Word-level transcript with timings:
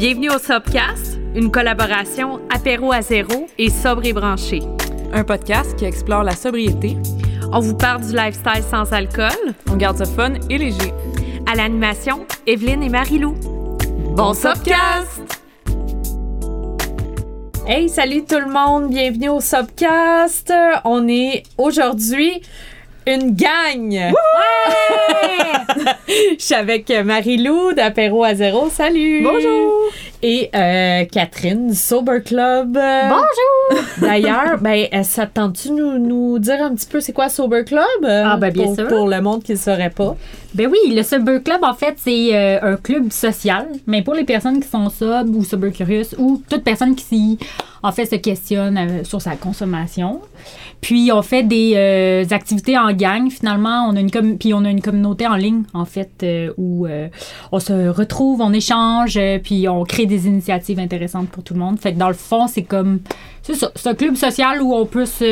Bienvenue 0.00 0.30
au 0.30 0.38
Sobcast, 0.38 1.18
une 1.34 1.50
collaboration 1.50 2.40
apéro 2.48 2.90
à 2.90 3.02
zéro 3.02 3.48
et 3.58 3.68
sobre 3.68 4.06
et 4.06 4.14
branché. 4.14 4.60
Un 5.12 5.24
podcast 5.24 5.76
qui 5.76 5.84
explore 5.84 6.22
la 6.22 6.34
sobriété. 6.34 6.96
On 7.52 7.60
vous 7.60 7.76
parle 7.76 8.00
du 8.00 8.16
lifestyle 8.16 8.62
sans 8.62 8.94
alcool. 8.94 9.52
On 9.70 9.76
garde 9.76 9.98
ça 9.98 10.06
fun 10.06 10.36
et 10.48 10.56
léger. 10.56 10.94
À 11.46 11.54
l'animation, 11.54 12.24
Evelyne 12.46 12.82
et 12.82 12.88
Marie-Lou. 12.88 13.34
Bon 14.16 14.32
Sobcast! 14.32 15.42
Hey, 17.66 17.90
salut 17.90 18.24
tout 18.24 18.40
le 18.40 18.50
monde, 18.50 18.88
bienvenue 18.88 19.28
au 19.28 19.42
Sobcast. 19.42 20.50
On 20.84 21.08
est 21.08 21.42
aujourd'hui 21.58 22.40
une 23.10 23.34
gang. 23.34 24.12
Je 26.08 26.44
suis 26.44 26.54
avec 26.54 26.90
Marie-Lou 26.90 27.72
d'Apéro 27.74 28.24
à 28.24 28.34
zéro. 28.34 28.68
Salut. 28.70 29.22
Bonjour. 29.24 29.72
Et 30.22 30.50
euh, 30.54 31.04
Catherine 31.10 31.68
du 31.68 31.74
Sober 31.74 32.20
Club. 32.24 32.72
Bonjour. 32.74 33.84
D'ailleurs, 34.02 34.58
ben, 34.60 34.86
euh, 34.92 35.02
ça 35.02 35.26
te 35.26 35.34
tente-tu 35.34 35.70
nous, 35.72 35.98
nous 35.98 36.38
dire 36.38 36.62
un 36.62 36.74
petit 36.74 36.86
peu 36.86 37.00
c'est 37.00 37.12
quoi 37.12 37.28
Sober 37.28 37.64
Club? 37.64 37.84
euh, 38.04 38.22
Ah, 38.26 38.36
ben, 38.36 38.52
bien 38.52 38.64
pour, 38.66 38.74
sûr. 38.74 38.88
Pour 38.88 39.08
le 39.08 39.20
monde 39.20 39.42
qui 39.42 39.52
ne 39.52 39.56
saurait 39.56 39.90
pas. 39.90 40.16
Ben 40.54 40.68
oui, 40.70 40.94
le 40.94 41.02
Sober 41.02 41.40
Club, 41.42 41.60
en 41.62 41.74
fait, 41.74 41.94
c'est 41.96 42.30
euh, 42.34 42.58
un 42.62 42.76
club 42.76 43.10
social, 43.12 43.68
mais 43.86 44.02
pour 44.02 44.14
les 44.14 44.24
personnes 44.24 44.60
qui 44.60 44.68
sont 44.68 44.90
sobres 44.90 45.36
ou 45.38 45.44
sober 45.44 45.70
curious 45.72 46.14
ou 46.18 46.42
toute 46.50 46.64
personne 46.64 46.94
qui, 46.96 47.38
en 47.82 47.92
fait, 47.92 48.06
se 48.06 48.16
questionne 48.16 48.78
euh, 48.78 49.04
sur 49.04 49.20
sa 49.20 49.36
consommation. 49.36 50.20
Puis 50.80 51.10
on 51.12 51.22
fait 51.22 51.42
des 51.42 51.74
euh, 51.76 52.24
activités 52.30 52.78
en 52.78 52.92
gang, 52.92 53.30
finalement. 53.30 53.86
On 53.88 53.96
a 53.96 54.00
une 54.00 54.10
puis 54.38 54.54
on 54.54 54.64
a 54.64 54.70
une 54.70 54.80
communauté 54.80 55.26
en 55.26 55.36
ligne, 55.36 55.62
en 55.74 55.84
fait, 55.84 56.10
euh, 56.22 56.52
où 56.56 56.86
on 57.52 57.60
se 57.60 57.88
retrouve, 57.88 58.40
on 58.40 58.52
échange, 58.52 59.18
puis 59.42 59.68
on 59.68 59.84
crée 59.84 60.06
des 60.06 60.26
initiatives 60.26 60.78
intéressantes 60.78 61.28
pour 61.28 61.42
tout 61.42 61.54
le 61.54 61.60
monde. 61.60 61.78
Fait 61.78 61.92
que 61.92 61.98
dans 61.98 62.08
le 62.08 62.14
fond, 62.14 62.46
c'est 62.46 62.62
comme 62.62 63.00
c'est 63.42 63.86
un 63.86 63.94
club 63.94 64.16
social 64.16 64.60
où 64.62 64.74
on 64.74 64.86
peut 64.86 65.06
se, 65.06 65.24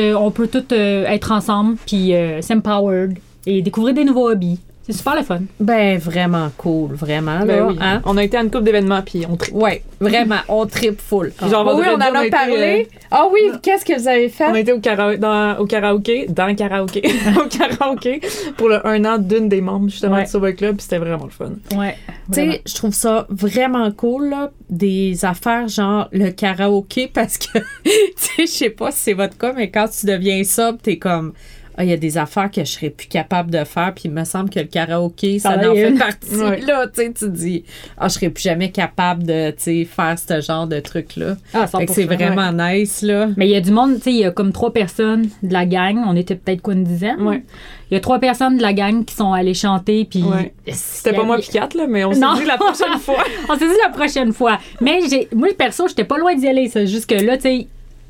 euh, 0.73 1.05
être 1.05 1.31
ensemble, 1.31 1.77
puis 1.85 2.13
s'empowered 2.41 3.17
et 3.45 3.61
découvrir 3.61 3.93
des 3.93 4.03
nouveaux 4.03 4.29
hobbies. 4.29 4.59
C'est 4.89 4.97
super 4.97 5.15
le 5.15 5.21
fun. 5.21 5.41
Ben, 5.59 5.99
vraiment 5.99 6.49
cool, 6.57 6.93
vraiment. 6.95 7.41
Ben 7.41 7.47
là, 7.47 7.67
oui. 7.67 7.77
hein? 7.79 8.01
On 8.05 8.17
a 8.17 8.23
été 8.23 8.37
à 8.37 8.41
une 8.41 8.49
couple 8.49 8.63
d'événements, 8.63 9.03
puis 9.03 9.23
on 9.29 9.35
tri- 9.35 9.51
Ouais, 9.51 9.83
vraiment, 9.99 10.39
on 10.47 10.65
tripe 10.65 10.99
full. 10.99 11.31
Genre, 11.47 11.75
oui, 11.77 11.83
on 11.87 11.93
en 12.01 12.11
on 12.11 12.15
a 12.15 12.29
parlé. 12.29 12.87
Ah 13.11 13.27
oui, 13.31 13.39
qu'est-ce 13.61 13.85
que 13.85 13.93
vous 13.99 14.07
avez 14.07 14.29
fait? 14.29 14.45
On 14.45 14.53
a 14.55 14.59
été 14.59 14.73
au, 14.73 14.79
kara- 14.79 15.15
dans- 15.17 15.57
au 15.59 15.65
karaoké, 15.67 16.25
dans 16.27 16.47
le 16.47 16.55
karaoké, 16.55 17.03
au 17.39 17.47
karaoké, 17.47 18.19
pour 18.57 18.69
le 18.69 18.85
un 18.87 19.05
an 19.05 19.19
d'une 19.19 19.47
des 19.47 19.61
membres, 19.61 19.89
justement, 19.89 20.15
Ouais. 20.15 20.23
du 20.25 20.55
Club, 20.55 20.77
puis 20.77 20.83
c'était 20.83 20.97
vraiment 20.97 21.25
le 21.25 21.29
fun. 21.29 21.51
Ouais. 21.77 21.95
Tu 22.33 22.33
sais, 22.51 22.61
je 22.65 22.73
trouve 22.73 22.93
ça 22.93 23.27
vraiment 23.29 23.91
cool, 23.91 24.29
là, 24.29 24.49
des 24.71 25.23
affaires 25.23 25.67
genre 25.67 26.07
le 26.11 26.31
karaoké, 26.31 27.07
parce 27.13 27.37
que, 27.37 27.59
tu 27.83 27.91
sais, 28.15 28.41
je 28.41 28.45
sais 28.47 28.69
pas 28.71 28.89
si 28.91 28.97
c'est 29.03 29.13
votre 29.13 29.37
cas, 29.37 29.53
mais 29.53 29.69
quand 29.69 29.87
tu 29.87 30.07
deviens 30.07 30.43
sobre, 30.43 30.79
t'es 30.79 30.97
comme, 30.97 31.33
ah, 31.81 31.83
il 31.85 31.89
y 31.89 31.93
a 31.93 31.97
des 31.97 32.17
affaires 32.17 32.51
que 32.51 32.59
je 32.65 32.69
serais 32.71 32.89
plus 32.89 33.07
capable 33.07 33.51
de 33.51 33.63
faire, 33.63 33.93
puis 33.95 34.03
il 34.05 34.11
me 34.11 34.25
semble 34.25 34.49
que 34.49 34.59
le 34.59 34.65
karaoké, 34.65 35.39
ça 35.39 35.51
Ça 35.53 35.69
en 35.71 35.73
fait 35.73 35.87
une. 35.89 35.97
partie, 35.97 36.35
Ouais. 36.35 36.59
là, 36.59 36.85
tu 36.87 37.01
sais, 37.01 37.13
tu 37.13 37.29
dis, 37.29 37.63
ah, 37.97 38.09
je 38.09 38.15
serais 38.15 38.29
plus 38.29 38.41
jamais 38.43 38.69
capable 38.69 39.23
de, 39.23 39.51
tu 39.51 39.55
sais, 39.59 39.85
faire 39.85 40.17
ce 40.19 40.41
genre 40.41 40.67
de 40.67 40.81
truc-là. 40.81 41.37
Ah, 41.53 41.67
c'est 41.67 41.77
100%. 41.77 42.05
vraiment 42.05 42.51
nice, 42.51 43.01
là. 43.01 43.29
Mais 43.37 43.47
il 43.47 43.51
y 43.51 43.55
a 43.55 43.61
du 43.61 43.71
monde, 43.71 43.95
tu 43.95 44.01
sais, 44.01 44.11
il 44.11 44.17
y 44.17 44.25
a 44.25 44.31
comme 44.31 44.51
trois 44.51 44.73
personnes 44.73 45.29
de 45.41 45.53
la 45.53 45.65
gang. 45.65 46.03
On 46.05 46.17
était 46.17 46.35
peut-être 46.35 46.61
quoi, 46.61 46.73
une 46.73 46.83
dizaine? 46.83 47.21
Ouais. 47.21 47.43
Il 47.89 47.93
y 47.93 47.97
a 47.97 48.01
trois 48.01 48.19
personnes 48.19 48.57
de 48.57 48.61
la 48.61 48.73
gang 48.73 49.05
qui 49.05 49.15
sont 49.15 49.31
allées 49.31 49.53
chanter, 49.53 50.03
puis... 50.03 50.21
Ouais. 50.21 50.53
C'était 50.67 51.13
pas 51.13 51.23
moi 51.23 51.37
puis 51.37 51.47
Kat, 51.47 51.69
là, 51.75 51.87
mais 51.87 52.03
on 52.03 52.11
s'est 52.11 52.19
dit 52.19 52.45
la 52.45 52.57
prochaine 52.57 52.99
fois. 52.99 53.23
On 53.47 53.53
s'est 53.57 53.67
dit 53.67 53.73
la 53.81 53.89
prochaine 53.89 54.33
fois. 54.33 54.59
Mais 54.81 54.99
j'ai, 55.09 55.29
moi, 55.33 55.47
perso, 55.57 55.87
j'étais 55.87 56.03
pas 56.03 56.17
loin 56.17 56.35
d'y 56.35 56.45
aller. 56.47 56.67
C'est 56.67 56.87
juste 56.87 57.09
que 57.09 57.15
là, 57.15 57.37
tu 57.37 57.43
sais, 57.43 57.67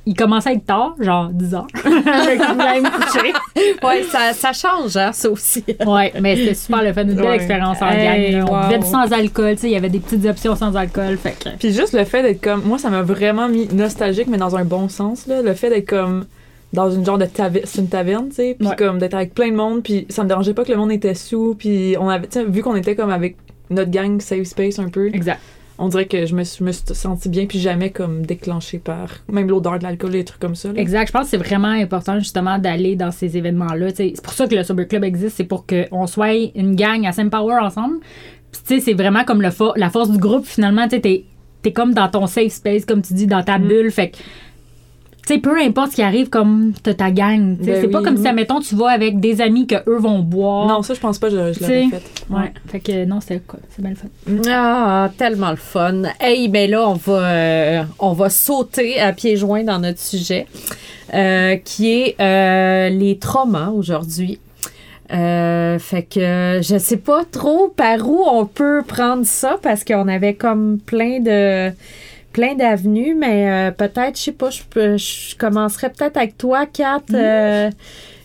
il 0.09 0.15
commençait 0.15 0.49
à 0.49 0.53
être 0.53 0.65
tard, 0.65 0.95
genre 0.99 1.29
10 1.29 1.53
heures. 1.53 1.67
Ouais, 3.83 4.03
ça, 4.11 4.33
ça 4.33 4.53
change, 4.53 4.97
hein, 4.97 5.11
ça 5.11 5.30
aussi. 5.30 5.64
Ouais, 5.86 6.11
mais 6.21 6.36
c'était 6.36 6.53
super 6.53 6.83
le 6.83 6.93
fun. 6.93 7.03
Une 7.03 7.14
belle 7.14 7.25
Ouais. 7.25 7.36
expérience 7.36 7.81
en 7.81 7.89
Hey, 7.89 8.31
gang. 8.33 8.45
On 8.49 8.67
buvait 8.67 8.81
sans 8.81 9.11
alcool, 9.11 9.55
tu 9.55 9.61
sais, 9.61 9.67
il 9.67 9.73
y 9.73 9.75
avait 9.75 9.89
des 9.89 9.99
petites 9.99 10.25
options 10.25 10.55
sans 10.55 10.75
alcool. 10.75 11.17
Fait 11.17 11.31
que. 11.39 11.49
Puis 11.59 11.73
juste 11.73 11.93
le 11.93 12.03
fait 12.05 12.23
d'être 12.23 12.42
comme. 12.42 12.64
Moi, 12.64 12.77
ça 12.77 12.89
m'a 12.89 13.02
vraiment 13.02 13.47
mis 13.47 13.67
nostalgique, 13.73 14.27
mais 14.27 14.37
dans 14.37 14.55
un 14.55 14.65
bon 14.65 14.89
sens, 14.89 15.27
là. 15.27 15.42
Le 15.42 15.53
fait 15.53 15.70
d'être 15.70 15.87
comme. 15.89 16.26
Dans 16.71 16.91
une 16.91 17.03
genre 17.03 17.17
de 17.17 17.26
taverne, 17.26 17.65
c'est 17.65 17.81
une 17.81 17.89
taverne, 17.89 18.30
tu 18.30 18.36
sais. 18.36 18.55
Puis 18.59 18.67
Ouais. 18.67 18.76
comme 18.76 18.99
d'être 18.99 19.15
avec 19.15 19.33
plein 19.33 19.49
de 19.49 19.55
monde, 19.55 19.81
puis 19.83 20.05
ça 20.09 20.23
me 20.23 20.27
dérangeait 20.27 20.53
pas 20.53 20.64
que 20.64 20.71
le 20.71 20.77
monde 20.77 20.91
était 20.91 21.15
sous, 21.15 21.55
puis 21.58 21.95
on 21.99 22.09
avait. 22.09 22.27
Tu 22.27 22.39
sais, 22.39 22.45
vu 22.45 22.61
qu'on 22.61 22.76
était 22.76 22.95
comme 22.95 23.09
avec 23.09 23.37
notre 23.71 23.89
gang 23.91 24.20
Safe 24.21 24.43
Space 24.43 24.77
un 24.80 24.89
peu, 24.89 25.08
Exact. 25.14 25.39
On 25.79 25.87
dirait 25.87 26.05
que 26.05 26.25
je 26.25 26.35
me, 26.35 26.43
suis- 26.43 26.59
je 26.59 26.63
me 26.65 26.71
suis 26.71 26.83
sentie 26.93 27.29
bien, 27.29 27.45
puis 27.45 27.57
jamais 27.59 27.89
comme 27.89 28.25
déclenchée 28.25 28.77
par. 28.79 29.07
Même 29.31 29.47
l'odeur 29.49 29.79
de 29.79 29.83
l'alcool 29.83 30.13
et 30.15 30.19
des 30.19 30.25
trucs 30.25 30.39
comme 30.41 30.55
ça, 30.55 30.71
là. 30.71 30.79
Exact. 30.79 31.07
Je 31.07 31.11
pense 31.13 31.23
que 31.23 31.29
c'est 31.29 31.37
vraiment 31.37 31.69
important 31.69 32.19
justement 32.19 32.57
d'aller 32.59 32.95
dans 32.95 33.11
ces 33.11 33.37
événements-là. 33.37 33.87
C'est 33.95 34.13
pour 34.21 34.33
ça 34.33 34.47
que 34.47 34.55
le 34.55 34.63
Sober 34.63 34.85
Club 34.87 35.03
existe, 35.03 35.37
c'est 35.37 35.43
pour 35.45 35.65
qu'on 35.65 36.05
soit 36.07 36.33
une 36.55 36.75
gang 36.75 37.05
à 37.07 37.11
s'empower 37.11 37.55
ensemble. 37.61 37.97
Puis 38.51 38.61
tu 38.67 38.75
sais, 38.75 38.81
c'est 38.81 38.93
vraiment 38.93 39.23
comme 39.23 39.41
le 39.41 39.49
fo- 39.49 39.73
la 39.77 39.89
force 39.89 40.11
du 40.11 40.17
groupe 40.17 40.45
finalement. 40.45 40.83
Tu 40.87 40.95
sais, 40.97 41.01
t'es 41.01 41.23
es 41.65 41.71
comme 41.73 41.93
dans 41.93 42.07
ton 42.07 42.25
safe 42.25 42.51
space, 42.53 42.85
comme 42.85 43.01
tu 43.01 43.13
dis, 43.13 43.27
dans 43.27 43.43
ta 43.43 43.57
Mm. 43.59 43.67
bulle. 43.67 43.91
Fait 43.91 44.09
que, 44.11 44.17
tu 45.29 45.35
sais, 45.35 45.39
peu 45.39 45.61
importe 45.61 45.91
ce 45.91 45.95
qui 45.97 46.01
arrive, 46.01 46.29
comme 46.29 46.73
t'as 46.81 46.95
ta 46.95 47.11
gang. 47.11 47.55
Ben 47.57 47.81
c'est 47.81 47.87
pas 47.87 47.99
oui. 47.99 48.03
comme 48.03 48.17
si, 48.17 48.27
admettons, 48.27 48.61
tu 48.61 48.73
vas 48.73 48.87
avec 48.87 49.19
des 49.19 49.41
amis 49.41 49.67
que 49.67 49.75
eux 49.87 49.99
vont 49.99 50.19
boire. 50.19 50.67
Non, 50.67 50.81
ça, 50.81 50.95
je 50.95 50.99
pense 50.99 51.19
pas 51.19 51.29
que 51.29 51.35
je, 51.35 51.53
je 51.53 51.59
l'aurais 51.59 51.87
fait. 51.87 52.01
Ouais. 52.31 52.51
Fait 52.67 52.79
que 52.79 53.05
non, 53.05 53.19
c'est 53.21 53.45
cool. 53.45 53.59
C'est 53.69 53.83
bien 53.83 53.91
le 53.91 53.95
fun. 53.95 54.49
Ah, 54.51 55.11
tellement 55.19 55.51
le 55.51 55.55
fun. 55.55 56.01
Hey, 56.19 56.47
ben 56.47 56.71
là, 56.71 56.89
on 56.89 56.93
va, 56.93 57.13
euh, 57.13 57.83
on 57.99 58.13
va 58.13 58.31
sauter 58.31 58.99
à 58.99 59.13
pieds 59.13 59.37
joints 59.37 59.63
dans 59.63 59.77
notre 59.77 59.99
sujet, 59.99 60.47
euh, 61.13 61.57
qui 61.57 61.91
est 61.91 62.15
euh, 62.19 62.89
les 62.89 63.19
traumas 63.19 63.69
aujourd'hui. 63.69 64.39
Euh, 65.11 65.77
fait 65.77 66.03
que 66.03 66.59
je 66.63 66.77
sais 66.79 66.97
pas 66.97 67.23
trop 67.23 67.67
par 67.67 68.09
où 68.09 68.23
on 68.31 68.45
peut 68.45 68.81
prendre 68.87 69.25
ça 69.25 69.59
parce 69.61 69.83
qu'on 69.83 70.07
avait 70.07 70.33
comme 70.33 70.79
plein 70.83 71.19
de 71.19 71.71
plein 72.33 72.55
d'avenues, 72.55 73.15
mais 73.15 73.49
euh, 73.49 73.71
peut-être, 73.71 74.17
je 74.17 74.23
sais 74.23 74.31
pas, 74.31 74.49
je, 74.49 74.61
je 74.97 75.35
commencerai 75.35 75.89
peut-être 75.89 76.17
avec 76.17 76.37
toi, 76.37 76.65
Kat. 76.65 77.01
Euh, 77.13 77.69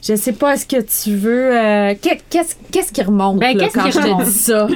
je 0.06 0.14
sais 0.14 0.32
pas, 0.32 0.54
est-ce 0.54 0.66
que 0.66 0.80
tu 0.82 1.16
veux. 1.16 1.56
euh, 1.56 1.94
qu'est- 2.00 2.22
qu'est-ce, 2.28 2.54
qu'est-ce 2.70 2.92
qui 2.92 3.02
remonte 3.02 3.38
Ben, 3.38 3.56
là, 3.56 3.64
qu'est-ce 3.64 3.74
quand 3.78 3.84
qui 3.84 3.92
je 3.92 3.98
te 3.98 4.24
dis 4.24 4.30
ça? 4.30 4.66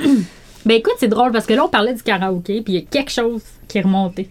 Ben 0.65 0.75
écoute, 0.75 0.95
c'est 0.99 1.09
drôle 1.09 1.33
parce 1.33 1.47
que 1.47 1.55
là, 1.55 1.65
on 1.65 1.69
parlait 1.69 1.95
du 1.95 2.03
karaoké, 2.03 2.61
puis 2.63 2.73
il 2.75 2.77
y 2.77 2.83
a 2.83 2.87
quelque 2.87 3.11
chose 3.11 3.43
qui 3.69 3.79
est 3.79 3.83
remonté. 3.83 4.29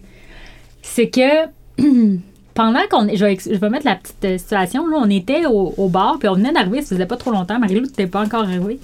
C'est 0.82 1.08
que 1.08 1.46
pendant 2.54 2.80
qu'on. 2.90 3.08
Je 3.14 3.24
vais, 3.24 3.38
je 3.44 3.56
vais 3.56 3.70
mettre 3.70 3.86
la 3.86 3.96
petite 3.96 4.38
situation. 4.40 4.86
Là, 4.88 4.98
on 5.00 5.10
était 5.10 5.46
au, 5.46 5.74
au 5.76 5.88
bar, 5.88 6.16
puis 6.18 6.28
on 6.28 6.34
venait 6.34 6.52
d'arriver, 6.52 6.82
ça 6.82 6.88
faisait 6.94 7.06
pas 7.06 7.16
trop 7.16 7.30
longtemps. 7.30 7.58
Marie-Lou 7.58 7.82
n'était 7.82 8.06
pas 8.06 8.20
encore 8.22 8.42
arrivée. 8.42 8.78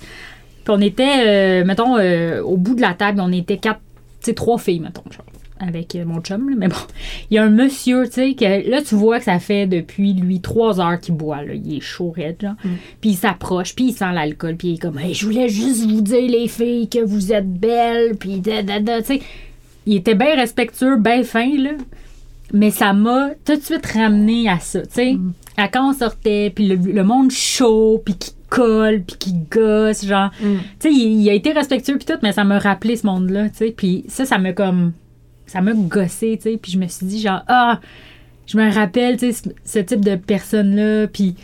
Puis 0.65 0.75
on 0.75 0.81
était, 0.81 1.63
mettons, 1.65 1.97
au 2.43 2.57
bout 2.57 2.75
de 2.75 2.81
la 2.81 2.95
table, 2.95 3.21
on 3.21 3.31
était 3.33 3.59
quatre, 3.59 3.81
tu 4.21 4.27
sais, 4.31 4.35
trois 4.35 4.59
filles, 4.59 4.81
mettons, 4.81 5.03
genre, 5.11 5.25
avec 5.61 5.95
euh, 5.95 6.05
mon 6.05 6.21
chum. 6.21 6.51
là. 6.51 6.57
Mais 6.59 6.69
bon, 6.69 6.77
il 7.31 7.35
y 7.35 7.39
a 7.39 7.45
un 7.45 7.51
monsieur, 7.51 8.05
tu 8.07 8.13
sais, 8.13 8.35
que 8.35 8.71
là, 8.71 8.83
tu 8.83 8.95
vois 8.95 9.19
que 9.19 9.25
ça 9.25 9.39
fait 9.39 9.67
depuis 9.67 10.13
lui 10.13 10.41
trois 10.41 10.81
heures 10.81 11.01
qu'il 11.01 11.15
boit, 11.15 11.43
là. 11.43 11.55
Il 11.55 11.77
est 11.77 11.81
chaud, 11.81 12.13
raide, 12.15 12.37
genre. 12.41 12.55
Puis 13.01 13.11
il 13.11 13.17
s'approche, 13.17 13.75
puis 13.75 13.87
il 13.87 13.93
sent 13.93 14.13
l'alcool, 14.13 14.57
puis 14.57 14.69
il 14.69 14.75
est 14.75 14.79
comme, 14.79 14.99
hey, 14.99 15.15
je 15.15 15.27
voulais 15.27 15.49
juste 15.49 15.89
vous 15.89 16.01
dire, 16.01 16.29
les 16.29 16.49
filles, 16.49 16.89
que 16.89 17.05
vous 17.05 17.33
êtes 17.33 17.51
belles, 17.51 18.17
puis 18.17 18.41
da, 18.41 18.63
da, 18.63 18.81
da, 18.81 19.01
tu 19.01 19.15
sais. 19.15 19.23
Il 19.87 19.97
était 19.97 20.15
bien 20.15 20.35
respectueux, 20.35 20.97
bien 20.97 21.23
fin, 21.25 21.51
là. 21.59 21.73
Mais 22.53 22.71
ça 22.71 22.93
m'a 22.93 23.31
tout 23.45 23.57
de 23.57 23.61
suite 23.61 23.87
ramené 23.87 24.49
à 24.49 24.59
ça, 24.59 24.83
tu 24.83 24.93
sais. 24.93 25.17
À 25.57 25.69
quand 25.69 25.91
on 25.91 25.93
sortait, 25.93 26.51
puis 26.55 26.67
le, 26.67 26.77
le 26.77 27.05
monde 27.05 27.31
chaud, 27.31 28.03
puis 28.05 28.15
qui 28.15 28.33
colle, 28.49 29.03
puis 29.03 29.17
qui 29.19 29.35
gosse, 29.51 30.05
genre. 30.07 30.31
Mm. 30.41 30.57
Tu 30.81 30.89
sais, 30.89 30.93
il, 30.93 31.23
il 31.23 31.31
a 31.31 31.33
été 31.33 31.53
respectueux, 31.53 31.97
puis 31.97 32.07
tout, 32.07 32.19
mais 32.23 32.33
ça 32.33 32.45
m'a 32.45 32.59
rappelé 32.59 32.97
ce 32.97 33.07
monde-là, 33.07 33.49
tu 33.51 33.57
sais. 33.57 33.75
Puis 33.77 34.05
ça, 34.09 34.25
ça 34.25 34.39
m'a 34.39 34.53
comme. 34.53 34.93
Ça 35.47 35.61
m'a 35.61 35.73
gossé, 35.75 36.37
tu 36.37 36.51
sais. 36.51 36.59
Puis 36.61 36.73
je 36.73 36.79
me 36.79 36.87
suis 36.89 37.07
dit, 37.07 37.21
genre, 37.21 37.43
ah, 37.49 37.81
je 38.47 38.57
me 38.59 38.73
rappelle, 38.73 39.17
tu 39.19 39.33
sais, 39.33 39.51
ce, 39.65 39.79
type 39.79 40.05
de 40.05 40.17
personne-là, 40.17 41.07
puis. 41.09 41.35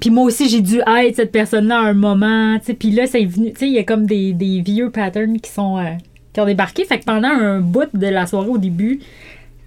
Puis 0.00 0.10
moi 0.10 0.24
aussi, 0.24 0.48
j'ai 0.48 0.60
dû 0.60 0.78
être 0.80 1.16
cette 1.16 1.32
personne-là 1.32 1.78
à 1.78 1.84
un 1.84 1.94
moment, 1.94 2.58
tu 2.58 2.66
sais. 2.66 2.74
Puis 2.74 2.90
là, 2.90 3.06
c'est 3.06 3.24
venu, 3.24 3.52
tu 3.52 3.60
sais, 3.60 3.66
il 3.68 3.74
y 3.74 3.78
a 3.78 3.84
comme 3.84 4.06
des, 4.06 4.32
des 4.32 4.60
vieux 4.60 4.90
patterns 4.90 5.40
qui 5.40 5.50
sont. 5.50 5.78
euh, 5.78 5.92
qui 6.32 6.40
ont 6.42 6.44
débarqué. 6.44 6.84
Fait 6.84 6.98
que 6.98 7.04
pendant 7.06 7.28
un 7.30 7.60
bout 7.60 7.88
de 7.94 8.06
la 8.08 8.26
soirée 8.26 8.48
au 8.50 8.58
début, 8.58 9.00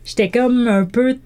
j'étais 0.06 0.30
comme 0.30 0.68
un 0.68 0.86
peu, 0.86 1.16
tu 1.16 1.20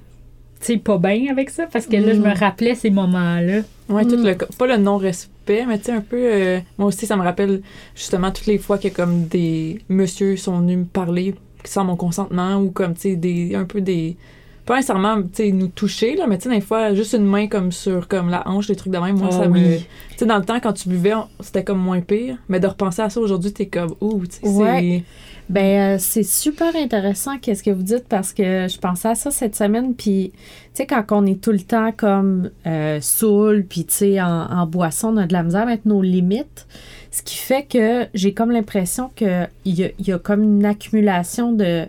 sais, 0.62 0.78
pas 0.78 0.98
bien 0.98 1.30
avec 1.30 1.50
ça, 1.50 1.66
parce 1.70 1.86
que 1.86 1.98
là, 1.98 2.14
je 2.14 2.20
me 2.22 2.34
rappelais 2.34 2.76
ces 2.76 2.90
moments-là. 2.90 3.60
Ouais, 3.90 4.06
tout 4.06 4.16
le, 4.16 4.36
pas 4.58 4.68
le 4.68 4.78
non-respect, 4.78 5.66
mais 5.68 5.80
tu 5.80 5.86
sais, 5.86 5.92
un 5.92 6.00
peu. 6.00 6.16
euh, 6.18 6.60
moi 6.78 6.88
aussi, 6.88 7.06
ça 7.06 7.18
me 7.18 7.24
rappelle 7.24 7.62
justement 7.94 8.32
toutes 8.32 8.46
les 8.46 8.58
fois 8.58 8.78
que 8.78 8.88
comme 8.88 9.26
des 9.28 9.82
monsieur 9.90 10.38
sont 10.38 10.60
venus 10.60 10.78
me 10.78 10.86
parler 10.86 11.36
sans 11.66 11.86
mon 11.86 11.96
consentement 11.96 12.58
ou 12.58 12.72
comme, 12.72 12.94
tu 12.94 13.02
sais, 13.02 13.16
des, 13.16 13.56
un 13.56 13.66
peu 13.66 13.82
des. 13.82 14.18
Pas 14.66 14.76
nécessairement, 14.78 15.22
tu 15.22 15.30
sais, 15.34 15.52
nous 15.52 15.68
toucher, 15.68 16.16
là, 16.16 16.26
mais 16.26 16.38
tu 16.38 16.50
sais, 16.50 16.56
des 16.56 16.62
fois, 16.62 16.94
juste 16.94 17.14
une 17.14 17.26
main 17.26 17.48
comme 17.48 17.72
sur 17.72 18.08
comme 18.08 18.30
la 18.30 18.48
hanche, 18.48 18.68
des 18.68 18.76
trucs 18.76 18.94
de 18.94 18.98
même, 18.98 19.18
moi, 19.18 19.28
Ah 19.32 19.44
ça 19.44 19.48
me. 19.50 19.78
Tu 19.78 19.84
sais, 20.16 20.26
dans 20.26 20.38
le 20.38 20.46
temps, 20.46 20.60
quand 20.62 20.74
tu 20.74 20.88
buvais, 20.88 21.14
c'était 21.42 21.64
comme 21.64 21.80
moins 21.80 22.00
pire, 22.00 22.38
mais 22.48 22.60
de 22.62 22.68
repenser 22.68 23.02
à 23.02 23.10
ça 23.10 23.20
aujourd'hui, 23.20 23.52
t'es 23.52 23.66
comme, 23.66 23.96
ouh, 24.00 24.26
tu 24.26 24.38
sais, 24.42 24.48
Ouais. 24.48 25.04
Ben, 25.50 25.96
euh, 25.96 25.98
c'est 26.00 26.24
super 26.24 26.74
intéressant 26.76 27.38
qu'est-ce 27.38 27.64
que 27.64 27.70
vous 27.70 27.84
dites 27.84 28.08
parce 28.08 28.32
que 28.32 28.68
je 28.70 28.78
pensais 28.78 29.10
à 29.10 29.16
ça 29.16 29.30
cette 29.30 29.56
semaine. 29.56 29.94
Puis, 29.94 30.32
tu 30.34 30.40
sais, 30.74 30.86
quand 30.86 31.04
on 31.12 31.26
est 31.26 31.42
tout 31.42 31.52
le 31.52 31.60
temps 31.60 31.92
comme 31.92 32.50
euh, 32.66 33.00
saoul, 33.02 33.66
puis 33.68 33.84
tu 33.84 33.94
sais, 33.94 34.22
en, 34.22 34.28
en 34.50 34.66
boisson, 34.66 35.10
on 35.10 35.18
a 35.18 35.28
de 35.28 35.34
la 35.34 35.44
misère 35.44 35.64
à 35.64 35.66
mettre 35.66 35.88
nos 35.88 36.02
limites. 36.02 36.66
Ce 37.12 37.22
qui 37.22 37.36
fait 37.36 37.64
que 37.64 38.08
j'ai 38.14 38.34
comme 38.34 38.52
l'impression 38.52 39.12
qu'il 39.16 39.50
y 39.66 39.84
a, 39.84 39.90
y 40.00 40.12
a 40.14 40.18
comme 40.18 40.44
une 40.44 40.66
accumulation 40.66 41.52
de, 41.52 41.86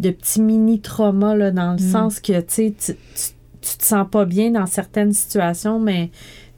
de 0.00 0.10
petits 0.10 0.40
mini-traumas, 0.42 1.34
là, 1.34 1.50
dans 1.50 1.70
le 1.72 1.76
Mm. 1.82 1.92
sens 1.92 2.20
que, 2.20 2.38
tu 2.40 2.44
sais, 2.48 2.74
tu, 2.78 2.92
tu- 2.94 3.32
tu 3.68 3.76
te 3.78 3.84
sens 3.84 4.06
pas 4.10 4.24
bien 4.24 4.50
dans 4.52 4.66
certaines 4.66 5.12
situations, 5.12 5.80
mais 5.80 6.08
tu 6.08 6.12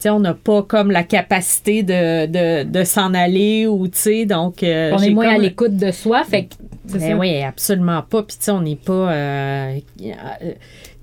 sais, 0.05 0.11
on 0.11 0.21
n'a 0.21 0.35
pas 0.35 0.63
comme 0.63 0.91
la 0.91 1.03
capacité 1.05 1.83
de, 1.83 2.27
de, 2.27 2.65
de 2.69 2.85
s'en 2.85 3.15
aller 3.15 3.67
ou, 3.67 3.89
tu 3.89 3.99
sais, 3.99 4.27
donc... 4.27 4.63
euh, 4.63 4.93
On 4.95 4.99
est 4.99 5.11
moins 5.11 5.29
à 5.35 5.39
l'écoute 5.39 5.77
de 5.77 5.91
soi, 5.91 6.23
fait 6.25 6.45
que 6.45 6.55
ben 6.99 7.19
oui, 7.19 7.43
absolument 7.43 8.03
pas. 8.03 8.23
Puis, 8.23 8.37
tu 8.39 8.45
sais, 8.45 8.51
on 8.51 8.61
n'est 8.63 8.77
pas. 8.77 9.13
euh, 9.13 9.79
euh, 10.03 10.53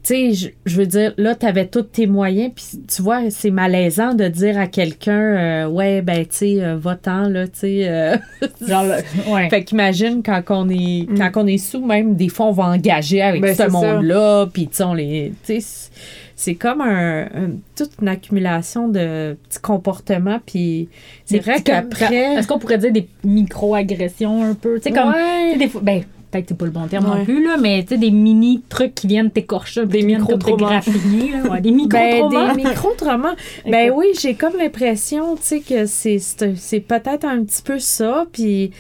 tu 0.06 0.14
sais, 0.14 0.34
je, 0.34 0.50
je 0.66 0.78
veux 0.78 0.86
dire, 0.86 1.14
là, 1.18 1.34
tu 1.34 1.46
avais 1.48 1.66
tous 1.66 1.82
tes 1.82 2.06
moyens, 2.06 2.52
puis 2.54 2.66
tu 2.88 3.02
vois, 3.02 3.30
c'est 3.32 3.50
malaisant 3.50 4.14
de 4.14 4.28
dire 4.28 4.58
à 4.60 4.68
quelqu'un, 4.68 5.20
euh, 5.20 5.68
ouais, 5.68 6.02
ben, 6.04 6.20
tu 6.26 6.36
sais, 6.38 6.58
euh, 6.64 6.76
va-t'en, 6.78 7.28
là, 7.28 7.48
tu 7.48 7.60
sais. 7.60 7.88
euh. 7.90 8.16
Ouais. 9.28 9.50
fait 9.50 9.64
qu'imagine 9.64 10.22
quand 10.24 10.42
on 10.50 10.70
est 10.70 11.08
Mm. 11.10 11.18
quand 11.18 11.32
on 11.44 11.48
est 11.48 11.58
sous, 11.58 11.84
même, 11.84 12.16
des 12.16 12.30
fois, 12.30 12.46
on 12.48 12.52
va 12.52 12.66
engager 12.66 13.22
avec 13.22 13.42
Ben, 13.42 13.56
ce 13.56 13.64
monde-là, 13.70 14.46
puis, 14.54 14.68
tu 14.68 14.76
sais, 14.76 14.84
on 14.84 14.94
les. 14.94 15.34
Tu 15.46 15.60
sais, 15.62 15.90
c'est- 16.36 16.56
comme 16.56 16.82
un, 16.82 17.24
un- 17.24 17.52
toute 17.76 17.92
une 18.02 18.08
accumulation 18.10 18.88
de 18.90 19.36
petits 19.50 19.60
comportements, 19.60 20.40
puis 20.46 20.90
c'est 21.26 21.40
vrai 21.40 21.62
qu'après. 21.62 22.36
Est-ce 22.36 22.48
qu'on 22.48 22.60
pourrait 22.60 22.78
dire 22.78 22.92
des 22.92 23.08
micro-agressions 23.24 24.44
un 24.44 24.54
peu? 24.54 24.76
Tu 24.78 24.84
sais, 24.84 24.92
comme. 24.92 25.10
Ouais. 25.14 25.58
des 25.58 25.68
fois. 25.68 25.82
Ben, 25.84 26.04
peut-être 26.32 26.46
que 26.46 26.50
c'est 26.50 26.58
pas 26.58 26.66
le 26.66 26.72
bon 26.72 26.88
terme 26.88 27.06
non 27.06 27.24
plus, 27.24 27.44
là, 27.44 27.58
mais 27.58 27.84
tu 27.84 27.90
sais, 27.90 27.98
des 27.98 28.12
mini 28.12 28.62
trucs 28.68 28.96
qui 28.96 29.08
viennent 29.08 29.32
t'écorcher, 29.32 29.86
Des 29.86 30.02
là. 30.02 31.50
Ouais, 31.50 31.62
des 31.62 31.72
Ben, 31.86 32.30
micro-traumas. 32.30 32.56
des 32.56 32.64
micro-traumas. 32.64 33.36
ben 33.70 33.92
oui, 33.96 34.08
j'ai 34.20 34.36
comme 34.36 34.58
l'impression, 34.58 35.36
tu 35.36 35.44
sais, 35.44 35.60
que 35.60 35.86
c'est, 35.86 36.20
c'est, 36.20 36.80
peut-être 36.80 37.26
un 37.26 37.44
petit 37.44 37.62
peu 37.62 37.80
ça. 37.80 38.26
Puis 38.32 38.72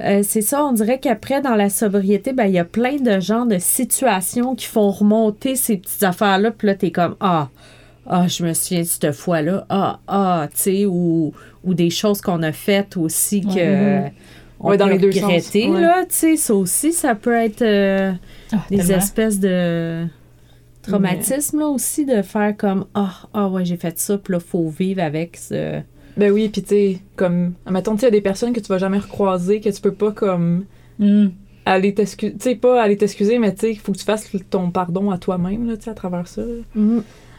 euh, 0.00 0.20
c'est 0.22 0.40
ça, 0.40 0.64
on 0.64 0.72
dirait 0.72 0.98
qu'après, 0.98 1.40
dans 1.40 1.54
la 1.54 1.68
sobriété, 1.68 2.32
ben 2.32 2.46
il 2.46 2.54
y 2.54 2.58
a 2.58 2.64
plein 2.64 2.96
de 2.96 3.20
genres 3.20 3.46
de 3.46 3.58
situations 3.58 4.54
qui 4.54 4.66
font 4.66 4.90
remonter 4.90 5.56
ces 5.56 5.76
petites 5.76 6.02
affaires-là. 6.02 6.50
Puis 6.50 6.66
là, 6.66 6.74
t'es 6.74 6.90
comme, 6.90 7.16
ah, 7.20 7.48
ah, 8.06 8.26
je 8.28 8.44
me 8.44 8.52
souviens 8.52 8.82
de 8.82 8.86
cette 8.86 9.12
fois-là. 9.12 9.66
Ah, 9.68 10.00
ah, 10.08 10.48
tu 10.54 10.60
sais, 10.60 10.86
ou, 10.86 11.32
ou 11.64 11.74
des 11.74 11.90
choses 11.90 12.20
qu'on 12.20 12.42
a 12.42 12.52
faites 12.52 12.96
aussi 12.96 13.42
que... 13.42 14.08
On 14.64 14.70
Ouais, 14.70 14.76
dans 14.76 14.86
les 14.86 14.98
deux 14.98 15.12
sens, 15.12 15.54
là, 15.54 16.04
tu 16.04 16.14
sais, 16.14 16.36
ça 16.36 16.54
aussi, 16.54 16.92
ça 16.92 17.14
peut 17.14 17.34
être 17.34 17.62
euh, 17.62 18.12
Ah, 18.52 18.64
des 18.70 18.78
tellement. 18.78 18.96
espèces 18.96 19.38
de 19.40 20.06
traumatisme 20.82 21.58
là 21.60 21.68
aussi 21.68 22.04
de 22.04 22.20
faire 22.22 22.56
comme 22.56 22.84
ah 22.94 23.28
ah 23.32 23.48
ouais 23.48 23.64
j'ai 23.64 23.76
fait 23.78 23.98
ça 23.98 24.18
puis 24.18 24.32
là 24.34 24.40
faut 24.40 24.68
vivre 24.68 25.02
avec 25.02 25.36
ce 25.38 25.80
Ben 26.16 26.30
oui, 26.30 26.48
puis 26.50 26.62
tu 26.62 26.68
sais, 26.68 26.98
comme, 27.16 27.54
mettons, 27.70 27.94
tu 27.96 28.02
il 28.02 28.04
y 28.04 28.08
a 28.08 28.10
des 28.10 28.20
personnes 28.20 28.52
que 28.52 28.60
tu 28.60 28.68
vas 28.68 28.78
jamais 28.78 28.98
recroiser, 28.98 29.60
que 29.60 29.68
tu 29.70 29.80
peux 29.80 29.92
pas, 29.94 30.12
comme, 30.12 30.64
Hmm. 30.98 31.28
aller 31.66 31.92
t'excuser, 31.94 32.32
tu 32.34 32.38
sais, 32.40 32.54
pas 32.54 32.80
aller 32.82 32.96
t'excuser, 32.96 33.38
mais 33.40 33.52
tu 33.54 33.60
sais, 33.62 33.72
il 33.72 33.78
faut 33.80 33.90
que 33.92 33.98
tu 33.98 34.04
fasses 34.04 34.30
ton 34.50 34.70
pardon 34.70 35.10
à 35.10 35.18
toi-même, 35.18 35.66
là, 35.68 35.76
tu 35.76 35.84
sais, 35.84 35.90
à 35.90 35.94
travers 35.94 36.28
ça. 36.28 36.42
là. 36.42 36.62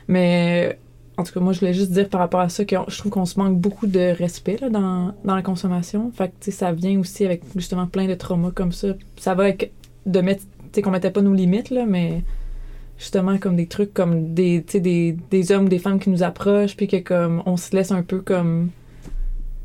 Mais, 0.10 0.78
en 1.18 1.24
tout 1.24 1.34
cas, 1.34 1.40
moi, 1.40 1.54
je 1.54 1.60
voulais 1.60 1.74
juste 1.74 1.92
dire 1.92 2.10
par 2.10 2.20
rapport 2.20 2.42
à 2.42 2.50
ça 2.50 2.66
que 2.66 2.76
je 2.88 2.98
trouve 2.98 3.12
qu'on 3.12 3.26
se 3.26 3.40
manque 3.40 3.58
beaucoup 3.58 3.88
de 3.88 4.14
respect, 4.18 4.58
là, 4.60 4.70
dans, 4.70 5.14
dans 5.24 5.36
la 5.36 5.42
consommation. 5.42 6.12
Fait 6.12 6.32
que, 6.40 6.52
ça 6.52 6.72
vient 6.74 7.00
aussi 7.00 7.26
avec, 7.26 7.42
justement, 7.56 7.88
plein 7.88 8.08
de 8.08 8.16
traumas 8.16 8.52
comme 8.52 8.72
ça. 8.72 8.90
Ça 9.18 9.34
va 9.34 9.44
avec, 9.44 9.72
de 10.06 10.20
mettre, 10.22 10.42
tu 10.42 10.48
sais, 10.74 10.82
qu'on 10.82 10.92
mettait 10.92 11.12
pas 11.12 11.22
nos 11.22 11.34
limites, 11.34 11.70
là, 11.70 11.86
mais 11.86 12.24
justement, 12.98 13.38
comme 13.38 13.56
des 13.56 13.68
trucs, 13.68 13.94
comme 13.94 14.34
des, 14.34 14.64
tu 14.66 14.74
sais, 14.74 14.80
des, 14.82 15.18
des 15.32 15.52
hommes 15.52 15.66
ou 15.66 15.70
des 15.70 15.80
femmes 15.80 16.00
qui 16.00 16.10
nous 16.10 16.24
approchent, 16.24 16.76
puis 16.76 16.88
que, 16.88 16.98
comme, 16.98 17.42
on 17.46 17.56
se 17.56 17.74
laisse 17.76 17.92
un 17.92 18.04
peu, 18.04 18.20
comme, 18.20 18.70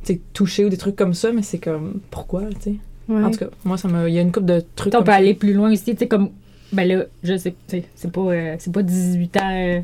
tu 0.04 0.14
sais, 0.14 0.20
toucher 0.32 0.64
ou 0.64 0.68
des 0.68 0.76
trucs 0.76 0.96
comme 0.96 1.14
ça, 1.14 1.32
mais 1.32 1.42
c'est 1.42 1.58
comme, 1.58 2.00
pourquoi, 2.10 2.44
tu 2.50 2.60
sais? 2.60 2.74
Ouais. 3.08 3.24
En 3.24 3.30
tout 3.32 3.38
cas, 3.40 3.48
moi, 3.64 3.76
ça 3.76 3.88
me. 3.88 4.08
Il 4.08 4.14
y 4.14 4.18
a 4.18 4.22
une 4.22 4.30
couple 4.30 4.46
de 4.46 4.62
trucs. 4.76 4.94
on 4.94 5.00
peut 5.00 5.10
ça. 5.10 5.16
aller 5.16 5.34
plus 5.34 5.52
loin 5.52 5.72
aussi, 5.72 5.92
tu 5.94 5.96
sais, 5.96 6.06
comme. 6.06 6.30
Ben 6.72 6.86
là, 6.86 7.04
je 7.24 7.36
sais, 7.36 7.52
c'est 7.66 8.12
pas, 8.12 8.20
euh, 8.20 8.54
c'est 8.60 8.72
pas 8.72 8.84
18 8.84 9.36
ans. 9.38 9.40
euh, 9.50 9.80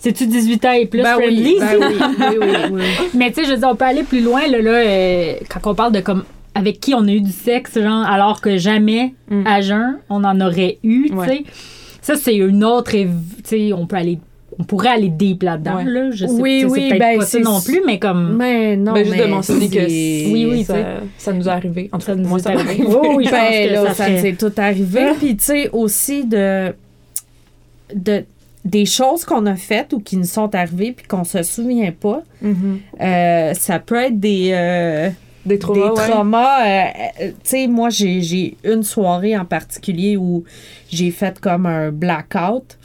C'est-tu 0.00 0.26
18 0.26 0.64
ans 0.64 0.72
et 0.72 0.86
plus 0.86 1.02
Ben 1.02 1.14
friendly? 1.14 1.54
oui, 1.54 1.58
ben 1.60 1.78
oui, 1.78 1.96
oui, 2.18 2.36
oui, 2.40 2.56
oui. 2.72 2.82
Mais 3.14 3.30
tu 3.30 3.40
sais, 3.42 3.44
je 3.46 3.52
veux 3.52 3.58
dire, 3.58 3.68
on 3.70 3.76
peut 3.76 3.84
aller 3.84 4.02
plus 4.02 4.20
loin, 4.22 4.46
là, 4.48 4.60
là 4.60 4.70
euh, 4.70 5.34
quand 5.48 5.70
on 5.70 5.74
parle 5.74 5.92
de 5.92 6.00
comme 6.00 6.24
avec 6.54 6.80
qui 6.80 6.94
on 6.94 7.06
a 7.06 7.10
eu 7.12 7.20
du 7.20 7.30
sexe, 7.32 7.74
genre, 7.80 8.04
alors 8.06 8.40
que 8.40 8.56
jamais, 8.56 9.14
Mm. 9.30 9.46
à 9.46 9.60
jeun, 9.60 9.98
on 10.08 10.24
en 10.24 10.40
aurait 10.40 10.78
eu, 10.82 11.04
tu 11.10 11.14
sais. 11.14 11.16
Ouais. 11.30 11.44
Ça, 12.02 12.16
c'est 12.16 12.34
une 12.34 12.64
autre, 12.64 12.90
tu 12.92 13.06
sais, 13.44 13.72
on 13.72 13.86
peut 13.86 13.96
aller, 13.96 14.18
on 14.58 14.64
pourrait 14.64 14.88
aller 14.88 15.08
deep 15.10 15.42
là-dedans, 15.44 15.76
Ouais. 15.76 15.84
là. 15.84 16.10
Je 16.10 16.26
sais, 16.26 16.32
Oui, 16.32 16.64
oui, 16.68 16.80
c'est 16.82 16.88
peut-être 16.88 16.98
ben, 16.98 17.18
pas 17.18 17.24
ça 17.26 17.38
non 17.38 17.60
plus, 17.60 17.82
mais 17.86 17.98
comme. 18.00 18.36
mais 18.36 18.76
non 18.76 18.94
Ben, 18.94 19.04
juste 19.04 19.16
mais 19.16 19.22
de 19.22 19.30
mentionner 19.30 19.68
que 19.68 19.84
Oui, 20.32 20.48
oui, 20.50 20.64
ça, 20.64 20.74
ça 21.18 21.32
nous 21.32 21.46
est 21.46 21.52
arrivé. 21.52 21.88
En 21.92 21.98
tout 21.98 22.06
Ça 22.06 22.12
cas, 22.14 22.18
nous 22.18 22.28
moi, 22.28 22.38
est 22.38 22.42
ça 22.42 22.50
m'est 22.54 22.60
arrivé. 22.60 22.84
Oui, 22.86 23.08
oui, 23.16 23.24
je 23.26 23.30
pense 23.30 23.38
ben 23.38 23.68
que 23.68 23.72
là 23.74 23.82
ça 23.88 23.94
ça 23.94 24.06
serait- 24.06 24.20
s'est 24.22 24.32
tout 24.32 24.52
arrivé 24.56 25.00
puis 25.18 25.36
tu 25.36 25.44
sais 25.44 25.70
aussi 25.72 26.24
de 26.24 26.72
de 27.94 28.24
des 28.64 28.84
choses 28.86 29.24
qu'on 29.24 29.46
a 29.46 29.56
faites 29.56 29.92
ou 29.92 30.00
qui 30.00 30.16
nous 30.16 30.24
sont 30.24 30.54
arrivées 30.54 30.92
puis 30.92 31.06
qu'on 31.06 31.24
se 31.24 31.42
souvient 31.42 31.92
pas 31.92 32.22
Mhm. 32.42 32.80
euh, 33.00 33.54
ça 33.54 33.78
peut 33.78 33.96
être 33.96 34.20
des 34.20 34.50
euh, 34.52 35.10
Des 35.46 35.58
traumas. 35.58 35.88
des 36.04 36.10
traumas. 36.12 36.66
euh, 36.66 36.84
euh, 37.22 37.28
tu 37.28 37.34
sais, 37.50 37.66
moi, 37.66 37.88
j'ai 37.90 38.56
une 38.64 38.82
soirée 38.82 39.36
en 39.36 39.44
particulier 39.46 40.16
où 40.18 40.44
j'ai 40.90 41.10
fait 41.10 41.38
comme 41.40 41.64
un 41.66 41.90
blackout. 41.90 42.76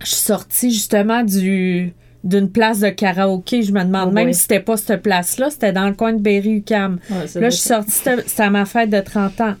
Je 0.00 0.06
suis 0.06 0.16
sortie 0.16 0.70
justement 0.70 1.22
du 1.22 1.92
d'une 2.24 2.50
place 2.50 2.80
de 2.80 2.88
karaoké. 2.88 3.62
Je 3.62 3.72
me 3.72 3.82
demande 3.82 4.08
Oh 4.10 4.12
même 4.12 4.32
si 4.32 4.40
c'était 4.40 4.60
pas 4.60 4.76
cette 4.76 5.02
place-là. 5.02 5.50
C'était 5.50 5.72
dans 5.72 5.88
le 5.88 5.94
coin 5.94 6.12
de 6.12 6.20
Berry-UQAM. 6.20 6.98
Ouais, 7.10 7.26
ça 7.26 7.40
Là, 7.40 7.50
je 7.50 7.56
suis 7.56 7.68
sortie, 7.68 7.92
c'était 7.92 8.42
à 8.42 8.50
ma 8.50 8.64
fête 8.64 8.90
de 8.90 9.00
30 9.00 9.40
ans. 9.40 9.54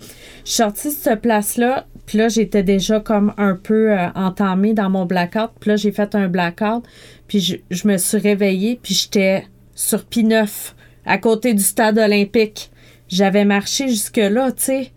Je 0.44 0.50
suis 0.50 0.56
sortie 0.56 0.88
de 0.88 0.94
cette 0.94 1.20
place-là, 1.20 1.86
puis 2.06 2.18
là, 2.18 2.28
j'étais 2.28 2.62
déjà 2.62 3.00
comme 3.00 3.34
un 3.36 3.54
peu 3.54 3.92
euh, 3.92 4.08
entamée 4.14 4.72
dans 4.72 4.90
mon 4.90 5.04
blackout. 5.04 5.50
Puis 5.60 5.70
là, 5.70 5.76
j'ai 5.76 5.92
fait 5.92 6.14
un 6.14 6.28
blackout, 6.28 6.82
puis 7.26 7.40
je, 7.40 7.56
je 7.70 7.86
me 7.86 7.96
suis 7.98 8.18
réveillée, 8.18 8.80
puis 8.82 8.94
j'étais 8.94 9.46
sur 9.74 10.00
P9, 10.00 10.72
à 11.04 11.18
côté 11.18 11.54
du 11.54 11.62
stade 11.62 11.98
olympique. 11.98 12.70
J'avais 13.08 13.44
marché 13.44 13.88
jusque-là, 13.88 14.52
tu 14.52 14.62
sais. 14.62 14.92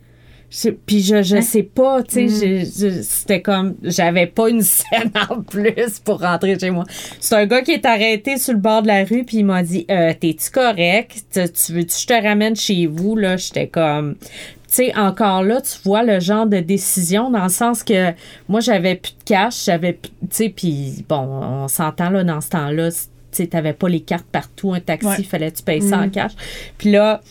Puis 0.86 1.01
je, 1.01 1.24
je 1.24 1.38
Hein? 1.38 1.42
sais 1.42 1.63
pas, 1.63 2.03
tu 2.03 2.27
sais, 2.30 2.63
Mm. 2.65 3.01
c'était 3.03 3.42
comme, 3.42 3.75
j'avais 3.84 4.27
pas 4.27 4.50
une 4.50 4.62
scène 4.62 5.12
en 5.29 5.41
plus 5.41 6.00
pour 6.03 6.20
rentrer 6.20 6.60
chez 6.60 6.72
moi. 6.72 6.84
C'est 7.22 7.36
un 7.36 7.46
gars 7.46 7.62
qui 7.62 7.72
est 7.72 7.86
arrêté 7.86 8.38
sur 8.38 8.53
le 8.53 8.60
bord 8.60 8.81
de 8.81 8.88
la 8.88 9.05
rue, 9.05 9.24
puis 9.24 9.38
il 9.38 9.46
m'a 9.46 9.63
dit, 9.63 9.86
euh, 9.89 10.13
t'es-tu 10.20 10.50
correct? 10.51 11.24
Tu 11.34 11.39
tu 11.50 11.72
veux-tu 11.74 11.88
que 11.88 11.93
je 12.01 12.05
te 12.08 12.13
ramène 12.27 12.55
chez 12.58 12.86
vous? 12.86 13.15
Là, 13.15 13.38
j'étais 13.38 13.67
comme, 13.67 14.15
tu 14.20 14.27
sais, 14.67 14.96
encore 14.98 15.43
là, 15.43 15.62
tu 15.62 15.77
vois 15.86 16.03
le 16.03 16.20
genre 16.20 16.46
de 16.46 16.60
décision 16.60 17.29
dans 17.31 17.43
le 17.43 17.50
sens 17.50 17.81
que 17.84 18.12
moi, 18.50 18.60
j'avais 18.60 18.96
plus 18.96 19.13
de 19.13 19.24
cash, 19.24 19.65
j'avais, 19.65 19.93
tu 20.01 20.10
sais, 20.31 20.50
puis 20.50 21.05
bon, 21.08 21.27
on 21.63 21.67
s'entend 21.70 22.10
là 22.10 22.25
dans 22.25 22.41
ce 22.41 22.50
temps-là, 22.50 22.91
tu 22.91 22.98
sais, 23.31 23.48
t'avais 23.48 23.72
pas 23.74 23.88
les 23.88 24.01
cartes 24.01 24.27
partout, 24.29 24.74
un 24.74 24.81
taxi, 24.81 25.08
Ouais. 25.08 25.24
fallait 25.24 25.51
que 25.51 25.58
tu 25.58 25.63
payes 25.63 25.81
ça 25.81 25.98
en 26.00 26.03
Mhm. 26.08 26.12
cash? 26.12 26.31
Puis 26.77 26.91
là, 26.91 27.22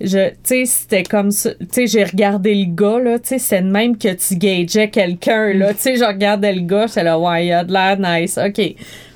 je, 0.00 0.28
tu 0.30 0.34
sais, 0.44 0.64
c'était 0.66 1.02
comme 1.04 1.30
ça. 1.30 1.50
Tu 1.54 1.66
sais, 1.72 1.86
j'ai 1.86 2.04
regardé 2.04 2.54
le 2.54 2.66
gars, 2.74 2.98
là, 2.98 3.18
tu 3.18 3.28
sais, 3.28 3.38
c'est 3.38 3.62
de 3.62 3.68
même 3.70 3.96
que 3.96 4.12
tu 4.12 4.36
gageais 4.36 4.88
quelqu'un, 4.90 5.52
là. 5.54 5.72
Tu 5.74 5.80
sais, 5.80 5.96
je 5.96 6.04
regardais 6.04 6.52
le 6.52 6.62
gars, 6.62 6.86
j'étais 6.86 7.04
là, 7.04 7.18
ouais, 7.18 7.46
il 7.46 7.52
a 7.52 7.64
de 7.64 7.72
l'air 7.72 7.98
nice, 7.98 8.38
OK. 8.38 8.60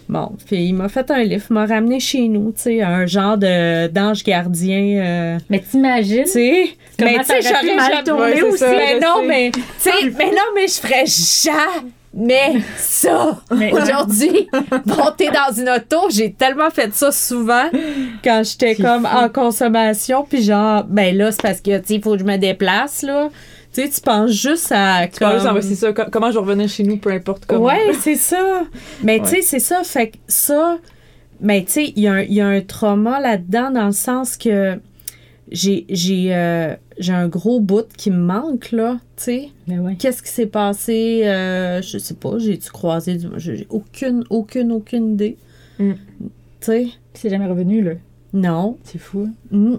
Bon, 0.09 0.31
puis 0.47 0.57
il 0.69 0.73
m'a 0.73 0.89
fait 0.89 1.11
un 1.11 1.23
lift, 1.23 1.51
m'a 1.51 1.67
ramené 1.67 2.01
chez 2.01 2.29
nous, 2.29 2.53
tu 2.53 2.63
sais, 2.63 2.81
un 2.83 3.05
genre 3.05 3.37
de 3.37 3.89
d'ange 3.89 4.25
gardien, 4.25 5.05
euh, 5.05 5.39
Mais 5.51 5.59
t'imagines? 5.61 6.25
tu 6.25 6.31
sais? 6.31 6.69
Mais 7.01 7.19
tu 7.19 7.25
sais, 7.25 7.41
j'aurais 7.43 7.67
jamais- 7.67 8.37
c'est 8.37 8.43
aussi, 8.43 8.65
Mais 8.65 8.97
je 8.97 9.05
non, 9.05 9.27
mais, 9.27 9.51
tu 9.51 9.61
sais, 9.79 9.91
mais 10.17 10.31
non, 10.31 10.49
mais 10.55 10.67
je 10.67 10.81
ferais 10.81 11.05
jamais 11.05 11.91
ça. 12.77 13.39
Mais- 13.51 13.73
Aujourd'hui, 13.73 14.49
monter 14.87 15.29
dans 15.31 15.55
une 15.57 15.69
auto, 15.69 16.09
j'ai 16.11 16.33
tellement 16.33 16.71
fait 16.71 16.93
ça 16.95 17.13
souvent 17.13 17.69
quand 18.25 18.43
j'étais 18.45 18.75
comme 18.77 19.05
fou. 19.07 19.17
en 19.17 19.29
consommation, 19.29 20.25
puis 20.29 20.43
genre, 20.43 20.85
ben 20.85 21.17
là, 21.17 21.31
c'est 21.33 21.43
parce 21.43 21.61
que, 21.61 21.79
tu 21.79 21.87
sais, 21.87 21.95
il 21.95 22.03
faut 22.03 22.13
que 22.13 22.19
je 22.19 22.25
me 22.25 22.37
déplace, 22.37 23.03
là. 23.03 23.29
Tu 23.75 23.83
sais, 23.83 23.89
tu 23.91 24.01
penses 24.01 24.31
juste 24.31 24.73
à. 24.75 25.07
Tu 25.09 25.19
comme- 25.19 25.61
ça. 25.63 25.93
co- 25.93 26.11
Comment 26.11 26.29
je 26.31 26.35
vais 26.35 26.41
revenir 26.41 26.69
chez 26.69 26.83
nous, 26.85 26.97
peu 26.97 27.11
importe 27.11 27.45
comment. 27.47 27.67
Ouais, 27.67 27.93
c'est 28.01 28.15
ça. 28.17 28.63
Mais 29.03 29.21
tu 29.21 29.27
sais, 29.29 29.43
c'est 29.43 29.59
ça. 29.59 29.83
Fait 29.85 30.09
que 30.09 30.17
ça, 30.27 30.79
mais 31.41 31.63
tu 31.65 31.73
sais, 31.73 31.93
il 31.95 32.03
y, 32.03 32.09
a 32.09 32.13
un- 32.15 32.23
il 32.23 32.33
y 32.33 32.41
a 32.41 32.47
un 32.47 32.63
trauma 32.63 33.21
là-dedans 33.21 33.71
dans 33.71 33.85
le 33.87 33.93
sens 33.93 34.37
que 34.39 34.81
j'ai 35.51 35.87
j'ai 35.89 36.35
euh, 36.35 36.75
j'ai 36.99 37.13
un 37.13 37.29
gros 37.29 37.61
bout 37.61 37.87
qui 37.97 38.11
me 38.11 38.19
manque, 38.19 38.71
là. 38.73 38.99
Tu 39.17 39.23
sais, 39.25 39.49
ouais. 39.69 39.97
qu'est-ce 39.99 40.23
qui 40.23 40.31
s'est 40.31 40.47
passé? 40.47 41.23
Euh, 41.25 41.81
je 41.83 41.99
sais 41.99 42.15
pas, 42.15 42.39
j'ai-tu 42.39 42.71
croisé 42.71 43.17
du. 43.17 43.29
J'ai 43.37 43.67
aucune, 43.71 44.25
aucune, 44.31 44.73
aucune 44.73 45.13
idée. 45.15 45.37
Mm. 45.79 45.93
Tu 46.23 46.29
sais, 46.61 46.87
C'est 47.15 47.31
jamais 47.31 47.47
revenu, 47.47 47.83
là. 47.83 47.93
non. 48.33 48.77
C'est 48.85 48.99
fou. 48.99 49.29
hein. 49.29 49.57
Mm. 49.57 49.77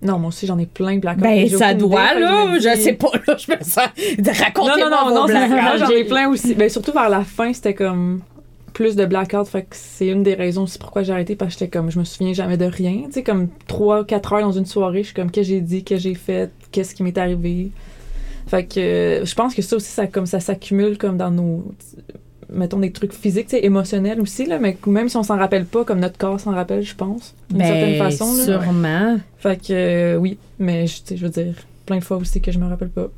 Non, 0.00 0.18
moi 0.20 0.28
aussi, 0.28 0.46
j'en 0.46 0.58
ai 0.58 0.66
plein 0.66 0.94
de 0.94 1.00
blackouts. 1.00 1.22
Ben, 1.22 1.48
J'ai 1.48 1.56
ça 1.56 1.74
doit, 1.74 2.12
idée, 2.12 2.20
là. 2.20 2.58
Je 2.60 2.76
dis- 2.76 2.82
sais 2.82 2.92
pas, 2.92 3.10
là. 3.26 3.36
Je 3.36 3.50
me 3.52 3.56
sens. 3.64 3.88
Non, 4.18 4.32
Racontez-moi 4.44 4.90
non, 4.90 5.08
non, 5.08 5.14
non, 5.22 5.26
ça. 5.26 5.48
blackouts. 5.48 5.78
J'en 5.78 5.88
ai 5.90 6.04
plein 6.04 6.28
aussi. 6.28 6.54
Ben, 6.54 6.68
surtout 6.68 6.92
vers 6.92 7.08
la 7.08 7.24
fin, 7.24 7.52
c'était 7.52 7.74
comme 7.74 8.20
plus 8.78 8.94
de 8.94 9.04
blackout. 9.04 9.48
Fait 9.48 9.62
que 9.62 9.72
c'est 9.72 10.06
une 10.06 10.22
des 10.22 10.34
raisons 10.34 10.62
aussi 10.62 10.78
pourquoi 10.78 11.02
j'ai 11.02 11.12
arrêté 11.12 11.34
parce 11.34 11.52
que 11.52 11.58
j'étais 11.58 11.76
comme, 11.76 11.90
je 11.90 11.98
me 11.98 12.04
souviens 12.04 12.32
jamais 12.32 12.56
de 12.56 12.64
rien. 12.64 13.02
Tu 13.06 13.14
sais, 13.14 13.22
comme 13.24 13.48
3-4 13.68 14.34
heures 14.34 14.42
dans 14.42 14.52
une 14.52 14.66
soirée, 14.66 15.00
je 15.00 15.06
suis 15.06 15.14
comme, 15.14 15.32
qu'est-ce 15.32 15.48
que 15.48 15.54
j'ai 15.54 15.60
dit, 15.60 15.82
qu'est-ce 15.82 16.04
que 16.04 16.10
j'ai 16.10 16.14
fait, 16.14 16.52
qu'est-ce 16.70 16.94
qui 16.94 17.02
m'est 17.02 17.18
arrivé. 17.18 17.72
Fait 18.46 18.64
que 18.64 18.78
euh, 18.78 19.24
je 19.24 19.34
pense 19.34 19.56
que 19.56 19.62
ça 19.62 19.74
aussi, 19.74 19.90
ça, 19.90 20.06
comme, 20.06 20.26
ça 20.26 20.38
s'accumule 20.38 20.96
comme 20.96 21.16
dans 21.16 21.32
nos. 21.32 21.74
Mettons 22.50 22.78
des 22.78 22.92
trucs 22.92 23.12
physiques, 23.12 23.52
émotionnels 23.52 24.20
aussi, 24.20 24.46
là, 24.46 24.60
mais 24.60 24.78
même 24.86 25.08
si 25.08 25.16
on 25.16 25.24
s'en 25.24 25.36
rappelle 25.36 25.66
pas, 25.66 25.84
comme 25.84 25.98
notre 25.98 26.16
corps 26.16 26.38
s'en 26.38 26.52
rappelle, 26.52 26.82
je 26.82 26.94
pense, 26.94 27.34
d'une 27.50 27.60
certaine 27.60 27.98
Ben, 27.98 28.10
façon. 28.10 28.32
Là. 28.36 28.44
sûrement. 28.44 29.18
Fait 29.38 29.60
que 29.60 29.72
euh, 29.72 30.16
oui, 30.16 30.38
mais 30.60 30.86
je 30.86 31.16
veux 31.16 31.30
dire, 31.30 31.54
plein 31.84 31.98
de 31.98 32.04
fois 32.04 32.16
aussi 32.16 32.40
que 32.40 32.52
je 32.52 32.60
me 32.60 32.68
rappelle 32.68 32.90
pas. 32.90 33.08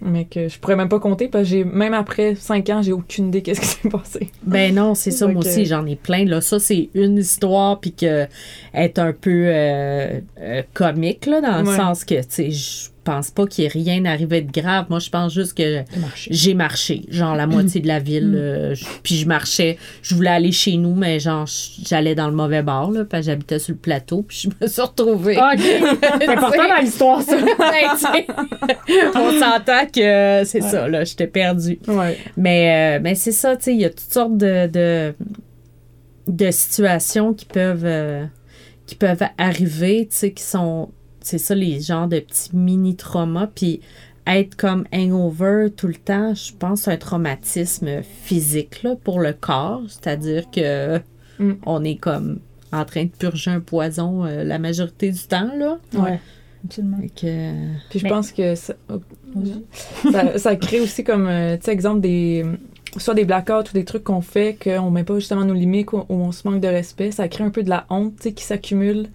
Mais 0.00 0.26
que 0.26 0.48
je 0.48 0.58
pourrais 0.58 0.76
même 0.76 0.88
pas 0.88 1.00
compter 1.00 1.28
parce 1.28 1.44
que 1.44 1.50
j'ai, 1.50 1.64
même 1.64 1.94
après 1.94 2.34
5 2.34 2.68
ans, 2.70 2.82
j'ai 2.82 2.92
aucune 2.92 3.28
idée 3.28 3.42
qu'est-ce 3.42 3.60
qui 3.60 3.66
s'est 3.66 3.88
passé. 3.88 4.30
Ben 4.42 4.74
non, 4.74 4.94
c'est 4.94 5.10
ça, 5.10 5.26
moi 5.26 5.40
aussi, 5.40 5.64
j'en 5.64 5.86
ai 5.86 5.96
plein. 5.96 6.24
Là. 6.24 6.40
Ça, 6.40 6.58
c'est 6.58 6.90
une 6.94 7.18
histoire, 7.18 7.80
puis 7.80 7.92
que 7.92 8.26
est 8.74 8.98
un 8.98 9.12
peu 9.12 9.44
euh, 9.46 10.20
euh, 10.40 10.62
comique, 10.74 11.26
là, 11.26 11.40
dans 11.40 11.62
le 11.62 11.76
sens 11.76 12.04
que, 12.04 12.20
tu 12.22 12.52
sais, 12.52 12.90
pense 13.04 13.30
pas 13.30 13.46
qu'il 13.46 13.64
y 13.64 13.66
ait 13.66 13.70
rien 13.70 14.04
arrivé 14.06 14.40
de 14.40 14.50
grave. 14.50 14.86
Moi, 14.88 14.98
je 14.98 15.10
pense 15.10 15.32
juste 15.32 15.54
que 15.56 15.82
j'ai 16.30 16.54
marché, 16.54 17.02
genre 17.08 17.36
la 17.36 17.46
moitié 17.46 17.80
de 17.80 17.86
la 17.86 17.98
ville. 18.00 18.28
Mm. 18.30 18.34
euh, 18.34 18.74
je- 18.74 18.84
puis 19.02 19.16
je 19.16 19.26
marchais, 19.28 19.78
je 20.02 20.14
voulais 20.14 20.30
aller 20.30 20.52
chez 20.52 20.76
nous, 20.76 20.94
mais 20.94 21.20
genre, 21.20 21.46
j'allais 21.84 22.14
dans 22.14 22.28
le 22.28 22.34
mauvais 22.34 22.62
bar, 22.62 22.90
là, 22.90 23.04
parce 23.04 23.22
que 23.26 23.32
j'habitais 23.32 23.58
sur 23.58 23.72
le 23.74 23.78
plateau, 23.78 24.22
puis 24.22 24.42
je 24.44 24.64
me 24.64 24.68
suis 24.68 24.82
retrouvée. 24.82 25.36
OK. 25.36 25.60
C'est 26.20 26.28
important 26.28 26.68
dans 26.68 26.80
l'histoire, 26.82 27.22
ça. 27.22 27.36
Ben, 27.58 28.24
on 29.14 29.30
s'entend 29.38 29.86
que 29.92 30.42
c'est 30.44 30.60
ça, 30.62 30.88
là, 30.88 31.04
j'étais 31.04 31.26
perdue. 31.26 31.78
Ouais. 31.86 32.18
Mais, 32.36 32.96
euh, 32.96 33.00
mais 33.02 33.14
c'est 33.14 33.32
ça, 33.32 33.56
tu 33.56 33.64
sais, 33.64 33.74
il 33.74 33.80
y 33.80 33.84
a 33.84 33.90
toutes 33.90 34.12
sortes 34.12 34.36
de, 34.36 34.66
de, 34.66 35.14
de 36.28 36.50
situations 36.50 37.34
qui 37.34 37.44
peuvent, 37.44 37.84
euh, 37.84 38.24
qui 38.86 38.94
peuvent 38.94 39.22
arriver, 39.38 40.06
tu 40.10 40.16
sais, 40.16 40.32
qui 40.32 40.42
sont, 40.42 40.90
c'est 41.24 41.38
ça, 41.38 41.54
les 41.56 41.80
genres 41.80 42.06
de 42.06 42.20
petits 42.20 42.54
mini-traumas. 42.54 43.48
Puis 43.54 43.80
être 44.26 44.56
comme 44.56 44.84
hangover 44.94 45.68
tout 45.76 45.86
le 45.88 45.94
temps, 45.96 46.34
je 46.34 46.52
pense 46.58 46.80
que 46.80 46.84
c'est 46.84 46.92
un 46.92 46.96
traumatisme 46.96 48.02
physique 48.02 48.82
là, 48.82 48.94
pour 49.02 49.20
le 49.20 49.32
corps. 49.32 49.82
C'est-à-dire 49.88 50.50
que 50.50 51.00
Mm. 51.40 51.54
on 51.66 51.82
est 51.82 51.96
comme 51.96 52.38
en 52.72 52.84
train 52.84 53.04
de 53.04 53.10
purger 53.10 53.50
un 53.50 53.58
poison 53.60 54.24
euh, 54.24 54.44
la 54.44 54.60
majorité 54.60 55.10
du 55.10 55.18
temps, 55.26 55.50
là. 55.56 55.78
Ouais. 55.94 56.20
Absolument. 56.64 56.98
Que, 57.20 57.52
Puis 57.90 57.98
je 57.98 58.04
Mais- 58.04 58.08
pense 58.08 58.30
que 58.32 58.54
ça, 58.54 58.74
oh, 58.88 59.00
ça, 60.12 60.38
ça 60.38 60.56
crée 60.56 60.80
aussi 60.80 61.02
comme, 61.04 61.26
euh, 61.26 61.56
tu 61.56 61.64
sais, 61.64 61.72
exemple, 61.72 62.00
des, 62.00 62.44
soit 62.96 63.14
des 63.14 63.24
blackouts 63.24 63.68
ou 63.70 63.72
des 63.74 63.84
trucs 63.84 64.04
qu'on 64.04 64.20
fait 64.20 64.56
qu'on 64.62 64.90
met 64.90 65.04
pas 65.04 65.16
justement 65.18 65.44
nos 65.44 65.54
limites 65.54 65.92
ou, 65.92 65.98
ou 66.08 66.14
on 66.14 66.32
se 66.32 66.46
manque 66.48 66.60
de 66.60 66.68
respect. 66.68 67.10
Ça 67.10 67.28
crée 67.28 67.44
un 67.44 67.50
peu 67.50 67.62
de 67.64 67.68
la 67.70 67.84
honte, 67.90 68.14
tu 68.16 68.22
sais, 68.24 68.32
qui 68.32 68.44
s'accumule 68.44 69.08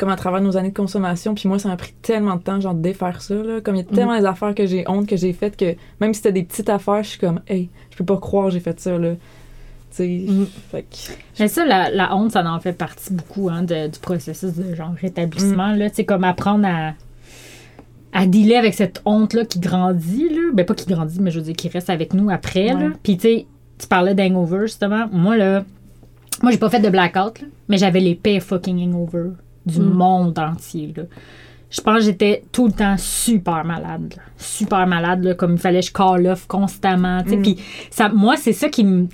comme 0.00 0.08
à 0.08 0.16
travers 0.16 0.40
nos 0.40 0.56
années 0.56 0.70
de 0.70 0.76
consommation. 0.76 1.34
Puis 1.34 1.48
moi, 1.48 1.58
ça 1.60 1.68
m'a 1.68 1.76
pris 1.76 1.92
tellement 2.02 2.34
de 2.36 2.40
temps, 2.42 2.60
genre, 2.60 2.74
de 2.74 2.80
défaire 2.82 3.20
ça, 3.22 3.34
là. 3.34 3.60
Comme 3.60 3.76
il 3.76 3.78
y 3.78 3.82
a 3.82 3.84
tellement 3.84 4.18
des 4.18 4.24
affaires 4.24 4.54
que 4.54 4.66
j'ai 4.66 4.88
honte, 4.88 5.06
que 5.06 5.16
j'ai 5.16 5.32
faites, 5.32 5.56
que 5.56 5.76
même 6.00 6.12
si 6.14 6.18
c'était 6.22 6.32
des 6.32 6.42
petites 6.42 6.68
affaires, 6.70 7.02
je 7.04 7.10
suis 7.10 7.18
comme, 7.20 7.40
hey, 7.46 7.68
je 7.90 7.96
peux 7.98 8.04
pas 8.04 8.16
croire 8.16 8.46
que 8.46 8.52
j'ai 8.54 8.60
fait 8.60 8.80
ça, 8.80 8.98
là. 8.98 9.12
Tu 9.12 9.96
sais, 9.96 10.08
Mm. 10.28 10.46
fait 10.70 10.82
que... 10.82 10.96
Mais 11.40 11.48
ça, 11.48 11.64
la, 11.66 11.90
la 11.90 12.14
honte, 12.16 12.30
ça 12.32 12.44
en 12.44 12.60
fait 12.60 12.72
partie 12.72 13.12
beaucoup 13.12 13.48
hein, 13.50 13.62
de- 13.62 13.88
du 13.88 13.98
processus 13.98 14.54
de 14.54 14.74
genre 14.74 14.92
rétablissement. 15.00 15.72
là. 15.72 15.88
C'est 15.92 16.04
comme 16.04 16.22
apprendre 16.24 16.66
à, 16.66 16.94
à 18.12 18.26
dealer 18.26 18.56
avec 18.56 18.74
cette 18.74 19.02
honte-là 19.04 19.44
qui 19.44 19.58
grandit. 19.60 20.28
Là. 20.28 20.50
Ben, 20.54 20.64
pas 20.64 20.74
qui 20.74 20.86
grandit, 20.86 21.20
mais 21.20 21.30
je 21.30 21.38
veux 21.40 21.44
dire 21.44 21.56
qui 21.56 21.68
reste 21.68 21.90
avec 21.90 22.14
nous 22.14 22.30
après. 22.30 22.68
là. 22.68 22.90
Puis, 23.02 23.16
tu 23.16 23.22
sais, 23.22 23.46
tu 23.78 23.86
parlais 23.88 24.14
d'hangover, 24.14 24.60
justement. 24.62 25.08
Moi, 25.12 25.36
là, 25.36 25.64
moi, 26.42 26.52
j'ai 26.52 26.58
pas 26.58 26.70
fait 26.70 26.80
de 26.80 26.88
blackout, 26.88 27.40
là, 27.40 27.48
mais 27.68 27.76
j'avais 27.76 28.00
l'épée 28.00 28.38
fucking 28.40 28.78
hangover 28.88 29.30
du 29.66 29.80
Mm. 29.80 29.92
monde 29.92 30.38
entier. 30.38 30.92
Là. 30.96 31.02
Je 31.70 31.80
pense 31.80 31.98
que 31.98 32.04
j'étais 32.04 32.42
tout 32.50 32.66
le 32.66 32.72
temps 32.72 32.96
super 32.98 33.64
malade. 33.64 34.14
là. 34.16 34.22
Super 34.36 34.86
malade, 34.86 35.22
là, 35.22 35.34
comme 35.34 35.52
il 35.52 35.58
fallait 35.58 35.80
que 35.80 35.86
je 35.86 35.92
call 35.92 36.26
off 36.26 36.46
constamment. 36.46 37.22
Mm. 37.24 38.12
Moi, 38.14 38.36
c'est 38.36 38.52
ça 38.52 38.68
qui 38.68 38.84
me. 38.84 39.06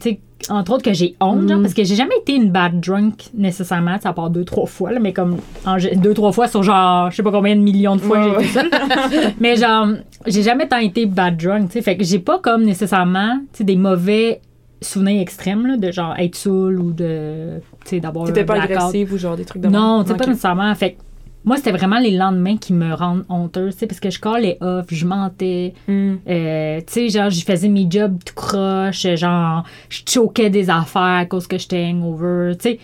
Entre 0.50 0.72
autres, 0.72 0.82
que 0.84 0.92
j'ai 0.92 1.16
honte, 1.18 1.48
genre, 1.48 1.58
Mm. 1.58 1.62
parce 1.62 1.74
que 1.74 1.82
j'ai 1.82 1.94
jamais 1.96 2.14
été 2.20 2.34
une 2.34 2.50
bad 2.52 2.78
drunk 2.78 3.30
nécessairement, 3.34 3.96
à 4.04 4.12
part 4.12 4.28
deux, 4.30 4.44
trois 4.44 4.66
fois, 4.66 4.92
là, 4.92 5.00
mais 5.00 5.12
comme 5.14 5.38
en 5.64 5.76
deux, 5.96 6.12
trois 6.14 6.30
fois 6.30 6.46
sur 6.46 6.62
genre, 6.62 7.10
je 7.10 7.16
sais 7.16 7.22
pas 7.22 7.32
combien 7.32 7.56
de 7.56 7.62
millions 7.62 7.96
de 7.96 8.02
fois 8.02 8.22
j'ai 8.22 8.44
été 8.44 8.44
ça. 8.52 8.62
mais 9.40 9.56
genre, 9.56 9.88
j'ai 10.26 10.42
jamais 10.42 10.68
tant 10.68 10.76
été 10.78 11.06
bad 11.06 11.36
drunk, 11.42 11.68
tu 11.68 11.72
sais. 11.72 11.82
Fait 11.82 11.96
que 11.96 12.04
j'ai 12.04 12.18
pas 12.18 12.38
comme 12.38 12.64
nécessairement, 12.64 13.38
tu 13.52 13.58
sais, 13.58 13.64
des 13.64 13.76
mauvais 13.76 14.40
souvenirs 14.82 15.20
extrêmes, 15.20 15.66
là, 15.66 15.76
de 15.76 15.90
genre 15.90 16.14
être 16.18 16.34
saoul 16.36 16.80
ou 16.80 16.92
de, 16.92 17.60
tu 17.84 17.90
sais, 17.90 18.00
d'avoir 18.00 18.26
T'étais 18.26 18.44
pas 18.44 18.60
agressive 18.60 19.12
ou 19.12 19.18
genre 19.18 19.36
des 19.36 19.44
trucs 19.44 19.62
de 19.62 19.68
Non, 19.68 19.98
même? 19.98 20.06
c'est 20.06 20.16
pas 20.16 20.26
nécessairement. 20.26 20.74
Fait 20.74 20.96
moi, 21.44 21.56
c'était 21.58 21.70
vraiment 21.70 22.00
les 22.00 22.10
lendemains 22.16 22.56
qui 22.56 22.72
me 22.72 22.92
rendent 22.92 23.24
honteuse, 23.28 23.74
tu 23.74 23.80
sais, 23.80 23.86
parce 23.86 24.00
que 24.00 24.10
je 24.10 24.18
collais 24.18 24.58
off, 24.60 24.86
je 24.90 25.06
mentais, 25.06 25.74
Mm. 25.86 26.14
euh, 26.28 26.80
tu 26.80 26.92
sais, 26.92 27.08
genre, 27.08 27.30
je 27.30 27.44
faisais 27.44 27.68
mes 27.68 27.86
jobs 27.88 28.18
tout 28.24 28.34
croche, 28.34 29.06
genre, 29.14 29.62
je 29.88 30.00
choquais 30.08 30.50
des 30.50 30.68
affaires 30.70 31.02
à 31.02 31.24
cause 31.24 31.46
que 31.46 31.56
j'étais 31.56 31.84
hangover, 31.84 32.54
tu 32.58 32.62
sais. 32.70 32.78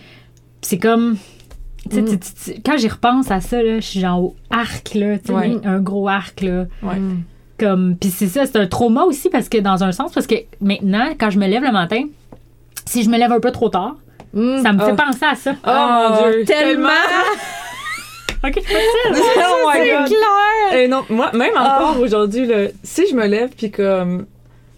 C'est 0.61 0.77
comme. 0.79 1.17
tu 1.89 1.95
sais, 1.97 2.01
Mm. 2.01 2.05
tu- 2.05 2.19
tu- 2.19 2.53
tu- 2.53 2.61
quand 2.61 2.77
j'y 2.77 2.87
repense 2.87 3.29
à 3.31 3.41
ça, 3.41 3.61
là, 3.61 3.81
je 3.81 3.85
suis 3.85 3.99
genre 3.99 4.23
au 4.23 4.35
arc, 4.49 4.93
là, 4.95 5.19
tu 5.19 5.25
sais, 5.27 5.33
Ouais. 5.33 5.57
un 5.65 5.81
gros 5.81 6.07
arc, 6.07 6.39
là. 6.39 6.65
Ouais. 6.81 6.95
Comme, 7.63 7.95
puis 7.99 8.09
c'est 8.09 8.27
ça, 8.27 8.45
c'est 8.45 8.57
un 8.57 8.67
trauma 8.67 9.03
aussi 9.03 9.29
parce 9.29 9.47
que 9.49 9.57
dans 9.59 9.83
un 9.83 9.91
sens, 9.91 10.11
parce 10.11 10.27
que 10.27 10.35
maintenant, 10.59 11.09
quand 11.19 11.29
je 11.29 11.39
me 11.39 11.47
lève 11.47 11.63
le 11.63 11.71
matin, 11.71 12.03
si 12.85 13.03
je 13.03 13.09
me 13.09 13.17
lève 13.17 13.31
un 13.31 13.39
peu 13.39 13.51
trop 13.51 13.69
tard, 13.69 13.95
Mm. 14.33 14.63
ça 14.63 14.73
me 14.73 14.79
fait 14.79 14.91
Oh. 14.93 14.95
penser 14.95 15.25
à 15.25 15.35
ça. 15.35 15.53
Oh, 15.65 16.13
mon 16.23 16.31
Dieu, 16.31 16.43
tellement! 16.45 16.89
Ok, 18.45 18.55
je 18.57 18.73
oh 19.13 19.69
my 19.73 19.89
God. 19.89 20.07
clair! 20.07 20.89
Non, 20.89 21.03
moi, 21.09 21.31
même 21.33 21.53
encore 21.55 21.97
aujourd'hui, 22.01 22.45
si 22.83 23.07
je 23.09 23.15
me 23.15 23.25
lève 23.25 23.51
puis 23.55 23.71
comme. 23.71 24.25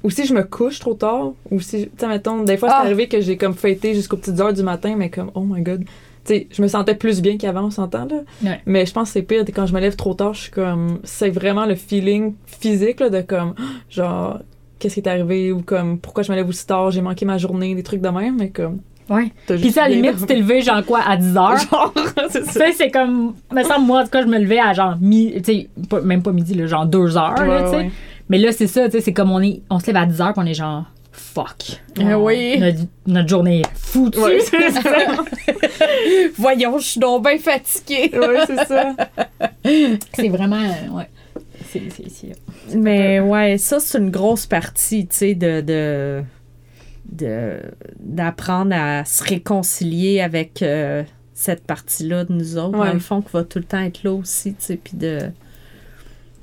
Ou 0.03 0.11
si 0.11 0.27
je 0.27 0.35
me 0.35 0.43
couche 0.43 0.77
trop 0.77 0.93
tard, 0.93 1.31
ou 1.49 1.59
si. 1.59 1.85
Tu 1.85 1.89
sais, 1.97 2.07
mettons, 2.07 2.43
des 2.43 2.57
fois, 2.57 2.69
c'est 2.69 2.75
Ah. 2.75 2.81
arrivé 2.81 3.07
que 3.07 3.21
j'ai 3.21 3.37
comme 3.37 3.55
fêté 3.55 3.95
jusqu'aux 3.95 4.17
petites 4.17 4.39
heures 4.39 4.53
du 4.53 4.61
matin, 4.61 4.93
mais 4.95 5.09
comme, 5.09 5.31
oh 5.33 5.41
my 5.41 5.61
god. 5.63 5.83
Sais, 6.25 6.47
je 6.51 6.61
me 6.61 6.67
sentais 6.67 6.95
plus 6.95 7.21
bien 7.21 7.37
qu'avant, 7.37 7.65
on 7.65 7.69
s'entend, 7.71 8.05
là. 8.05 8.15
Ouais. 8.43 8.59
Mais 8.65 8.85
je 8.85 8.93
pense 8.93 9.09
que 9.09 9.13
c'est 9.13 9.21
pire 9.21 9.43
quand 9.53 9.65
je 9.67 9.73
me 9.73 9.79
lève 9.79 9.95
trop 9.95 10.13
tard, 10.15 10.33
je 10.33 10.41
suis 10.41 10.51
comme. 10.51 10.99
C'est 11.03 11.29
vraiment 11.29 11.65
le 11.65 11.75
feeling 11.75 12.33
physique, 12.47 12.99
là, 12.99 13.09
de 13.09 13.21
comme. 13.21 13.53
Genre, 13.89 14.39
qu'est-ce 14.79 14.95
qui 14.95 14.99
est 15.01 15.07
arrivé, 15.07 15.51
ou 15.51 15.61
comme, 15.61 15.99
pourquoi 15.99 16.23
je 16.23 16.31
me 16.31 16.35
lève 16.37 16.47
aussi 16.49 16.65
tard, 16.65 16.89
j'ai 16.91 17.01
manqué 17.01 17.25
ma 17.25 17.37
journée, 17.37 17.75
des 17.75 17.83
trucs 17.83 18.01
de 18.01 18.09
même, 18.09 18.37
mais 18.37 18.49
comme. 18.49 18.79
Ouais. 19.07 19.31
Puis 19.45 19.71
ça, 19.71 19.83
à 19.83 19.87
la 19.89 19.93
limite, 19.95 20.17
tu 20.17 20.25
t'es 20.25 20.35
levé, 20.35 20.61
genre 20.61 20.83
quoi, 20.83 20.99
à 21.07 21.15
10 21.15 21.37
heures? 21.37 21.57
Genre, 21.59 21.93
c'est 22.31 22.39
Tu 22.41 22.45
ça. 22.47 22.51
sais, 22.53 22.71
c'est 22.71 22.89
comme. 22.89 23.35
Me 23.53 23.61
semble, 23.63 23.85
moi, 23.85 23.99
en 24.01 24.03
tout 24.03 24.09
cas, 24.09 24.23
je 24.23 24.27
me 24.27 24.39
levais 24.39 24.57
à 24.59 24.73
genre. 24.73 24.95
Mi, 24.99 25.31
tu 25.43 25.43
sais, 25.43 25.69
même 26.03 26.23
pas 26.23 26.31
midi, 26.31 26.55
là, 26.55 26.65
genre 26.65 26.87
2 26.87 27.15
heures, 27.17 27.35
Ouais, 27.39 27.63
tu 27.65 27.69
sais. 27.69 27.75
ouais. 27.75 27.91
Mais 28.29 28.39
là, 28.39 28.51
c'est 28.51 28.65
ça, 28.65 28.85
tu 28.85 28.93
sais, 28.93 29.01
c'est 29.01 29.13
comme 29.13 29.29
on 29.29 29.39
est. 29.41 29.61
On 29.69 29.77
se 29.77 29.85
lève 29.85 29.97
à 29.97 30.05
10 30.07 30.21
heures, 30.21 30.33
puis 30.33 30.41
on 30.43 30.47
est 30.47 30.55
genre. 30.55 30.85
Fuck. 31.17 31.81
Ah 31.99 32.19
oui. 32.19 32.57
Notre, 32.59 32.79
notre 33.07 33.27
journée 33.29 33.61
est 33.61 33.77
foutue. 33.77 34.19
Ouais, 34.19 34.39
c'est 34.49 34.71
ça. 34.71 34.81
Voyons, 36.37 36.77
je 36.79 36.85
suis 36.85 36.99
donc 36.99 37.23
bien 37.23 37.37
fatiguée. 37.37 38.11
Ouais, 38.17 38.39
c'est 38.47 38.65
ça. 38.65 38.95
c'est 40.13 40.29
vraiment. 40.29 40.61
euh, 40.61 40.89
ouais. 40.91 41.09
C'est. 41.69 41.81
c'est- 41.91 42.09
c'est- 42.09 42.75
Mais 42.77 43.19
ouais, 43.19 43.57
ça, 43.57 43.79
c'est 43.79 43.97
une 43.97 44.11
grosse 44.11 44.45
partie, 44.45 45.07
tu 45.07 45.15
sais, 45.15 45.35
de, 45.35 45.61
de, 45.61 46.23
de- 47.11 47.59
d'apprendre 47.99 48.73
à 48.75 49.05
se 49.05 49.23
réconcilier 49.23 50.21
avec 50.21 50.61
euh, 50.61 51.03
cette 51.33 51.65
partie-là 51.65 52.23
de 52.25 52.33
nous 52.33 52.57
autres, 52.57 52.77
Ouais. 52.79 52.87
dans 52.87 52.93
le 52.93 52.99
fond, 52.99 53.21
qui 53.21 53.31
va 53.33 53.43
tout 53.43 53.59
le 53.59 53.65
temps 53.65 53.81
être 53.81 54.03
là 54.03 54.13
aussi, 54.13 54.51
tu 54.53 54.65
sais, 54.65 54.77
puis 54.77 54.97
de... 54.97 55.19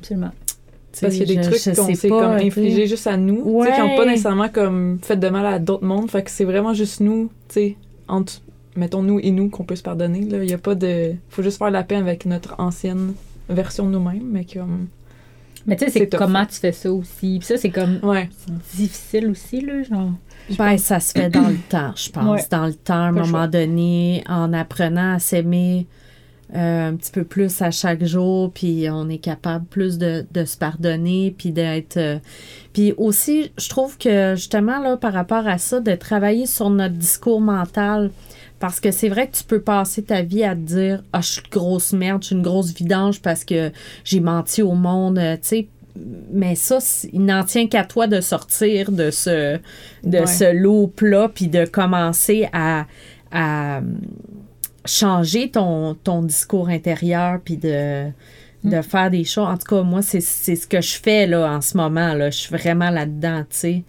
Absolument. 0.00 0.32
Parce 1.00 1.14
qu'il 1.14 1.28
y 1.28 1.32
a 1.32 1.36
des 1.36 1.42
je- 1.42 1.48
trucs 1.50 1.76
qu'on 1.76 1.94
s'est 1.94 2.08
comme 2.08 2.32
infligés 2.32 2.86
juste 2.86 3.06
à 3.06 3.16
nous, 3.16 3.36
tu 3.62 3.66
sais, 3.66 3.74
qui 3.74 3.80
n'ont 3.80 3.96
pas 3.96 4.02
Ouais. 4.02 4.10
nécessairement 4.10 4.48
comme 4.48 4.98
fait 5.02 5.16
de 5.16 5.28
mal 5.28 5.46
à 5.46 5.58
d'autres 5.58 5.84
mondes. 5.84 6.10
Fait 6.10 6.22
que 6.22 6.30
c'est 6.30 6.44
vraiment 6.44 6.74
juste 6.74 7.00
nous, 7.00 7.30
tu 7.48 7.54
sais, 7.54 7.76
entre, 8.08 8.34
mettons, 8.76 9.02
nous 9.02 9.18
et 9.20 9.30
nous 9.30 9.48
qu'on 9.48 9.64
peut 9.64 9.76
se 9.76 9.82
pardonner. 9.82 10.20
Là. 10.22 10.42
Il 10.44 10.50
y 10.50 10.54
a 10.54 10.58
pas 10.58 10.74
de... 10.74 11.14
faut 11.30 11.42
juste 11.42 11.58
faire 11.58 11.70
la 11.70 11.82
paix 11.82 11.96
avec 11.96 12.26
notre 12.26 12.54
ancienne 12.58 13.14
version 13.48 13.86
de 13.86 13.92
nous-mêmes, 13.92 14.28
mais 14.30 14.44
comme... 14.44 14.88
Mais 15.64 15.76
tu 15.76 15.84
sais, 15.84 15.90
c'est 15.92 16.08
comment 16.08 16.44
tu 16.44 16.56
fais 16.56 16.72
ça 16.72 16.92
aussi. 16.92 17.36
Puis 17.38 17.42
ça, 17.46 17.56
c'est 17.56 17.70
comme. 17.70 18.00
Ouais. 18.02 18.28
difficile 18.74 19.28
aussi, 19.30 19.60
là. 19.60 19.84
Genre. 19.84 20.10
Ben, 20.58 20.76
ça 20.76 20.98
se 20.98 21.12
fait 21.12 21.30
dans 21.30 21.46
le 21.48 21.56
temps, 21.68 21.92
je 21.94 22.10
pense. 22.10 22.24
Ouais. 22.40 22.44
Dans 22.50 22.66
le 22.66 22.74
temps, 22.74 22.94
à 22.94 22.96
un 22.96 23.12
moment 23.12 23.26
choix. 23.28 23.46
donné, 23.46 24.24
en 24.28 24.52
apprenant 24.52 25.14
à 25.14 25.18
s'aimer 25.20 25.86
euh, 26.54 26.88
un 26.90 26.96
petit 26.96 27.10
peu 27.12 27.24
plus 27.24 27.62
à 27.62 27.70
chaque 27.70 28.04
jour, 28.04 28.50
puis 28.52 28.86
on 28.90 29.08
est 29.08 29.18
capable 29.18 29.64
plus 29.66 29.98
de, 29.98 30.24
de 30.32 30.44
se 30.44 30.56
pardonner, 30.56 31.34
puis 31.36 31.50
d'être... 31.50 31.96
euh, 31.96 32.18
puis 32.72 32.92
aussi, 32.96 33.52
je 33.58 33.68
trouve 33.68 33.96
que 33.98 34.34
justement, 34.36 34.78
là, 34.80 34.96
par 34.96 35.12
rapport 35.12 35.46
à 35.46 35.58
ça, 35.58 35.80
de 35.80 35.94
travailler 35.94 36.46
sur 36.46 36.70
notre 36.70 36.94
discours 36.94 37.40
mental, 37.40 38.10
Parce 38.60 38.78
que 38.80 38.90
c'est 38.92 39.08
vrai 39.08 39.26
que 39.28 39.36
tu 39.36 39.44
peux 39.44 39.60
passer 39.60 40.02
ta 40.04 40.22
vie 40.22 40.44
à 40.44 40.54
te 40.54 40.60
dire 40.60 41.02
Ah, 41.12 41.20
je 41.20 41.26
suis 41.32 41.42
une 41.42 41.50
grosse 41.50 41.92
merde, 41.92 42.22
je 42.22 42.26
suis 42.28 42.36
une 42.36 42.42
grosse 42.42 42.72
vidange 42.72 43.20
parce 43.20 43.44
que 43.44 43.72
j'ai 44.04 44.20
menti 44.20 44.62
au 44.62 44.74
monde, 44.74 45.18
euh, 45.18 45.34
tu 45.34 45.48
sais. 45.48 45.68
Mais 46.32 46.54
ça, 46.54 46.78
il 47.12 47.24
n'en 47.24 47.44
tient 47.44 47.66
qu'à 47.66 47.84
toi 47.84 48.06
de 48.06 48.20
sortir 48.20 48.92
de 48.92 49.10
ce, 49.10 49.58
de 50.04 50.18
Ouais. 50.20 50.26
ce 50.26 50.54
loop-là, 50.54 51.28
puis 51.34 51.48
de 51.48 51.64
commencer 51.66 52.48
à, 52.52 52.86
à 53.32 53.80
changer 54.84 55.50
ton, 55.50 55.94
ton 55.94 56.22
discours 56.22 56.68
intérieur, 56.68 57.40
puis 57.44 57.56
de, 57.56 58.06
de 58.64 58.82
faire 58.82 59.10
des 59.10 59.24
choses. 59.24 59.48
En 59.48 59.56
tout 59.56 59.76
cas, 59.76 59.82
moi, 59.82 60.02
c'est 60.02 60.20
ce 60.20 60.66
que 60.66 60.80
je 60.80 60.94
fais 60.94 61.26
là, 61.26 61.52
en 61.52 61.60
ce 61.60 61.76
moment. 61.76 62.14
Là. 62.14 62.30
Je 62.30 62.38
suis 62.38 62.56
vraiment 62.56 62.90
là-dedans, 62.90 63.40
tu 63.50 63.56
sais. 63.56 63.82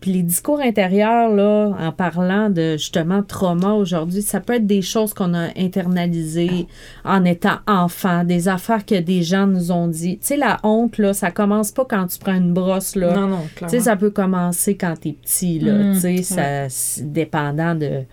Puis 0.00 0.12
les 0.12 0.22
discours 0.22 0.60
intérieurs, 0.60 1.28
là, 1.28 1.74
en 1.76 1.90
parlant 1.90 2.50
de 2.50 2.72
justement 2.72 3.24
trauma 3.24 3.72
aujourd'hui, 3.72 4.22
ça 4.22 4.38
peut 4.38 4.54
être 4.54 4.66
des 4.66 4.80
choses 4.80 5.12
qu'on 5.12 5.34
a 5.34 5.48
internalisées 5.56 6.68
en 7.04 7.24
étant 7.24 7.56
enfant, 7.66 8.22
des 8.22 8.46
affaires 8.46 8.86
que 8.86 8.94
des 8.94 9.22
gens 9.22 9.48
nous 9.48 9.72
ont 9.72 9.88
dit. 9.88 10.18
Tu 10.18 10.26
sais, 10.28 10.36
la 10.36 10.58
honte, 10.62 10.98
là, 10.98 11.14
ça 11.14 11.32
commence 11.32 11.72
pas 11.72 11.84
quand 11.84 12.06
tu 12.06 12.18
prends 12.20 12.36
une 12.36 12.52
brosse, 12.52 12.94
là. 12.94 13.12
Non, 13.12 13.26
non, 13.26 13.46
Tu 13.56 13.68
sais, 13.68 13.80
ça 13.80 13.96
peut 13.96 14.10
commencer 14.10 14.76
quand 14.76 14.94
t'es 15.00 15.16
petit, 15.20 15.58
là. 15.58 15.72
Mm, 15.72 15.94
tu 15.94 16.00
sais, 16.00 16.22
ça, 16.22 16.68
c'est 16.68 17.12
dépendant 17.12 17.74
de 17.74 18.04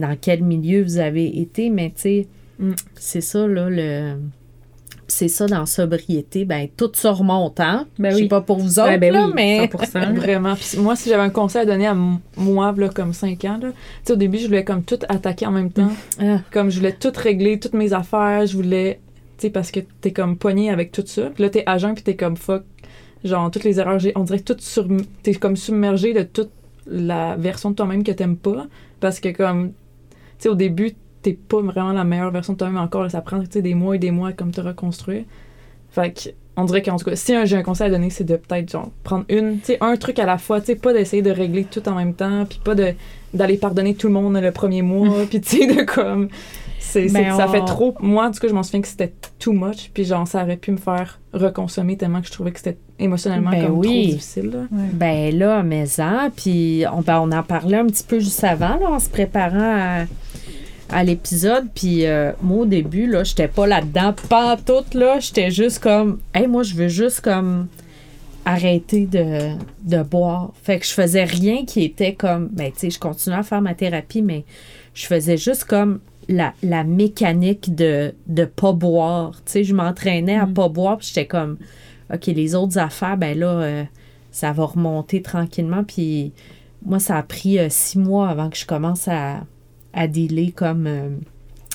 dans 0.00 0.16
quel 0.20 0.42
milieu 0.42 0.82
vous 0.82 0.98
avez 0.98 1.40
été, 1.40 1.70
mais 1.70 1.90
tu 1.94 2.00
sais, 2.02 2.26
Mm. 2.58 2.72
c'est 2.94 3.20
ça, 3.22 3.46
là, 3.46 3.70
le... 3.70 4.16
C'est 5.08 5.28
ça, 5.28 5.46
dans 5.46 5.66
sobriété, 5.66 6.44
ben, 6.44 6.68
tout 6.76 6.90
ça 6.92 7.10
remonte, 7.10 7.58
hein? 7.58 7.88
Ben 7.98 8.10
Je 8.10 8.16
sais 8.16 8.22
oui. 8.22 8.28
pas 8.28 8.42
pour 8.42 8.58
vous 8.58 8.78
autres, 8.78 8.90
Ouais, 8.90 8.98
ben 8.98 9.12
là, 9.12 9.26
oui, 9.26 9.32
mais... 9.34 9.66
100%. 9.66 10.14
Vraiment. 10.14 10.54
Puis 10.54 10.78
moi, 10.78 10.94
si 10.94 11.08
j'avais 11.08 11.22
un 11.24 11.30
conseil 11.30 11.62
à 11.62 11.64
donner 11.64 11.86
à 11.88 11.96
moi, 12.36 12.72
là, 12.76 12.88
comme 12.90 13.12
5 13.12 13.44
ans, 13.46 13.58
là, 13.60 13.70
tu 13.70 13.74
sais, 14.04 14.12
au 14.12 14.16
début, 14.16 14.38
je 14.38 14.46
voulais 14.46 14.62
comme 14.62 14.84
tout 14.84 14.98
attaquer 15.08 15.46
en 15.46 15.50
même 15.52 15.72
temps. 15.72 15.90
Ah, 16.20 16.40
Comme 16.52 16.70
je 16.70 16.76
voulais 16.78 16.92
tout 16.92 17.10
régler, 17.16 17.58
toutes 17.58 17.72
mes 17.74 17.92
affaires. 17.92 18.46
Je 18.46 18.54
voulais, 18.54 19.00
tu 19.38 19.46
sais, 19.46 19.50
parce 19.50 19.70
que 19.72 19.80
t'es 20.00 20.12
comme 20.12 20.36
pogné 20.36 20.70
avec 20.70 20.92
tout 20.92 21.02
ça. 21.06 21.30
Puis 21.34 21.42
là, 21.42 21.48
t'es 21.50 21.64
jeun, 21.78 21.94
puis 21.94 22.04
t'es 22.04 22.14
comme 22.14 22.36
fuck. 22.36 22.62
Genre, 23.24 23.50
toutes 23.50 23.64
les 23.64 23.80
erreurs, 23.80 23.98
j'ai- 23.98 24.12
on 24.16 24.22
dirait 24.24 24.42
sur. 24.58 24.86
T'es 25.24 25.34
comme 25.34 25.56
submergé 25.56 26.12
de 26.12 26.22
toute 26.22 26.50
la 26.86 27.34
version 27.36 27.70
de 27.70 27.74
toi-même 27.74 28.04
que 28.04 28.12
t'aimes 28.12 28.36
pas. 28.36 28.66
Parce 29.00 29.18
que, 29.18 29.30
comme, 29.30 29.72
au 30.48 30.54
début, 30.54 30.92
t'es 31.22 31.34
pas 31.34 31.60
vraiment 31.60 31.92
la 31.92 32.04
meilleure 32.04 32.30
version 32.30 32.54
de 32.54 32.58
toi-même 32.58 32.78
encore. 32.78 33.02
là, 33.02 33.08
ça 33.08 33.20
prend, 33.20 33.38
des 33.38 33.74
mois 33.74 33.96
et 33.96 33.98
des 33.98 34.10
mois 34.10 34.32
comme 34.32 34.52
te 34.52 34.60
reconstruire. 34.60 35.24
Fait 35.90 36.12
que, 36.12 36.30
on 36.56 36.64
dirait 36.64 36.82
qu'en 36.82 36.96
tout 36.96 37.04
cas, 37.04 37.16
si 37.16 37.34
j'ai 37.44 37.56
un 37.56 37.62
conseil 37.62 37.86
à 37.86 37.90
donner, 37.90 38.10
c'est 38.10 38.24
de 38.24 38.36
peut-être, 38.36 38.70
genre, 38.70 38.90
prendre 39.04 39.24
une, 39.28 39.58
tu 39.60 39.66
sais, 39.66 39.78
un 39.80 39.96
truc 39.96 40.18
à 40.18 40.26
la 40.26 40.38
fois, 40.38 40.60
tu 40.60 40.66
sais, 40.66 40.74
pas 40.74 40.92
d'essayer 40.92 41.22
de 41.22 41.30
régler 41.30 41.64
tout 41.64 41.88
en 41.88 41.94
même 41.94 42.14
temps, 42.14 42.44
puis 42.48 42.60
pas 42.62 42.74
de 42.74 42.94
d'aller 43.32 43.56
pardonner 43.56 43.94
tout 43.94 44.08
le 44.08 44.12
monde 44.12 44.36
le 44.36 44.50
premier 44.50 44.82
mois, 44.82 45.24
puis 45.30 45.40
tu 45.40 45.58
sais, 45.58 45.66
de 45.66 45.82
comme. 45.82 46.28
C'est, 46.78 47.08
ça 47.08 47.46
fait 47.46 47.64
trop. 47.64 47.94
Moi, 48.00 48.26
en 48.26 48.32
tout 48.32 48.40
cas, 48.40 48.48
je 48.48 48.52
m'en 48.54 48.64
souviens 48.64 48.80
que 48.80 48.88
c'était 48.88 49.12
too 49.38 49.52
much, 49.52 49.90
puis 49.94 50.04
genre, 50.04 50.26
ça 50.26 50.42
aurait 50.42 50.56
pu 50.56 50.72
me 50.72 50.76
faire 50.76 51.20
reconsommer 51.32 51.96
tellement 51.96 52.20
que 52.20 52.26
je 52.26 52.32
trouvais 52.32 52.50
que 52.50 52.58
c'était 52.58 52.78
émotionnellement 52.98 53.50
Ben 53.50 53.66
comme 53.66 53.78
oui. 53.78 53.86
trop 53.86 54.12
difficile. 54.14 54.50
Là. 54.50 54.58
Ben 54.94 55.38
là, 55.38 55.62
mais 55.62 55.86
ça, 55.86 56.30
puis 56.34 56.84
on, 56.92 57.02
ben, 57.02 57.20
on 57.20 57.30
en 57.30 57.44
parlait 57.44 57.78
un 57.78 57.86
petit 57.86 58.02
peu 58.02 58.18
juste 58.18 58.42
avant, 58.42 58.76
là, 58.76 58.90
en 58.90 58.98
se 58.98 59.08
préparant 59.08 59.58
à, 59.60 60.04
à 60.92 61.04
l'épisode, 61.04 61.68
puis 61.74 62.06
euh, 62.06 62.32
moi, 62.42 62.58
au 62.62 62.66
début, 62.66 63.06
là, 63.06 63.24
j'étais 63.24 63.48
pas 63.48 63.66
là-dedans, 63.66 64.14
pas 64.28 64.54
en 64.54 64.56
tout, 64.56 64.84
là, 64.98 65.20
j'étais 65.20 65.50
juste 65.50 65.78
comme, 65.80 66.18
hey, 66.34 66.46
moi, 66.46 66.62
je 66.62 66.74
veux 66.74 66.88
juste 66.88 67.20
comme 67.20 67.68
arrêter 68.44 69.06
de, 69.06 69.50
de 69.82 70.02
boire. 70.02 70.52
Fait 70.62 70.78
que 70.78 70.86
je 70.86 70.92
faisais 70.92 71.24
rien 71.24 71.64
qui 71.64 71.84
était 71.84 72.14
comme, 72.14 72.48
ben, 72.48 72.72
tu 72.72 72.80
sais, 72.80 72.90
je 72.90 72.98
continuais 72.98 73.38
à 73.38 73.42
faire 73.42 73.60
ma 73.60 73.74
thérapie, 73.74 74.22
mais 74.22 74.44
je 74.94 75.06
faisais 75.06 75.36
juste 75.36 75.64
comme 75.64 76.00
la, 76.28 76.54
la 76.62 76.84
mécanique 76.84 77.74
de, 77.74 78.14
de 78.26 78.44
pas 78.44 78.72
boire. 78.72 79.32
Tu 79.44 79.52
sais, 79.52 79.64
je 79.64 79.74
m'entraînais 79.74 80.36
à 80.36 80.46
Mm. 80.46 80.54
pas 80.54 80.68
boire, 80.68 80.98
puis 80.98 81.08
j'étais 81.08 81.26
comme, 81.26 81.58
OK, 82.12 82.26
les 82.26 82.54
autres 82.54 82.78
affaires, 82.78 83.16
ben 83.16 83.38
là, 83.38 83.46
euh, 83.46 83.84
ça 84.32 84.52
va 84.52 84.64
remonter 84.64 85.22
tranquillement. 85.22 85.84
Puis 85.84 86.32
moi, 86.84 86.98
ça 86.98 87.16
a 87.16 87.22
pris 87.22 87.58
euh, 87.58 87.68
six 87.68 87.98
mois 87.98 88.28
avant 88.28 88.48
que 88.48 88.56
je 88.56 88.66
commence 88.66 89.06
à, 89.06 89.40
à 89.92 90.06
dealer 90.06 90.52
comme. 90.52 90.86
euh, 90.86 91.08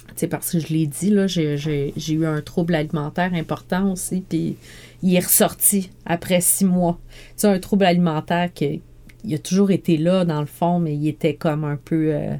tu 0.10 0.13
sais, 0.21 0.28
parce 0.28 0.51
que 0.51 0.60
je 0.60 0.67
l'ai 0.67 0.88
dit, 0.88 1.10
là, 1.10 1.28
j'ai, 1.28 1.58
j'ai- 1.58 1.93
j'ai 1.97 2.13
eu 2.13 2.25
un 2.25 2.41
trouble 2.41 2.75
alimentaire 2.75 3.34
important 3.34 3.91
aussi. 3.91 4.23
Puis 4.28 4.56
il 5.04 5.13
est 5.15 5.19
ressorti 5.25 5.89
après 6.06 6.39
six 6.41 6.63
mois. 6.65 6.97
Tu 7.12 7.17
sais, 7.38 7.47
un 7.47 7.60
trouble 7.60 7.86
alimentaire 7.86 8.49
qui 8.54 8.82
il 9.28 9.34
a 9.34 9.39
toujours 9.39 9.71
été 9.71 9.97
là, 9.97 10.23
dans 10.23 10.39
le 10.39 10.45
fond, 10.45 10.80
mais 10.80 10.95
il 10.95 11.08
était 11.08 11.34
comme 11.34 11.63
un 11.63 11.78
peu 11.78 12.13
euh, 12.13 12.36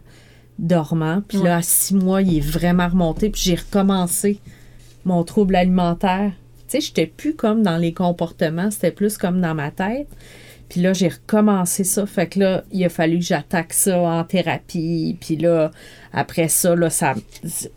dormant. 0.60 1.22
Puis 1.28 1.40
là, 1.44 1.58
à 1.58 1.62
six 1.62 1.96
mois, 1.96 2.22
il 2.22 2.38
est 2.38 2.40
vraiment 2.48 2.88
remonté. 2.88 3.30
Puis 3.30 3.42
j'ai 3.44 3.56
recommencé 3.56 4.40
mon 5.04 5.24
trouble 5.24 5.56
alimentaire. 5.56 6.32
Tu 6.68 6.80
sais, 6.80 6.82
j'étais 6.82 7.08
plus 7.08 7.36
comme 7.36 7.62
dans 7.64 7.78
les 7.78 7.92
comportements, 7.94 8.72
c'était 8.72 8.92
plus 8.92 9.18
comme 9.18 9.42
dans 9.42 9.54
ma 9.56 9.72
tête. 9.72 10.08
Puis 10.70 10.82
là, 10.82 10.94
j'ai 10.94 11.10
recommencé 11.10 11.84
ça. 11.84 12.06
Fait 12.06 12.28
que 12.28 12.40
là, 12.40 12.64
il 12.72 12.84
a 12.84 12.90
fallu 12.90 13.20
que 13.20 13.26
j'attaque 13.26 13.72
ça 13.74 14.00
en 14.00 14.24
thérapie. 14.24 15.16
Puis 15.22 15.36
là, 15.36 15.72
après 16.12 16.48
ça, 16.48 16.76
là, 16.76 16.90
ça, 16.90 17.14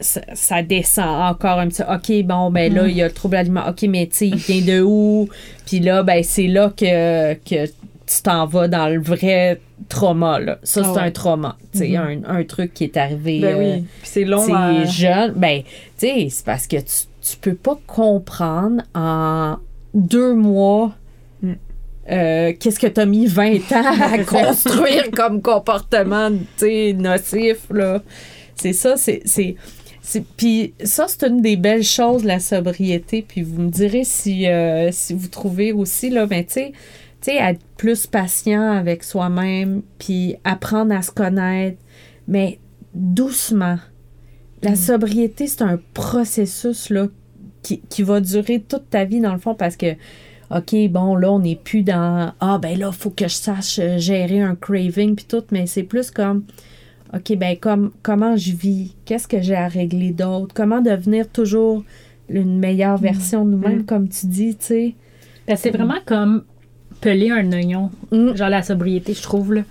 ça, 0.01 0.21
ça 0.33 0.63
descend 0.63 1.07
encore 1.07 1.59
un 1.59 1.69
petit 1.69 1.83
OK, 1.83 2.27
bon, 2.27 2.51
ben 2.51 2.73
là, 2.73 2.89
il 2.89 2.97
y 2.97 3.03
a 3.03 3.07
le 3.09 3.13
trouble 3.13 3.37
alimentaire. 3.37 3.73
OK, 3.73 3.83
mais 3.89 4.07
tu 4.07 4.17
sais, 4.17 4.29
il 4.29 4.37
vient 4.37 4.63
de 4.77 4.81
où? 4.83 5.29
Puis 5.67 5.81
là, 5.81 6.03
ben, 6.03 6.23
c'est 6.23 6.47
là 6.47 6.71
que, 6.75 7.35
que 7.35 7.67
tu 7.67 8.23
t'en 8.23 8.47
vas 8.47 8.69
dans 8.69 8.89
le 8.89 9.01
vrai 9.01 9.61
trauma, 9.91 10.41
là. 10.41 10.59
Ça, 10.63 10.81
Ah 10.83 10.89
c'est 10.93 11.01
ouais. 11.01 11.07
un 11.07 11.11
trauma. 11.11 11.57
Tu 11.73 11.79
sais, 11.79 11.89
Mhm. 11.91 12.25
un, 12.27 12.37
un 12.39 12.45
truc 12.45 12.73
qui 12.75 12.85
est 12.85 12.97
arrivé. 12.97 13.41
Ben 13.41 13.55
euh, 13.57 13.75
oui. 13.77 13.85
Puis 14.01 14.11
c'est 14.11 14.25
long 14.25 14.41
c'est 14.45 14.87
jeune. 14.91 15.33
Ben, 15.37 15.63
tu 15.99 16.07
sais, 16.07 16.29
c'est 16.31 16.45
parce 16.45 16.67
que 16.67 16.77
tu, 16.79 17.07
tu 17.21 17.37
peux 17.41 17.55
pas 17.55 17.79
comprendre 17.87 18.83
en 18.95 19.57
deux 19.95 20.33
mois 20.35 20.89
Mm. 20.89 20.93
Euh, 22.11 22.53
qu'est-ce 22.59 22.79
que 22.79 22.87
tu 22.87 23.01
as 23.01 23.07
mis 23.07 23.27
20 23.27 23.73
ans 23.73 23.85
à 24.01 24.19
construire 24.25 25.11
comme 25.11 25.43
comportement, 25.43 26.31
nocif. 26.61 27.69
C'est 28.55 28.73
ça, 28.73 28.97
c'est... 28.97 29.23
Puis 30.39 30.73
ça, 30.83 31.05
c'est 31.07 31.27
une 31.27 31.43
des 31.43 31.57
belles 31.57 31.85
choses, 31.85 32.25
la 32.25 32.41
sobriété. 32.41 33.23
Puis 33.27 33.43
vous 33.43 33.61
me 33.61 33.71
direz 33.71 34.05
si, 34.05 34.47
euh, 34.47 34.91
si 34.91 35.13
vous 35.13 35.29
trouvez 35.29 35.73
aussi, 35.73 36.09
là, 36.09 36.25
ben, 36.27 36.45
tu 36.45 36.53
sais, 36.55 36.73
tu 37.21 37.33
sais, 37.33 37.37
être 37.37 37.61
plus 37.77 38.07
patient 38.07 38.73
avec 38.73 39.05
soi-même, 39.05 39.83
puis 39.99 40.37
apprendre 40.45 40.95
à 40.95 41.03
se 41.03 41.11
connaître, 41.11 41.77
mais 42.27 42.59
doucement. 42.95 43.77
La 44.63 44.71
Mm. 44.73 44.77
sobriété, 44.77 45.47
c'est 45.47 45.63
un 45.63 45.79
processus 45.95 46.91
là, 46.91 47.09
qui, 47.63 47.81
qui 47.91 48.03
va 48.03 48.21
durer 48.21 48.61
toute 48.61 48.89
ta 48.89 49.05
vie, 49.05 49.21
dans 49.21 49.33
le 49.33 49.39
fond, 49.39 49.55
parce 49.55 49.77
que, 49.77 49.95
OK, 50.51 50.75
bon, 50.89 51.15
là, 51.17 51.31
on 51.33 51.41
n'est 51.41 51.57
plus 51.57 51.83
dans 51.83 52.33
Ah, 52.41 52.59
ben 52.59 52.79
là, 52.79 52.91
il 52.93 52.97
faut 52.97 53.11
que 53.11 53.25
je 53.29 53.35
sache 53.35 53.79
euh, 53.79 53.99
gérer 53.99 54.41
un 54.41 54.55
craving, 54.55 55.15
puis 55.15 55.27
tout, 55.29 55.43
mais 55.51 55.67
c'est 55.67 55.83
plus 55.83 56.11
comme 56.11 56.45
OK, 57.15 57.37
ben, 57.37 57.57
comme, 57.57 57.91
comment 58.03 58.37
je 58.37 58.53
vis? 58.53 58.95
Qu'est-ce 59.05 59.27
que 59.29 59.41
j'ai 59.41 59.55
à 59.55 59.69
régler 59.69 60.11
d'autre? 60.13 60.55
Comment 60.55 60.81
devenir 60.81 61.29
toujours 61.29 61.85
une 62.29 62.59
meilleure 62.59 62.99
version 62.99 63.45
de 63.45 63.51
nous-mêmes, 63.53 63.81
Mm. 63.81 63.85
comme 63.87 64.09
tu 64.09 64.27
dis, 64.27 64.57
tu 64.57 64.65
sais? 64.67 64.95
Que 65.47 65.57
c'est 65.57 65.71
vraiment 65.71 66.01
comme 66.05 66.45
peler 67.01 67.31
un 67.31 67.51
oignon, 67.53 67.91
Mm. 68.11 68.35
genre 68.35 68.49
la 68.51 68.63
sobriété, 68.63 69.15
je 69.15 69.23
trouve. 69.23 69.55
Là. 69.55 69.63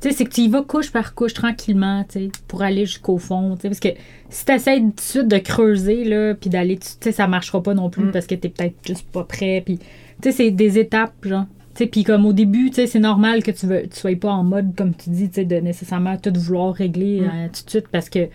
Tu 0.00 0.10
sais, 0.10 0.14
c'est 0.14 0.24
que 0.26 0.30
tu 0.30 0.42
y 0.42 0.48
vas 0.48 0.62
couche 0.62 0.92
par 0.92 1.14
couche 1.16 1.34
tranquillement, 1.34 2.04
tu 2.08 2.20
sais, 2.26 2.28
pour 2.46 2.62
aller 2.62 2.86
jusqu'au 2.86 3.18
fond. 3.18 3.56
tu 3.56 3.62
sais, 3.62 3.68
Parce 3.68 3.80
que 3.80 3.88
si 4.30 4.44
tu 4.44 4.52
essaies 4.52 4.78
tout 4.80 4.86
de 4.94 5.00
suite 5.00 5.26
de 5.28 5.38
creuser, 5.38 6.04
là, 6.04 6.34
puis 6.34 6.50
d'aller, 6.50 6.78
tu 6.78 6.86
sais, 7.00 7.10
ça 7.10 7.26
marchera 7.26 7.60
pas 7.60 7.74
non 7.74 7.90
plus 7.90 8.04
Mm. 8.04 8.12
parce 8.12 8.26
que 8.28 8.36
t'es 8.36 8.48
peut-être 8.48 8.76
juste 8.86 9.08
pas 9.10 9.24
prêt. 9.24 9.62
Puis, 9.64 9.80
tu 10.22 10.30
sais, 10.30 10.32
c'est 10.36 10.50
des 10.50 10.78
étapes, 10.78 11.14
genre. 11.22 11.46
Tu 11.74 11.84
sais, 11.84 11.86
puis 11.90 12.02
comme 12.04 12.26
au 12.26 12.32
début, 12.32 12.70
tu 12.70 12.76
sais, 12.76 12.86
c'est 12.86 12.98
normal 12.98 13.42
que 13.42 13.50
tu 13.52 13.66
veux, 13.66 13.82
tu 13.88 13.98
sois 13.98 14.16
pas 14.16 14.30
en 14.30 14.42
mode, 14.44 14.74
comme 14.76 14.94
tu 14.94 15.10
dis, 15.10 15.28
tu 15.28 15.36
sais, 15.36 15.44
de 15.44 15.56
nécessairement 15.56 16.16
tout 16.16 16.32
vouloir 16.36 16.74
régler 16.74 17.20
Mm. 17.20 17.24
euh, 17.24 17.46
tout 17.56 17.64
de 17.64 17.70
suite 17.70 17.88
parce 17.92 18.08
que 18.10 18.28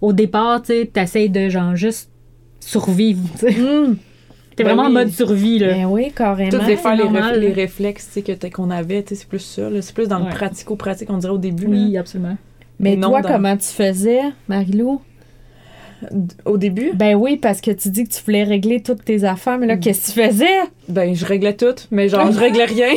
au 0.00 0.12
départ, 0.12 0.62
tu 0.62 0.68
sais, 0.68 0.90
t'essayes 0.92 1.28
de, 1.30 1.48
genre, 1.48 1.76
juste 1.76 2.10
survivre, 2.60 3.22
tu 3.38 3.52
sais. 3.52 3.60
Mm. 3.60 3.96
T'es 4.56 4.64
Ben 4.64 4.70
vraiment 4.74 4.88
en 4.88 4.92
mode 4.92 5.10
survie, 5.10 5.58
là. 5.58 5.74
Ben 5.74 5.84
oui, 5.84 6.10
carrément. 6.16 6.48
Tout 6.50 6.56
les, 6.66 7.04
normal, 7.04 7.34
réf- 7.36 7.40
les 7.40 7.52
réflexes 7.52 8.06
tu 8.06 8.12
sais, 8.14 8.22
que 8.22 8.32
t'as- 8.32 8.48
qu'on 8.48 8.70
avait, 8.70 9.02
tu 9.02 9.10
sais, 9.10 9.14
c'est 9.20 9.28
plus 9.28 9.40
ça. 9.40 9.68
là. 9.68 9.82
C'est 9.82 9.94
plus 9.94 10.08
dans 10.08 10.18
Ouais. 10.22 10.30
le 10.30 10.34
pratico-pratique, 10.34 11.10
on 11.10 11.18
dirait 11.18 11.34
au 11.34 11.38
début. 11.38 11.64
là. 11.66 11.70
Oui, 11.72 11.96
absolument. 11.98 12.38
Mais 12.80 12.96
Non, 12.96 13.10
toi, 13.10 13.20
dans- 13.20 13.28
comment 13.28 13.54
tu 13.58 13.66
faisais, 13.66 14.20
Marilou? 14.48 15.02
Au 16.44 16.56
début, 16.58 16.92
Ben 16.94 17.14
oui, 17.14 17.36
parce 17.36 17.60
que 17.60 17.70
tu 17.70 17.88
dis 17.90 18.04
que 18.04 18.12
tu 18.12 18.22
voulais 18.24 18.44
régler 18.44 18.82
toutes 18.82 19.04
tes 19.04 19.24
affaires, 19.24 19.58
mais 19.58 19.66
là, 19.66 19.76
qu'est-ce 19.76 20.12
que 20.12 20.20
tu 20.20 20.26
faisais? 20.26 20.58
ben, 20.88 21.14
je 21.14 21.24
réglais 21.24 21.56
tout, 21.56 21.74
mais 21.90 22.08
genre, 22.08 22.30
je 22.30 22.38
réglais 22.38 22.66
rien. 22.66 22.94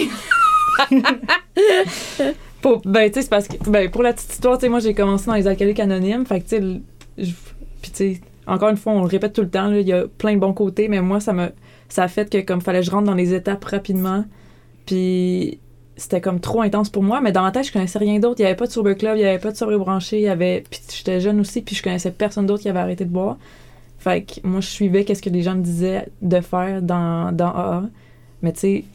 pour, 2.62 2.82
ben, 2.86 3.10
tu 3.10 3.16
sais, 3.16 3.22
c'est 3.24 3.30
parce 3.30 3.48
que, 3.48 3.58
ben, 3.70 3.90
pour 3.90 4.04
la 4.04 4.14
petite 4.14 4.34
histoire, 4.34 4.58
tu 4.58 4.66
sais, 4.66 4.70
moi, 4.70 4.80
j'ai 4.80 4.94
commencé 4.94 5.26
dans 5.28 5.36
les 5.36 5.48
alcooliques 5.48 5.80
anonymes, 5.80 6.26
fait 6.26 6.42
que, 6.42 6.50
tu 6.50 6.56
sais, 6.58 7.34
puis, 7.82 7.92
tu 7.92 7.98
sais, 7.98 8.22
encore 8.48 8.70
une 8.70 8.78
fois, 8.78 8.94
on 8.94 9.02
le 9.02 9.08
répète 9.08 9.34
tout 9.34 9.42
le 9.42 9.50
temps, 9.50 9.68
là, 9.70 9.80
il 9.80 9.88
y 9.88 9.94
a 9.94 10.06
plein 10.08 10.34
de 10.34 10.40
bons 10.40 10.54
côtés, 10.54 10.88
mais 10.88 11.02
moi, 11.02 11.20
ça 11.20 11.34
me, 11.34 11.50
ça 11.88 12.04
a 12.04 12.08
fait 12.08 12.30
que, 12.30 12.40
comme, 12.40 12.62
fallait 12.62 12.80
que 12.80 12.86
je 12.86 12.92
rentre 12.92 13.06
dans 13.06 13.16
les 13.16 13.34
étapes 13.34 13.64
rapidement, 13.64 14.26
puis 14.86 15.60
c'était 16.00 16.22
comme 16.22 16.40
trop 16.40 16.62
intense 16.62 16.90
pour 16.90 17.04
moi, 17.04 17.20
mais 17.22 17.32
dans 17.32 17.44
ma 17.44 17.52
tête, 17.52 17.68
je 17.68 17.74
connaissais 17.74 18.00
rien 18.00 18.20
d'autre. 18.20 18.40
Il 18.40 18.44
y 18.44 18.46
avait 18.46 18.56
pas 18.56 18.68
de 18.68 18.72
sober 18.72 18.96
club, 18.96 19.18
il 19.18 19.22
y 19.22 19.26
avait 19.26 19.40
pas 19.40 19.52
de 19.52 19.58
sobre 19.58 19.78
branché, 19.78 20.18
il 20.18 20.24
y 20.24 20.30
avait. 20.30 20.64
Puis 20.70 20.80
j'étais 20.96 21.20
jeune 21.20 21.40
aussi, 21.40 21.62
puis 21.62 21.76
je 21.76 21.84
connaissais 21.84 22.12
personne 22.12 22.46
d'autre 22.46 22.62
qui 22.62 22.70
avait 22.70 22.80
arrêté 22.80 23.06
de 23.06 23.10
boire. 23.10 23.38
Fait 24.00 24.24
que 24.24 24.48
moi, 24.48 24.62
je 24.62 24.68
suivais 24.68 25.04
qu'est-ce 25.04 25.22
que 25.22 25.30
les 25.30 25.42
gens 25.42 25.56
me 25.56 25.62
disaient 25.62 26.08
de 26.22 26.40
faire 26.40 26.82
dans, 26.82 27.36
dans 27.36 27.50
AA. 27.50 27.84
Mais 28.42 28.54
tu 28.54 28.60
sais, 28.60 28.86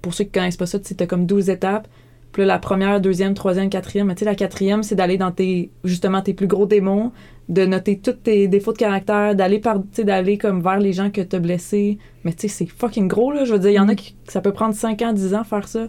pour 0.00 0.14
ceux 0.14 0.24
qui 0.24 0.30
connaissent 0.30 0.56
pas 0.56 0.66
ça, 0.66 0.78
tu 0.78 0.86
sais, 0.86 0.94
t'as 0.94 1.06
comme 1.06 1.26
12 1.26 1.50
étapes. 1.50 1.88
Puis 2.30 2.42
là, 2.42 2.46
la 2.46 2.58
première, 2.58 3.00
deuxième, 3.00 3.34
troisième, 3.34 3.68
quatrième. 3.68 4.06
Mais 4.06 4.14
tu 4.14 4.20
sais, 4.20 4.24
la 4.24 4.36
quatrième, 4.36 4.84
c'est 4.84 4.94
d'aller 4.94 5.18
dans 5.18 5.32
tes, 5.32 5.70
justement, 5.82 6.22
tes 6.22 6.34
plus 6.34 6.46
gros 6.46 6.66
démons, 6.66 7.10
de 7.48 7.66
noter 7.66 7.98
tous 7.98 8.12
tes 8.12 8.46
défauts 8.46 8.72
de 8.72 8.78
caractère, 8.78 9.34
d'aller 9.34 9.58
par, 9.58 9.80
tu 9.80 9.88
sais, 9.92 10.04
d'aller 10.04 10.38
comme 10.38 10.62
vers 10.62 10.78
les 10.78 10.92
gens 10.92 11.10
que 11.10 11.20
t'as 11.20 11.40
blessés. 11.40 11.98
Mais 12.22 12.32
tu 12.32 12.42
sais, 12.42 12.48
c'est 12.48 12.66
fucking 12.66 13.08
gros, 13.08 13.32
là. 13.32 13.44
Je 13.44 13.52
veux 13.52 13.58
dire, 13.58 13.70
il 13.70 13.74
y 13.74 13.80
en 13.80 13.88
a 13.88 13.96
qui, 13.96 14.14
ça 14.28 14.40
peut 14.40 14.52
prendre 14.52 14.74
5 14.74 15.02
ans, 15.02 15.12
10 15.12 15.34
ans 15.34 15.42
faire 15.42 15.66
ça. 15.66 15.88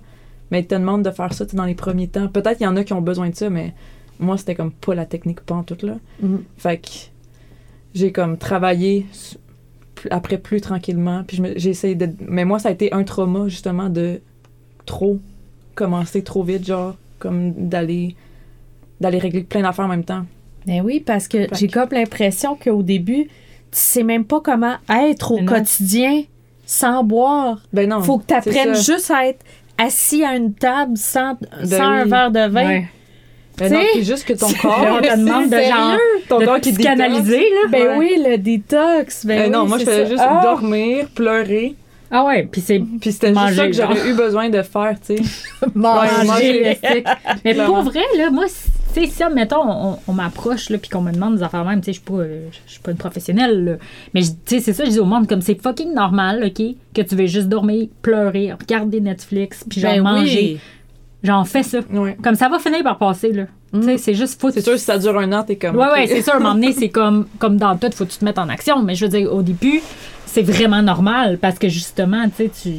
Mais 0.51 0.61
ils 0.61 0.67
te 0.67 0.75
demandent 0.75 1.03
de 1.03 1.11
faire 1.11 1.33
ça, 1.33 1.45
dans 1.45 1.65
les 1.65 1.75
premiers 1.75 2.07
temps. 2.07 2.27
Peut-être 2.27 2.57
qu'il 2.57 2.65
y 2.65 2.69
en 2.69 2.75
a 2.75 2.83
qui 2.83 2.93
ont 2.93 3.01
besoin 3.01 3.29
de 3.29 3.35
ça, 3.35 3.49
mais 3.49 3.73
moi, 4.19 4.37
c'était 4.37 4.55
comme 4.55 4.71
pas 4.71 4.95
la 4.95 5.05
technique 5.05 5.41
pas 5.41 5.55
en 5.55 5.63
tout, 5.63 5.77
là. 5.83 5.95
Mhm. 6.21 6.43
Fait 6.57 6.77
que 6.77 6.89
j'ai 7.93 8.11
comme 8.11 8.37
travaillé 8.37 9.05
après 10.11 10.37
plus 10.37 10.61
tranquillement. 10.61 11.23
Puis 11.25 11.41
j'ai 11.55 11.69
essayé 11.69 11.95
de. 11.95 12.09
Mais 12.27 12.45
moi, 12.45 12.59
ça 12.59 12.69
a 12.69 12.71
été 12.71 12.93
un 12.93 13.03
trauma, 13.03 13.47
justement, 13.47 13.89
de 13.89 14.21
trop 14.85 15.19
commencer 15.73 16.23
trop 16.23 16.43
vite, 16.43 16.65
genre, 16.65 16.95
comme 17.19 17.53
d'aller 17.53 18.15
d'aller 19.01 19.17
régler 19.17 19.43
plein 19.43 19.61
d'affaires 19.61 19.85
en 19.85 19.89
même 19.89 20.05
temps. 20.05 20.25
Ben 20.65 20.81
oui, 20.81 20.99
parce 20.99 21.27
que 21.27 21.47
j'ai 21.53 21.67
comme 21.67 21.89
l'impression 21.91 22.55
qu'au 22.55 22.81
début, 22.81 23.25
tu 23.25 23.29
sais 23.71 24.03
même 24.03 24.25
pas 24.25 24.41
comment 24.41 24.75
être 24.89 25.31
au 25.31 25.43
quotidien 25.43 26.23
sans 26.65 27.03
boire. 27.03 27.61
Ben 27.73 27.89
non. 27.89 28.01
Faut 28.01 28.19
que 28.19 28.25
tu 28.27 28.33
apprennes 28.33 28.75
juste 28.75 29.11
à 29.11 29.27
être 29.27 29.43
assis 29.77 30.23
à 30.23 30.35
une 30.35 30.53
table 30.53 30.97
sans, 30.97 31.33
Ben 31.59 31.65
sans 31.67 31.83
un 31.83 32.05
verre 32.05 32.31
de 32.31 32.47
vin. 32.47 32.65
Ouais. 32.67 32.87
Ben 33.57 33.71
non, 33.71 33.79
sais? 33.79 33.87
puis 33.93 34.03
juste 34.03 34.25
que 34.25 34.33
ton 34.33 34.47
corps. 34.61 34.85
on 34.97 35.01
te 35.01 35.17
demande 35.17 35.49
de 35.49 35.57
genre 35.57 35.97
ton 36.27 36.39
de 36.39 36.45
corps 36.45 36.59
qui 36.59 36.73
psychanalyser, 36.73 37.39
là. 37.39 37.69
Ben 37.69 37.87
Ouais. 37.87 37.95
oui, 37.97 38.23
le 38.29 38.37
détox. 38.37 39.25
Ben 39.25 39.43
Ben 39.43 39.51
non, 39.51 39.65
moi, 39.65 39.77
je 39.77 39.85
c'est 39.85 39.91
faisais 39.91 40.03
ça. 40.03 40.09
juste 40.11 40.23
Ah! 40.27 40.41
dormir, 40.43 41.07
pleurer. 41.15 41.75
Ah 42.11 42.23
ouais, 42.25 42.47
puis 42.51 42.61
c'est 42.61 42.79
Puis 43.01 43.11
c'était 43.13 43.27
juste 43.27 43.39
Manger, 43.39 43.55
ça 43.55 43.67
que 43.67 43.73
j'aurais 43.73 44.09
eu 44.09 44.13
besoin 44.13 44.49
de 44.49 44.61
faire, 44.61 44.95
tu 45.05 45.15
sais. 45.17 45.23
Manger. 45.73 46.77
Mais 47.43 47.53
pour 47.55 47.81
vrai, 47.81 48.01
là, 48.17 48.29
moi, 48.29 48.45
sais, 49.01 49.07
ça, 49.07 49.29
mettons, 49.29 49.63
on, 49.67 49.97
on 50.07 50.13
m'approche, 50.13 50.69
là, 50.69 50.77
puis 50.77 50.89
qu'on 50.89 51.01
me 51.01 51.11
demande 51.11 51.37
des 51.37 51.43
affaires 51.43 51.65
même, 51.65 51.81
tu 51.81 51.85
sais, 51.85 51.93
je 51.93 51.99
suis 51.99 52.05
pas, 52.05 52.21
euh, 52.23 52.49
pas 52.83 52.91
une 52.91 52.97
professionnelle, 52.97 53.63
là. 53.65 53.73
Mais, 54.13 54.21
tu 54.21 54.29
sais, 54.45 54.59
c'est 54.59 54.73
ça, 54.73 54.85
je 54.85 54.91
dis 54.91 54.99
au 54.99 55.05
monde, 55.05 55.27
comme 55.27 55.41
c'est 55.41 55.61
fucking 55.61 55.93
normal, 55.93 56.43
OK, 56.45 56.63
que 56.93 57.01
tu 57.01 57.15
veux 57.15 57.27
juste 57.27 57.47
dormir, 57.47 57.87
pleurer, 58.01 58.53
regarder 58.53 59.01
Netflix, 59.01 59.65
puis 59.69 59.81
genre 59.81 59.93
Ben 59.93 60.03
manger. 60.03 60.37
oui. 60.53 60.59
Genre, 61.23 61.47
fais 61.47 61.63
ça. 61.63 61.79
Comme 62.23 62.35
ça 62.35 62.49
va 62.49 62.59
finir 62.59 62.83
par 62.83 62.99
passer, 62.99 63.31
là. 63.31 63.45
Mm. 63.73 63.79
Tu 63.79 63.85
sais, 63.85 63.97
c'est 63.97 64.13
juste, 64.13 64.39
faut 64.39 64.51
C'est 64.51 64.61
sûr, 64.61 64.77
si 64.77 64.85
ça 64.85 64.99
dure 64.99 65.17
un 65.17 65.31
an, 65.33 65.43
t'es 65.43 65.55
comme. 65.55 65.75
Ouais, 65.75 65.87
ok. 65.87 65.93
ouais, 65.93 66.07
c'est 66.07 66.21
sûr. 66.21 66.33
À 66.33 66.35
un 66.37 66.39
moment 66.39 66.53
donné, 66.53 66.71
c'est 66.71 66.89
comme, 66.89 67.25
comme 67.39 67.57
dans 67.57 67.75
tout, 67.77 67.89
faut 67.95 68.05
que 68.05 68.11
tu 68.11 68.19
te 68.19 68.25
mettes 68.25 68.37
en 68.37 68.47
action. 68.47 68.83
Mais 68.83 68.93
je 68.93 69.05
veux 69.05 69.09
dire, 69.11 69.33
au 69.33 69.41
début, 69.41 69.81
c'est 70.27 70.43
vraiment 70.43 70.83
normal 70.83 71.39
parce 71.39 71.57
que 71.57 71.67
justement, 71.67 72.25
tu 72.25 72.43
sais, 72.43 72.51
tu. 72.61 72.69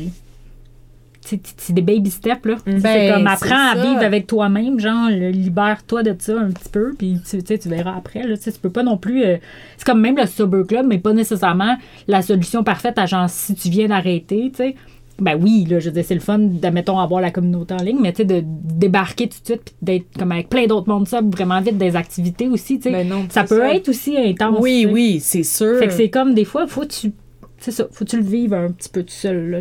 C'est 1.57 1.73
des 1.73 1.83
baby 1.83 2.11
steps, 2.11 2.45
là. 2.47 2.55
Mm. 2.55 2.59
c'est 2.67 2.81
Ben, 2.81 3.15
comme 3.15 3.27
apprends 3.27 3.71
à 3.73 3.75
vivre 3.75 4.03
avec 4.03 4.27
toi-même, 4.27 4.79
genre, 4.79 5.09
libère-toi 5.11 6.03
de 6.03 6.15
ça 6.19 6.39
un 6.39 6.51
petit 6.51 6.69
peu, 6.71 6.95
puis 6.97 7.19
tu, 7.29 7.43
tu 7.43 7.69
verras 7.69 7.97
après, 7.97 8.27
là. 8.27 8.37
Tu 8.37 8.51
peux 8.53 8.71
pas 8.71 8.83
non 8.83 8.97
plus. 8.97 9.25
euh, 9.25 9.37
c'est 9.77 9.87
comme 9.87 10.01
même 10.01 10.17
le 10.17 10.27
Sober 10.27 10.63
Club, 10.67 10.87
mais 10.87 10.99
pas 10.99 11.13
nécessairement 11.13 11.77
la 12.07 12.23
solution 12.23 12.63
parfaite 12.63 12.99
à 12.99 13.07
genre, 13.07 13.29
si 13.29 13.55
tu 13.55 13.69
viens 13.69 13.89
d'arrêter, 13.89 14.51
tu 14.51 14.57
sais. 14.57 14.75
Ben 15.19 15.39
oui, 15.41 15.65
là, 15.69 15.81
je 15.81 15.87
veux 15.87 15.95
dire, 15.95 16.05
c'est 16.05 16.15
le 16.15 16.21
fun 16.21 16.39
de, 16.39 16.69
mettons, 16.69 16.99
avoir 16.99 17.23
la 17.23 17.31
communauté 17.31 17.73
en 17.73 17.83
ligne, 17.83 17.99
mais 18.01 18.13
tu 18.13 18.19
sais, 18.19 18.25
de 18.27 18.43
débarquer 18.45 19.29
tout 19.29 19.41
de 19.41 19.47
suite, 19.47 19.63
puis 19.65 19.75
d'être 19.81 20.19
comme 20.19 20.31
avec 20.31 20.51
plein 20.51 20.67
d'autres 20.67 20.89
mondes, 20.89 21.09
ça, 21.09 21.23
vraiment 21.23 21.61
vite, 21.63 21.79
des 21.79 21.97
activités 21.97 22.49
aussi, 22.49 22.79
tu 22.79 22.91
sais. 22.91 22.91
Ben 22.91 23.09
Ça 23.31 23.45
peut 23.45 23.63
être 23.63 23.89
aussi 23.89 24.17
intense. 24.19 24.59
Oui, 24.61 24.87
oui, 24.91 25.21
c'est 25.21 25.43
sûr. 25.43 25.79
Fait 25.79 25.87
que 25.87 25.95
c'est 25.95 26.11
comme 26.11 26.35
des 26.35 26.45
fois, 26.45 26.67
faut 26.67 26.85
tu. 26.85 27.13
C'est 27.59 27.71
ça, 27.71 27.87
faut 27.91 28.05
que 28.05 28.11
tu 28.11 28.19
le 28.19 28.25
vives 28.25 28.53
un 28.53 28.71
petit 28.71 28.91
peu 28.91 29.03
tout 29.03 29.15
seul, 29.15 29.51
là. 29.51 29.61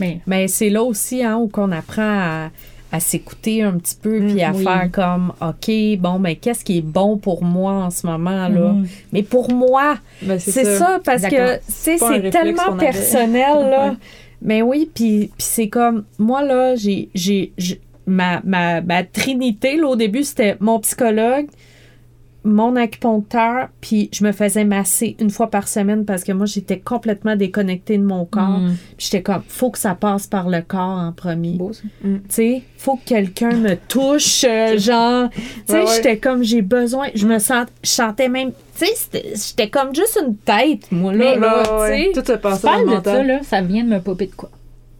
Mais. 0.00 0.20
Mais 0.26 0.48
c'est 0.48 0.70
là 0.70 0.82
aussi 0.82 1.22
hein, 1.22 1.36
où 1.36 1.48
qu'on 1.48 1.70
apprend 1.72 2.02
à, 2.02 2.50
à 2.90 3.00
s'écouter 3.00 3.62
un 3.62 3.72
petit 3.78 3.96
peu 4.00 4.18
puis 4.20 4.42
à 4.42 4.52
oui. 4.52 4.64
faire 4.64 4.88
comme 4.92 5.32
OK, 5.40 5.70
bon, 5.98 6.18
mais 6.18 6.36
qu'est-ce 6.36 6.64
qui 6.64 6.78
est 6.78 6.82
bon 6.82 7.16
pour 7.18 7.42
moi 7.44 7.72
en 7.72 7.90
ce 7.90 8.06
moment 8.06 8.48
là 8.48 8.72
Mhm. 8.72 8.86
Mais 9.12 9.22
pour 9.22 9.50
moi, 9.52 9.96
Ben, 10.22 10.38
c'est 10.38 10.64
ça. 10.76 11.00
parce 11.04 11.22
que 11.26 11.58
c'est 11.68 11.98
tellement 12.30 12.76
personnel 12.78 13.70
là. 13.70 13.96
Mais 14.42 14.60
oui, 14.62 14.90
puis 14.92 15.30
puis 15.36 15.46
c'est 15.46 15.68
comme 15.68 16.04
moi 16.18 16.42
là, 16.42 16.74
j'ai- 16.76 17.52
ma, 18.06 18.40
ma, 18.44 18.80
ma 18.80 19.04
trinité 19.04 19.76
là 19.76 19.86
au 19.88 19.96
début 19.96 20.24
c'était 20.24 20.56
mon 20.58 20.80
psychologue 20.80 21.46
mon 22.44 22.74
acupuncteur, 22.76 23.68
puis 23.80 24.08
je 24.12 24.24
me 24.24 24.32
faisais 24.32 24.64
masser 24.64 25.16
une 25.20 25.30
fois 25.30 25.48
par 25.50 25.68
semaine 25.68 26.04
parce 26.04 26.24
que 26.24 26.32
moi, 26.32 26.46
j'étais 26.46 26.78
complètement 26.78 27.36
déconnectée 27.36 27.98
de 27.98 28.02
mon 28.02 28.24
corps. 28.24 28.58
Mm. 28.60 28.74
Puis 28.96 29.06
j'étais 29.10 29.22
comme, 29.22 29.42
faut 29.46 29.70
que 29.70 29.78
ça 29.78 29.94
passe 29.94 30.26
par 30.26 30.48
le 30.48 30.60
corps 30.62 30.80
en 30.98 31.12
premier. 31.12 31.52
Beau, 31.52 31.72
ça. 31.72 31.82
Tu 32.02 32.20
sais, 32.28 32.62
faut 32.78 32.96
que 32.96 33.04
quelqu'un 33.04 33.52
me 33.56 33.76
touche, 33.76 34.44
euh, 34.48 34.76
genre, 34.78 35.30
tu 35.30 35.40
sais, 35.66 35.72
Ouais, 35.74 35.84
ouais. 35.84 35.92
j'étais 35.96 36.16
comme, 36.18 36.42
j'ai 36.42 36.62
besoin, 36.62 37.08
je 37.14 37.26
me 37.26 37.38
sens, 37.38 37.66
je 37.84 37.90
chantais 37.90 38.28
même, 38.28 38.50
tu 38.78 38.86
sais, 38.86 39.10
j'étais 39.34 39.68
comme 39.70 39.94
juste 39.94 40.18
une 40.26 40.36
tête, 40.36 40.90
moi, 40.90 41.12
là, 41.12 41.18
Mais 41.18 41.38
là, 41.38 41.62
là, 41.64 41.80
ouais, 41.80 42.08
tu 42.08 42.14
sais. 42.14 42.20
tout 42.22 42.32
se 42.32 42.36
passe 42.38 42.62
dans 42.62 42.72
le 42.76 42.78
de 42.84 42.88
ça, 42.90 42.94
mental. 42.96 43.26
là, 43.26 43.38
ça 43.42 43.60
vient 43.60 43.84
de 43.84 43.88
me 43.90 44.00
popper 44.00 44.26
de 44.26 44.34
quoi? 44.34 44.50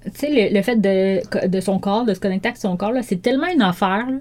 Tu 0.05 0.11
sais, 0.14 0.28
le, 0.50 0.55
le 0.55 0.62
fait 0.62 0.76
de, 0.81 1.46
de 1.48 1.61
son 1.61 1.78
corps, 1.78 2.05
de 2.05 2.14
se 2.14 2.20
connecter 2.20 2.48
avec 2.48 2.59
son 2.59 2.76
corps, 2.76 2.92
là, 2.92 3.02
c'est 3.02 3.22
tellement 3.22 3.46
une 3.52 3.62
affaire 3.62 4.07
là, 4.09 4.16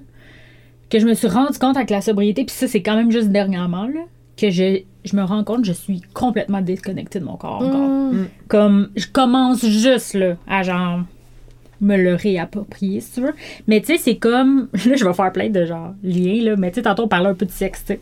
que 0.91 0.99
je 0.99 1.05
me 1.07 1.13
suis 1.13 1.27
rendu 1.27 1.57
compte 1.57 1.77
avec 1.77 1.89
la 1.89 2.01
sobriété, 2.01 2.43
puis 2.43 2.53
ça, 2.55 2.67
c'est 2.67 2.81
quand 2.83 2.95
même 2.95 3.11
juste 3.11 3.29
dernièrement, 3.29 3.85
là, 3.87 4.01
que 4.37 4.49
je, 4.49 4.81
je 5.05 5.15
me 5.15 5.23
rends 5.23 5.43
compte 5.43 5.61
que 5.61 5.67
je 5.67 5.71
suis 5.73 6.01
complètement 6.13 6.61
déconnectée 6.61 7.19
de 7.19 7.25
mon 7.25 7.37
corps 7.37 7.61
encore. 7.63 7.79
Mm. 8.13 8.27
Comme, 8.47 8.89
je 8.95 9.07
commence 9.07 9.65
juste, 9.65 10.13
là, 10.15 10.35
à 10.47 10.63
genre 10.63 10.99
me 11.79 11.97
le 11.97 12.13
réapproprier, 12.13 12.99
si 12.99 13.13
tu 13.13 13.21
veux. 13.21 13.33
Mais 13.67 13.81
tu 13.81 13.87
sais, 13.87 13.97
c'est 13.97 14.17
comme. 14.17 14.67
Là, 14.85 14.95
je 14.95 15.03
vais 15.03 15.13
faire 15.13 15.31
plein 15.31 15.49
de 15.49 15.65
genre 15.65 15.93
liens, 16.03 16.43
là. 16.43 16.55
Mais 16.55 16.69
tu 16.69 16.75
sais, 16.75 16.81
tantôt, 16.83 17.03
on 17.03 17.07
parlait 17.07 17.29
un 17.29 17.33
peu 17.33 17.45
de 17.47 17.51
sexe, 17.51 17.81
tu 17.85 17.93
sais. 17.93 17.99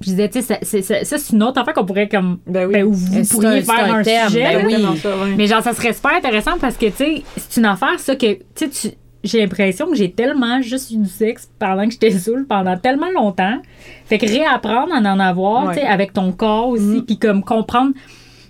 Puis 0.00 0.10
je 0.10 0.10
disais, 0.10 0.28
tu 0.28 0.40
sais, 0.40 0.46
ça, 0.54 0.58
c'est- 0.62 0.82
ça, 0.82 1.02
ça, 1.04 1.16
c'est 1.18 1.32
une 1.34 1.42
autre 1.42 1.58
affaire 1.60 1.72
qu'on 1.74 1.84
pourrait 1.86 2.08
comme. 2.08 2.38
Ben 2.46 2.66
oui. 2.66 2.74
Ben, 2.74 2.84
où 2.84 2.92
vous 2.92 3.24
C'est 3.24 3.30
pourriez 3.34 3.48
un- 3.48 3.60
c'est 3.60 3.62
faire 3.62 3.94
un 3.94 3.98
un, 4.00 4.04
sujet. 4.28 4.42
ben 4.54 4.66
oui. 4.66 4.98
Ça. 4.98 5.08
Mais 5.36 5.46
genre, 5.46 5.62
ça 5.62 5.72
serait 5.72 5.92
super 5.94 6.14
intéressant 6.14 6.58
parce 6.60 6.76
que, 6.76 6.86
tu 6.86 6.92
sais, 6.92 7.22
c'est 7.36 7.58
une 7.60 7.66
affaire, 7.66 7.98
ça, 7.98 8.14
que, 8.16 8.34
tu 8.34 8.40
sais, 8.54 8.68
tu- 8.68 8.94
j'ai 9.24 9.40
l'impression 9.40 9.86
que 9.90 9.94
j'ai 9.96 10.10
tellement 10.10 10.62
juste 10.62 10.90
eu 10.90 10.96
du 10.96 11.08
sexe 11.08 11.50
pendant 11.58 11.84
que 11.86 11.92
j'étais 11.92 12.10
saoule 12.10 12.46
pendant 12.46 12.76
tellement 12.78 13.10
longtemps. 13.10 13.60
Fait 14.06 14.18
que 14.18 14.26
réapprendre 14.26 14.92
à 14.94 14.98
en 14.98 15.20
avoir, 15.20 15.66
Ouais. 15.66 15.74
tu 15.74 15.80
sais, 15.80 15.86
avec 15.86 16.12
ton 16.12 16.32
corps 16.32 16.68
aussi, 16.68 17.02
puis 17.06 17.18
comme 17.18 17.42
comprendre 17.44 17.92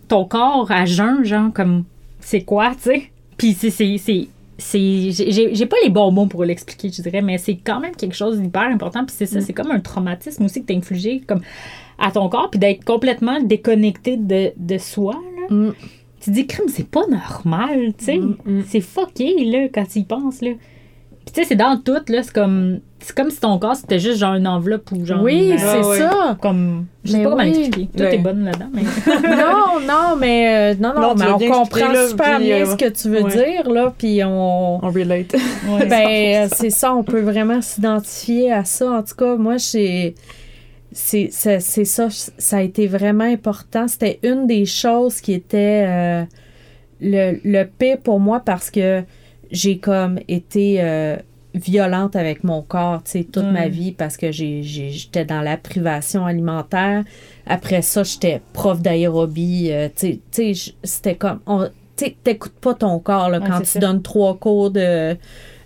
ton 0.09 0.25
corps 0.25 0.71
à 0.71 0.85
jeun, 0.87 1.25
genre, 1.25 1.53
comme, 1.53 1.85
c'est 2.21 2.43
quoi, 2.43 2.71
tu 2.77 2.83
sais? 2.91 3.03
Puis 3.37 3.53
c'est. 3.55 3.71
c'est- 3.71 3.97
c'est- 3.99 4.29
c'est 4.59 5.11
j'ai- 5.11 5.67
pas 5.67 5.77
les 5.83 5.89
bons 5.89 6.11
mots 6.13 6.27
pour 6.27 6.45
l'expliquer 6.45 6.91
je 6.95 7.01
dirais 7.01 7.23
mais 7.23 7.39
c'est 7.39 7.57
quand 7.57 7.81
même 7.81 7.97
quelque 7.97 8.15
chose 8.15 8.39
d'hyper 8.39 8.65
important 8.65 9.07
puis 9.07 9.15
c'est 9.17 9.25
ça 9.25 9.41
c'est 9.41 9.55
comme 9.55 9.71
un 9.71 9.81
traumatisme 9.81 10.45
aussi 10.45 10.61
que 10.61 10.67
t'as 10.67 10.75
infligé 10.77 11.23
comme 11.27 11.41
à 11.99 12.11
ton 12.11 12.29
corps 12.29 12.51
puis 12.51 12.61
d'être 12.61 12.85
complètement 12.85 13.41
déconnecté 13.41 14.19
de, 14.19 14.53
de 14.59 14.77
soi 14.77 15.15
là 15.15 15.47
Mm. 15.57 15.73
Tu 16.21 16.31
te 16.31 16.35
dis, 16.35 16.47
crime, 16.47 16.67
c'est 16.69 16.89
pas 16.89 17.07
normal, 17.07 17.93
tu 17.99 18.05
sais. 18.05 18.19
mm. 18.19 18.65
C'est 18.69 18.81
fucké, 18.81 19.45
là, 19.45 19.69
quand 19.73 19.85
tu 19.91 20.01
y 20.01 20.05
penses, 20.05 20.41
là. 20.43 20.51
Puis, 21.25 21.35
tu 21.35 21.41
sais, 21.43 21.47
c'est 21.49 21.57
dans 21.57 21.77
tout, 21.77 21.93
là. 22.09 22.23
C'est 22.23 22.33
comme, 22.33 22.81
c'est 22.99 23.15
comme 23.15 23.31
si 23.31 23.41
ton 23.41 23.59
corps, 23.59 23.77
c'était 23.77 23.99
juste 23.99 24.19
genre 24.19 24.35
une 24.35 24.47
enveloppe 24.49 24.91
ou 24.93 25.05
genre. 25.05 25.23
Oui, 25.23 25.51
une- 25.53 25.59
c'est 25.59 25.85
ouais. 25.85 25.99
ça. 25.99 26.37
Comme. 26.41 26.87
Je 27.05 27.13
sais 27.13 27.19
Mais 27.19 27.25
pas 27.25 27.31
comment 27.31 27.43
oui. 27.43 27.53
l'expliquer. 27.53 28.03
Ouais. 28.03 28.11
t'es 28.11 28.19
bonne 28.19 28.45
là-dedans, 28.45 28.71
mais. 28.73 28.83
non, 29.37 29.81
non, 29.87 30.17
mais 30.19 30.75
euh, 30.75 30.75
non, 30.81 30.95
non, 30.95 31.01
Non, 31.01 31.15
mais 31.17 31.31
on 31.31 31.39
comprend 31.39 31.93
là, 31.93 32.09
super 32.09 32.37
puis, 32.37 32.47
bien 32.47 32.57
euh, 32.63 32.67
ce 32.67 32.77
que 32.77 32.89
tu 32.89 33.09
veux 33.11 33.23
ouais. 33.23 33.31
dire, 33.31 33.71
là, 33.71 33.93
puis 33.97 34.23
on... 34.25 34.85
On 34.85 34.91
relate. 34.91 35.33
Ouais. 35.69 35.87
Ben, 35.87 36.45
euh, 36.45 36.49
c'est 36.53 36.71
ça, 36.71 36.95
on 36.95 37.05
peut 37.05 37.21
vraiment 37.21 37.61
s'identifier 37.63 38.51
à 38.53 38.65
ça. 38.65 38.91
En 38.91 39.03
tout 39.03 39.15
cas, 39.15 39.37
moi, 39.37 39.57
j'ai. 39.59 40.15
C'est 40.93 41.29
c'est 41.31 41.85
ça, 41.85 42.09
ça 42.11 42.57
a 42.59 42.63
été 42.63 42.87
vraiment 42.89 43.25
important. 43.25 43.87
C'était 43.87 44.19
une 44.23 44.47
des 44.47 44.67
choses 44.67 45.21
qui 45.21 45.33
était 45.35 45.85
euh, 45.87 46.25
le, 47.01 47.39
le 47.45 47.65
pire 47.65 47.99
pour 47.99 48.19
moi 48.19 48.41
parce 48.41 48.71
que 48.71 49.03
j'ai 49.53 49.79
comme 49.79 50.19
été 50.27 50.81
euh, 50.83 51.17
violente 51.55 52.17
avec 52.17 52.45
mon 52.45 52.63
corps, 52.63 53.03
tu 53.05 53.11
sais, 53.13 53.25
toute 53.25 53.45
ma 53.53 53.69
vie 53.69 53.93
parce 53.93 54.17
que 54.17 54.33
j'étais 54.33 55.25
dans 55.25 55.43
la 55.43 55.57
privation 55.57 56.27
alimentaire. 56.27 57.05
Après 57.47 57.83
ça, 57.83 58.03
j'étais 58.03 58.41
prof 58.53 58.81
d'aérobie. 58.81 59.69
euh, 59.71 59.89
tu 59.95 60.21
sais- 60.33 60.75
c'était 60.83 61.15
comme. 61.17 61.41
on- 61.47 61.69
Tu 62.09 62.15
t'écoutes 62.25 62.59
pas 62.61 62.75
ton 62.75 62.99
corps 62.99 63.29
là, 63.31 63.39
Ouais, 63.41 63.47
quand 63.49 63.61
tu 63.61 63.67
ça. 63.67 63.79
donnes 63.81 64.03
trois 64.03 64.37
cours 64.37 64.71
de 64.71 65.17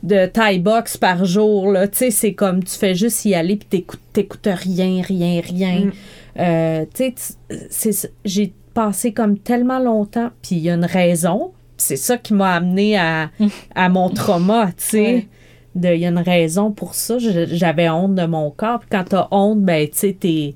de 0.03 0.27
Thai 0.27 0.59
box 0.59 0.99
par 0.99 1.25
jour. 1.25 1.71
Là. 1.73 1.89
Tu 1.89 1.97
sais, 1.99 2.11
c'est 2.11 2.35
comme 2.35 2.63
tu 2.63 2.75
fais 2.77 2.95
juste 2.95 3.25
y 3.25 3.35
aller 3.35 3.57
puis 3.57 3.67
t'écoutes, 3.69 4.01
t'écoutes 4.13 4.49
rien, 4.53 5.01
rien, 5.03 5.41
rien. 5.41 5.81
Mm. 5.87 5.93
Euh, 6.41 6.85
tu 6.93 7.15
sais, 7.71 8.11
j'ai 8.25 8.53
passé 8.75 9.13
comme 9.13 9.39
tellement 9.39 9.79
longtemps, 9.79 10.31
puis 10.43 10.57
il 10.57 10.63
y 10.63 10.71
a 10.71 10.75
une 10.75 10.85
raison 10.85 11.53
c'est 11.77 11.97
ça 11.97 12.17
qui 12.19 12.35
m'a 12.35 12.53
amené 12.55 12.97
à, 12.97 13.31
à 13.75 13.89
mon 13.89 14.09
trauma, 14.09 14.67
tu 14.69 14.73
sais. 14.85 15.01
Ouais. 15.03 15.27
Il 15.97 16.01
y 16.01 16.07
a 16.07 16.09
une 16.11 16.19
raison 16.19 16.71
pour 16.71 16.95
ça. 16.95 17.17
J'avais 17.19 17.89
honte 17.91 18.15
de 18.15 18.25
mon 18.27 18.51
corps. 18.53 18.79
Puis 18.79 18.89
quand 18.93 19.05
t'as 19.09 19.27
honte, 19.33 19.61
ben, 19.61 19.89
tu 19.89 19.99
sais, 19.99 20.17
t'es 20.19 20.55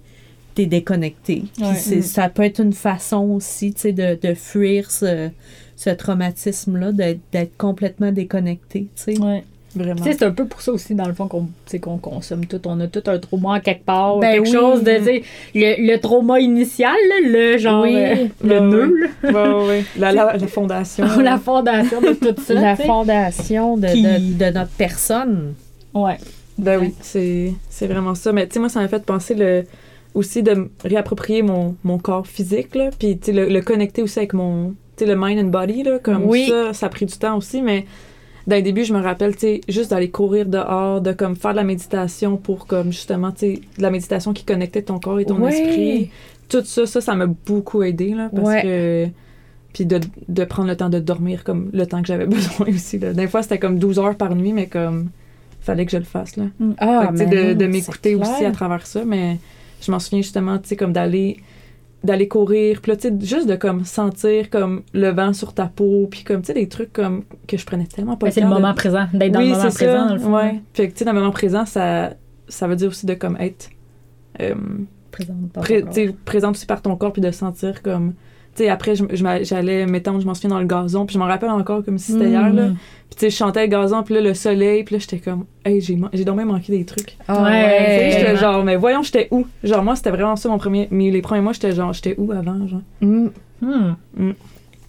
t'es 0.54 0.66
déconnecté. 0.66 1.42
Puis 1.56 1.64
Ouais. 1.64 1.74
c'est- 1.74 2.02
Ça 2.02 2.28
peut 2.28 2.44
être 2.44 2.60
une 2.60 2.72
façon 2.72 3.30
aussi, 3.30 3.72
tu 3.74 3.80
sais, 3.80 3.92
de, 3.92 4.16
de 4.20 4.34
fuir 4.34 4.90
ce, 4.92 5.28
ce 5.78 5.90
traumatisme-là, 5.90 6.90
d'être 6.92 7.20
d'être 7.32 7.56
complètement 7.56 8.10
déconnecté, 8.12 8.88
tu 8.96 9.14
sais. 9.14 9.18
Ouais. 9.20 9.44
Vraiment. 9.76 10.00
C'est 10.02 10.22
un 10.22 10.30
peu 10.32 10.46
pour 10.46 10.60
ça 10.62 10.72
aussi, 10.72 10.94
dans 10.94 11.06
le 11.06 11.12
fond, 11.12 11.28
qu'on 11.28 11.42
tu 11.42 11.50
sais, 11.66 11.78
qu'on 11.78 11.98
consomme 11.98 12.46
tout. 12.46 12.60
On 12.66 12.80
a 12.80 12.86
tout 12.88 13.02
un 13.06 13.18
trauma 13.18 13.56
à 13.56 13.60
quelque 13.60 13.84
part. 13.84 14.18
Ben 14.18 14.32
quelque 14.32 14.46
oui. 14.46 14.52
chose 14.52 14.82
de, 14.82 14.92
le, 15.54 15.92
le 15.92 16.00
trauma 16.00 16.40
initial, 16.40 16.96
là, 17.08 17.28
le 17.28 17.58
genre, 17.58 17.82
Oui. 17.84 17.94
euh, 17.94 18.14
le 18.42 18.60
nœud, 18.60 19.08
ouais, 19.22 19.30
ouais. 19.68 19.84
La, 19.98 20.10
la, 20.12 20.36
la 20.36 20.46
fondation. 20.48 21.06
la 21.22 21.38
fondation 21.38 22.00
de 22.00 22.12
tout 22.14 22.42
ça. 22.42 22.54
La 22.54 22.76
fondation 22.76 23.76
de, 23.76 23.86
Qui- 23.88 24.02
de, 24.02 24.38
de 24.46 24.50
notre 24.58 24.70
personne. 24.72 25.54
Ouais. 25.94 26.16
Ben 26.56 26.80
oui, 26.80 26.94
c'est 27.02 27.52
c'est 27.68 27.86
vraiment 27.86 28.14
ça. 28.16 28.32
Mais 28.32 28.46
tu 28.48 28.54
sais, 28.54 28.60
moi, 28.60 28.70
ça 28.70 28.80
m'a 28.80 28.88
fait 28.88 29.04
penser 29.04 29.34
le, 29.34 29.64
aussi 30.14 30.42
de 30.42 30.54
me 30.54 30.70
réapproprier 30.82 31.42
mon, 31.42 31.76
mon 31.84 31.98
corps 31.98 32.26
physique, 32.26 32.74
là, 32.74 32.88
puis 32.98 33.18
tu 33.18 33.26
sais, 33.26 33.32
le, 33.32 33.48
le 33.48 33.60
connecter 33.60 34.02
aussi 34.02 34.18
avec 34.18 34.32
mon, 34.32 34.74
sais, 35.04 35.06
le 35.06 35.16
mind 35.18 35.38
and 35.44 35.48
body, 35.48 35.82
là, 35.82 35.98
comme 35.98 36.24
Oui. 36.24 36.46
ça, 36.48 36.72
ça 36.72 36.86
a 36.86 36.88
pris 36.88 37.06
du 37.06 37.16
temps 37.16 37.36
aussi, 37.36 37.62
mais 37.62 37.86
le 38.46 38.60
début, 38.62 38.84
je 38.84 38.94
me 38.94 39.00
rappelle, 39.00 39.34
tu 39.34 39.40
sais, 39.40 39.60
juste 39.68 39.90
d'aller 39.90 40.10
courir 40.10 40.46
dehors, 40.46 41.00
de 41.00 41.12
comme 41.12 41.36
faire 41.36 41.50
de 41.52 41.56
la 41.56 41.64
méditation 41.64 42.36
pour 42.36 42.66
comme 42.66 42.92
justement, 42.92 43.30
tu 43.32 43.38
sais, 43.38 43.60
de 43.76 43.82
la 43.82 43.90
méditation 43.90 44.32
qui 44.32 44.44
connectait 44.44 44.82
ton 44.82 44.98
corps 44.98 45.20
et 45.20 45.24
ton 45.24 45.46
esprit. 45.46 46.10
Tout 46.48 46.62
ça, 46.64 46.86
ça, 46.86 47.00
ça 47.02 47.14
m'a 47.14 47.26
beaucoup 47.26 47.82
aidé, 47.82 48.14
là, 48.14 48.30
parce 48.34 48.48
Ouais. 48.48 48.62
que... 48.62 49.06
Puis 49.74 49.84
de, 49.84 50.00
de 50.28 50.44
prendre 50.44 50.66
le 50.68 50.76
temps 50.76 50.88
de 50.88 50.98
dormir 50.98 51.44
comme 51.44 51.68
le 51.74 51.86
temps 51.86 52.00
que 52.00 52.08
j'avais 52.08 52.26
besoin 52.36 52.68
aussi, 52.68 52.98
là. 52.98 53.12
Des 53.12 53.28
fois, 53.28 53.42
c'était 53.42 53.58
comme 53.58 53.78
12 53.78 53.98
heures 53.98 54.16
par 54.16 54.34
nuit, 54.34 54.52
mais 54.54 54.66
comme... 54.66 55.10
Fallait 55.60 55.84
que 55.84 55.92
je 55.92 55.98
le 55.98 56.04
fasse, 56.04 56.36
là. 56.36 56.44
Ah, 56.78 57.02
Fait 57.02 57.06
que, 57.08 57.12
tu 57.12 57.18
sais, 57.18 57.26
mais 57.26 57.54
de, 57.54 57.58
de 57.60 57.66
m'écouter 57.66 58.14
aussi 58.14 58.44
à 58.46 58.50
travers 58.50 58.86
ça, 58.86 59.04
mais 59.04 59.36
je 59.82 59.90
m'en 59.92 59.98
souviens 59.98 60.22
justement, 60.22 60.56
tu 60.56 60.68
sais, 60.68 60.76
comme 60.76 60.94
d'aller 60.94 61.36
d'aller 62.04 62.28
courir, 62.28 62.80
puis 62.80 62.92
là, 62.92 62.96
tu 62.96 63.08
sais, 63.08 63.14
juste 63.20 63.48
de 63.48 63.56
comme 63.56 63.84
sentir 63.84 64.50
comme 64.50 64.82
le 64.92 65.08
vent 65.10 65.32
sur 65.32 65.52
ta 65.52 65.66
peau, 65.66 66.06
puis 66.10 66.22
comme, 66.22 66.42
tu 66.42 66.46
sais, 66.46 66.54
des 66.54 66.68
trucs 66.68 66.92
comme 66.92 67.24
que 67.48 67.56
je 67.56 67.66
prenais 67.66 67.86
tellement 67.86 68.16
pas 68.16 68.30
c'est 68.30 68.40
le 68.40 68.46
temps 68.48 68.54
de- 68.54 68.60
moment 68.60 68.74
présent, 68.74 69.06
d'être 69.12 69.32
dans 69.32 69.40
oui, 69.40 69.46
le 69.48 69.56
moment 69.56 69.70
présent, 69.70 70.08
ça, 70.08 70.08
dans 70.08 70.14
le 70.14 70.34
ouais. 70.34 70.60
Fait 70.74 70.86
que, 70.88 70.92
tu 70.92 70.98
sais, 70.98 71.04
dans 71.04 71.12
le 71.12 71.18
moment 71.18 71.32
présent, 71.32 71.66
ça, 71.66 72.12
ça 72.48 72.68
veut 72.68 72.76
dire 72.76 72.88
aussi 72.88 73.04
de 73.06 73.14
comme 73.14 73.36
être 73.40 73.70
euh, 74.40 74.54
pré- 75.60 76.14
présente 76.24 76.56
aussi 76.56 76.66
par 76.66 76.82
ton 76.82 76.94
corps, 76.96 77.12
puis 77.12 77.22
de 77.22 77.30
sentir 77.30 77.82
comme... 77.82 78.14
Tu 78.58 78.64
sais, 78.64 78.68
après, 78.70 78.94
j'allais 79.42 79.86
m'étendre, 79.86 80.20
je 80.20 80.26
m'en 80.26 80.34
souviens, 80.34 80.50
dans 80.50 80.58
le 80.60 80.66
gazon, 80.66 81.06
puis 81.06 81.14
je 81.14 81.18
m'en 81.18 81.26
rappelle 81.26 81.50
encore 81.50 81.84
comme 81.84 81.96
si 81.98 82.12
c'était 82.12 82.28
hier, 82.28 82.52
là. 82.52 82.68
Mm. 82.68 82.74
Puis 82.74 83.14
tu 83.14 83.20
sais, 83.20 83.30
je 83.30 83.36
chantais 83.36 83.62
le 83.62 83.68
gazon, 83.68 84.02
puis 84.02 84.14
là, 84.14 84.20
le 84.20 84.34
soleil, 84.34 84.84
puis 84.84 84.96
là, 84.96 84.98
j'étais 84.98 85.18
comme... 85.18 85.44
Hey, 85.64 85.80
j'ai 85.80 85.96
j'ai 86.12 86.24
donc 86.24 86.36
même 86.36 86.48
manqué 86.48 86.76
des 86.76 86.84
trucs. 86.84 87.16
Ah, 87.28 87.44
Ouais. 87.44 88.10
J'étais 88.12 88.36
genre, 88.36 88.64
mais 88.64 88.76
voyons, 88.76 89.02
j'étais 89.02 89.28
où? 89.30 89.46
Genre, 89.62 89.82
moi, 89.82 89.94
c'était 89.96 90.10
vraiment 90.10 90.36
ça 90.36 90.48
mon 90.48 90.58
premier. 90.58 90.88
Mais 90.90 91.10
les 91.10 91.22
premiers 91.22 91.40
mois, 91.40 91.52
j'étais 91.52 91.72
genre, 91.72 91.92
j'étais 91.92 92.14
où 92.18 92.32
avant? 92.32 92.66
Genre, 92.66 92.82
Mm. 93.00 93.28
Hmm. 93.60 94.32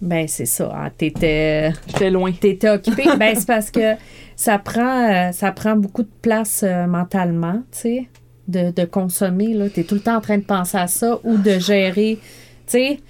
Ben, 0.02 0.26
c'est 0.28 0.46
ça. 0.46 0.70
hein, 0.74 0.90
T'étais. 0.96 1.72
j'étais 1.88 2.10
loin. 2.10 2.32
T'étais 2.32 2.70
occupé. 2.70 3.04
ben, 3.18 3.34
c'est 3.36 3.46
parce 3.46 3.70
que 3.70 3.94
ça 4.36 4.58
prend, 4.58 5.10
euh, 5.10 5.32
ça 5.32 5.52
prend 5.52 5.76
beaucoup 5.76 6.02
de 6.02 6.10
place 6.22 6.62
euh, 6.66 6.86
mentalement, 6.86 7.62
tu 7.72 7.78
sais, 7.78 8.08
de, 8.48 8.70
de 8.70 8.84
consommer. 8.84 9.52
Là. 9.54 9.68
T'es 9.68 9.82
tout 9.84 9.94
le 9.94 10.00
temps 10.00 10.16
en 10.16 10.20
train 10.20 10.38
de 10.38 10.42
penser 10.44 10.78
à 10.78 10.86
ça 10.86 11.18
ou 11.24 11.36
de 11.36 11.58
gérer. 11.58 12.18
Tu 12.66 12.72
sais, 12.78 13.00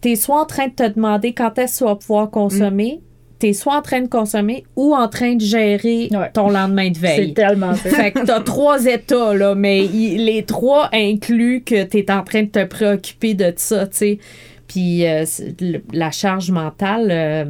t'es 0.00 0.16
soit 0.16 0.40
en 0.40 0.46
train 0.46 0.68
de 0.68 0.72
te 0.72 0.88
demander 0.88 1.32
quand 1.34 1.58
est-ce 1.58 1.74
que 1.80 1.84
tu 1.84 1.84
vas 1.84 1.96
pouvoir 1.96 2.30
consommer, 2.30 3.00
t'es 3.38 3.52
soit 3.52 3.76
en 3.76 3.82
train 3.82 4.00
de 4.00 4.08
consommer 4.08 4.64
ou 4.74 4.94
en 4.94 5.08
train 5.08 5.34
de 5.36 5.40
gérer 5.40 6.08
Ouais. 6.10 6.30
ton 6.32 6.50
lendemain 6.50 6.90
de 6.90 6.96
C'est 6.96 7.00
veille. 7.16 7.34
tellement 7.34 7.74
ça. 7.74 7.90
Fait 7.90 8.10
que 8.12 8.24
t'as 8.24 8.40
trois 8.40 8.84
états, 8.86 9.34
là, 9.34 9.54
mais 9.54 9.86
les 9.86 10.44
trois 10.44 10.88
incluent 10.92 11.62
que 11.62 11.84
t'es 11.84 12.10
en 12.10 12.22
train 12.24 12.42
de 12.42 12.48
te 12.48 12.64
préoccuper 12.64 13.34
de 13.34 13.52
ça, 13.56 13.86
tu 13.86 13.96
sais. 13.96 14.18
Puis 14.66 15.06
euh, 15.06 15.24
c'est- 15.24 15.54
la 15.92 16.10
charge 16.10 16.50
mentale, 16.50 17.08
euh, 17.10 17.44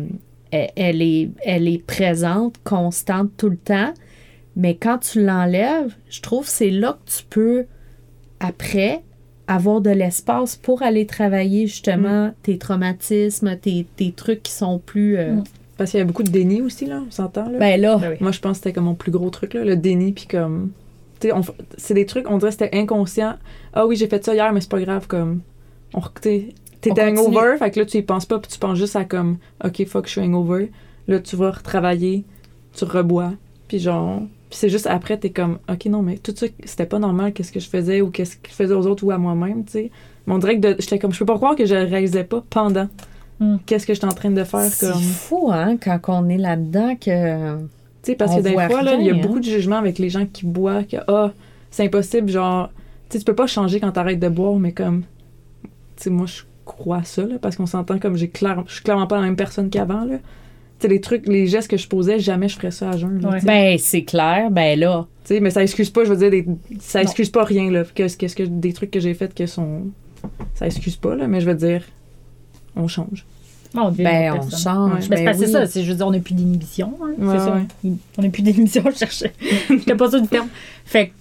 elle, 0.50 0.70
elle 0.76 1.02
est, 1.02 1.30
elle 1.44 1.68
est 1.68 1.82
présente, 1.84 2.56
constante 2.64 3.30
tout 3.36 3.48
le 3.50 3.56
temps. 3.56 3.92
Mais 4.56 4.74
quand 4.74 4.98
tu 4.98 5.24
l'enlèves, 5.24 5.94
je 6.10 6.20
trouve 6.20 6.44
que 6.44 6.50
c'est 6.50 6.70
là 6.70 6.98
que 7.06 7.10
tu 7.10 7.22
peux, 7.30 7.66
après, 8.40 9.02
avoir 9.48 9.80
de 9.80 9.90
l'espace 9.90 10.54
pour 10.56 10.82
aller 10.82 11.06
travailler 11.06 11.66
justement 11.66 12.32
tes 12.42 12.58
traumatismes, 12.58 13.56
tes, 13.56 13.86
tes 13.96 14.12
trucs 14.12 14.42
qui 14.44 14.52
sont 14.52 14.78
plus... 14.78 15.16
euh, 15.16 15.32
Mm. 15.32 15.44
Parce 15.78 15.92
qu'il 15.92 15.98
y 15.98 16.00
avait 16.00 16.08
beaucoup 16.08 16.24
de 16.24 16.30
déni 16.30 16.60
aussi, 16.60 16.86
là, 16.86 17.00
on 17.06 17.10
s'entend, 17.12 17.48
là. 17.48 17.56
Ben 17.56 17.80
là, 17.80 17.98
Ben 17.98 18.10
oui. 18.10 18.16
Moi, 18.20 18.32
je 18.32 18.40
pense 18.40 18.58
que 18.58 18.64
c'était 18.64 18.72
comme 18.72 18.84
mon 18.84 18.96
plus 18.96 19.12
gros 19.12 19.30
truc, 19.30 19.54
là, 19.54 19.64
le 19.64 19.76
déni, 19.76 20.12
puis 20.12 20.26
comme. 20.26 20.72
C'est 21.76 21.94
des 21.94 22.04
trucs, 22.04 22.28
on 22.28 22.38
dirait 22.38 22.50
que 22.50 22.58
c'était 22.58 22.76
inconscient. 22.76 23.36
Ah 23.72 23.86
oui, 23.86 23.94
j'ai 23.94 24.08
fait 24.08 24.24
ça 24.24 24.34
hier, 24.34 24.52
mais 24.52 24.60
c'est 24.60 24.70
pas 24.70 24.80
grave, 24.80 25.06
comme. 25.06 25.40
On, 25.94 26.00
continue. 26.00 26.52
hangover, 26.86 27.56
fait 27.58 27.70
que 27.70 27.80
là, 27.80 27.86
tu 27.86 27.96
y 27.96 28.02
penses 28.02 28.26
pas, 28.26 28.40
puis 28.40 28.50
tu 28.50 28.58
penses 28.58 28.76
juste 28.76 28.96
à 28.96 29.04
comme, 29.04 29.38
OK, 29.64 29.84
fuck, 29.86 30.06
je 30.06 30.10
suis 30.12 30.20
hangover. 30.20 30.72
Là, 31.06 31.20
tu 31.20 31.36
vas 31.36 31.52
retravailler, 31.52 32.24
tu 32.76 32.84
rebois, 32.84 33.32
puis 33.68 33.78
genre. 33.78 34.22
Puis 34.48 34.58
c'est 34.58 34.68
juste 34.70 34.86
après, 34.86 35.18
t'es 35.18 35.30
comme, 35.30 35.58
OK, 35.70 35.86
non, 35.86 36.02
mais 36.02 36.16
tout 36.16 36.32
ça, 36.34 36.46
c'était 36.64 36.86
pas 36.86 36.98
normal, 36.98 37.32
qu'est-ce 37.32 37.52
que 37.52 37.60
je 37.60 37.68
faisais, 37.68 38.00
ou 38.00 38.10
qu'est-ce 38.10 38.36
que 38.36 38.48
je 38.48 38.54
faisais 38.54 38.74
aux 38.74 38.86
autres, 38.86 39.04
ou 39.04 39.10
à 39.10 39.18
moi-même, 39.18 39.64
tu 39.64 39.72
sais. 39.72 39.90
Mais 40.26 40.34
on 40.34 40.38
dirait 40.38 40.58
que 40.58 40.76
j'étais 40.78 40.98
comme, 40.98 41.12
je 41.12 41.18
peux 41.18 41.26
pas 41.26 41.36
croire 41.36 41.54
que 41.54 41.66
je 41.66 41.74
réalisais 41.74 42.24
pas 42.24 42.42
pendant. 42.48 42.88
Mm. 43.40 43.56
Qu'est-ce 43.66 43.86
que 43.86 43.92
j'étais 43.92 44.06
en 44.06 44.12
train 44.12 44.30
de 44.30 44.44
faire, 44.44 44.60
c'est 44.62 44.90
comme. 44.90 45.00
fou, 45.00 45.50
hein, 45.52 45.76
quand 45.76 46.00
on 46.08 46.28
est 46.28 46.38
là-dedans 46.38 46.96
que... 46.96 47.58
Tu 47.58 48.12
sais, 48.12 48.14
parce 48.14 48.32
On 48.32 48.36
que 48.38 48.42
des 48.42 48.52
fois, 48.52 48.82
là, 48.82 48.94
il 48.94 49.04
y 49.04 49.10
a 49.10 49.14
hein. 49.14 49.20
beaucoup 49.20 49.40
de 49.40 49.44
jugements 49.44 49.76
avec 49.76 49.98
les 49.98 50.08
gens 50.08 50.24
qui 50.24 50.46
boivent, 50.46 50.86
que, 50.86 50.96
ah, 51.08 51.32
c'est 51.70 51.84
impossible, 51.84 52.30
genre, 52.30 52.70
tu 53.08 53.14
sais, 53.14 53.18
tu 53.18 53.24
peux 53.24 53.34
pas 53.34 53.46
changer 53.46 53.80
quand 53.80 53.92
t'arrêtes 53.92 54.20
de 54.20 54.28
boire, 54.28 54.54
mais 54.54 54.72
comme, 54.72 55.02
tu 55.62 56.04
sais, 56.04 56.10
moi, 56.10 56.26
je 56.26 56.42
crois 56.64 57.02
ça, 57.04 57.26
là, 57.26 57.36
parce 57.40 57.56
qu'on 57.56 57.66
s'entend 57.66 57.98
comme, 57.98 58.16
j'ai 58.16 58.28
clair, 58.28 58.62
je 58.66 58.74
suis 58.74 58.82
clairement 58.82 59.06
pas 59.06 59.16
la 59.16 59.22
même 59.22 59.36
personne 59.36 59.68
qu'avant, 59.68 60.04
là. 60.04 60.16
Sais, 60.80 60.86
les 60.88 61.00
trucs, 61.00 61.26
les 61.26 61.46
gestes 61.48 61.68
que 61.68 61.76
je 61.76 61.88
posais, 61.88 62.20
jamais 62.20 62.48
je 62.48 62.54
ferais 62.56 62.70
ça 62.70 62.90
à 62.90 62.96
jeun, 62.96 63.20
là, 63.20 63.30
Ouais. 63.30 63.40
Ben, 63.42 63.78
c'est 63.78 64.02
clair, 64.04 64.48
ben 64.50 64.78
là. 64.78 65.06
Tu 65.24 65.34
sais, 65.34 65.40
mais 65.40 65.50
ça 65.50 65.62
excuse 65.62 65.90
pas, 65.90 66.04
je 66.04 66.10
veux 66.12 66.16
dire, 66.16 66.30
des- 66.30 66.46
ça 66.80 67.00
Non. 67.00 67.04
excuse 67.04 67.30
pas 67.30 67.42
rien, 67.44 67.70
là, 67.70 67.82
qu'est-ce 67.94 68.16
qu'est-ce 68.16 68.36
que, 68.36 68.44
des 68.44 68.72
trucs 68.72 68.90
que 68.92 69.00
j'ai 69.00 69.12
faits 69.14 69.34
que 69.34 69.46
sont, 69.46 69.88
ça 70.54 70.66
excuse 70.66 70.94
pas, 70.96 71.16
là, 71.16 71.26
mais 71.26 71.40
je 71.40 71.46
veux 71.46 71.56
dire, 71.56 71.82
on 72.76 72.86
change. 72.86 73.26
On 73.74 73.90
Ben, 73.90 74.32
une 74.34 74.38
autre 74.40 74.48
on 74.52 74.56
change. 74.56 74.92
Ouais. 75.08 75.16
Ben, 75.16 75.24
ben 75.24 75.34
c'est 75.34 75.40
que 75.40 75.46
oui. 75.46 75.52
ça, 75.52 75.66
c'est, 75.66 75.82
je 75.82 75.90
veux 75.90 75.96
dire, 75.96 76.06
on 76.06 76.10
n'a 76.12 76.20
plus 76.20 76.34
d'inhibition. 76.34 76.94
hein, 77.02 77.10
Ouais, 77.18 77.38
c'est 77.38 77.44
ça. 77.44 77.54
ouais. 77.84 77.92
On 78.16 78.22
n'a 78.22 78.28
plus 78.30 78.42
d'inhibition, 78.42 78.82
je 78.92 78.96
cherchais. 78.98 79.32
J'étais 79.68 79.94
pas 79.96 80.08
sûre 80.08 80.22
du 80.22 80.28
terme. 80.28 80.48
Fait 80.84 81.08
que, 81.08 81.12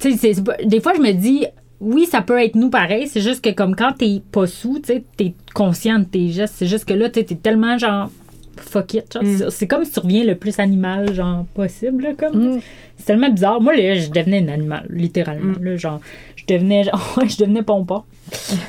tu 0.00 0.10
sais, 0.12 0.16
c'est- 0.16 0.34
c'est 0.34 0.42
pas- 0.44 0.56
des 0.64 0.80
fois, 0.80 0.94
je 0.96 1.00
me 1.02 1.12
dis, 1.12 1.44
oui, 1.84 2.06
ça 2.06 2.20
peut 2.22 2.42
être 2.42 2.54
nous 2.54 2.70
pareil, 2.70 3.06
c'est 3.06 3.20
juste 3.20 3.44
que 3.44 3.50
comme 3.50 3.74
quand 3.76 3.92
t'es 3.98 4.20
pas 4.32 4.46
sous, 4.46 4.80
tu 4.80 5.02
t'es 5.16 5.34
conscient 5.54 5.98
de 6.00 6.04
tes 6.04 6.28
gestes, 6.30 6.54
c'est 6.58 6.66
juste 6.66 6.84
que 6.84 6.94
là, 6.94 7.08
t'es 7.08 7.24
tellement 7.24 7.78
genre, 7.78 8.10
fuck 8.56 8.94
it, 8.94 9.18
Mm. 9.20 9.50
c'est- 9.50 9.66
comme 9.66 9.84
si 9.84 9.92
tu 9.92 10.00
reviens 10.00 10.24
le 10.24 10.34
plus 10.36 10.58
animal, 10.58 11.12
genre, 11.12 11.44
possible, 11.54 12.04
là, 12.04 12.10
comme. 12.16 12.56
Mm. 12.56 12.60
C'est 12.96 13.06
tellement 13.06 13.28
bizarre. 13.28 13.60
Moi, 13.60 13.74
là, 13.76 13.94
je 13.96 14.08
devenais 14.10 14.38
un 14.38 14.48
animal, 14.52 14.86
littéralement. 14.90 15.54
Mm. 15.58 15.64
Là, 15.64 15.76
genre, 15.76 16.00
je 16.36 16.44
devenais, 16.54 16.84
genre, 16.84 17.18
je 17.26 17.36
devenais 17.36 17.62
Pompa. 17.62 18.04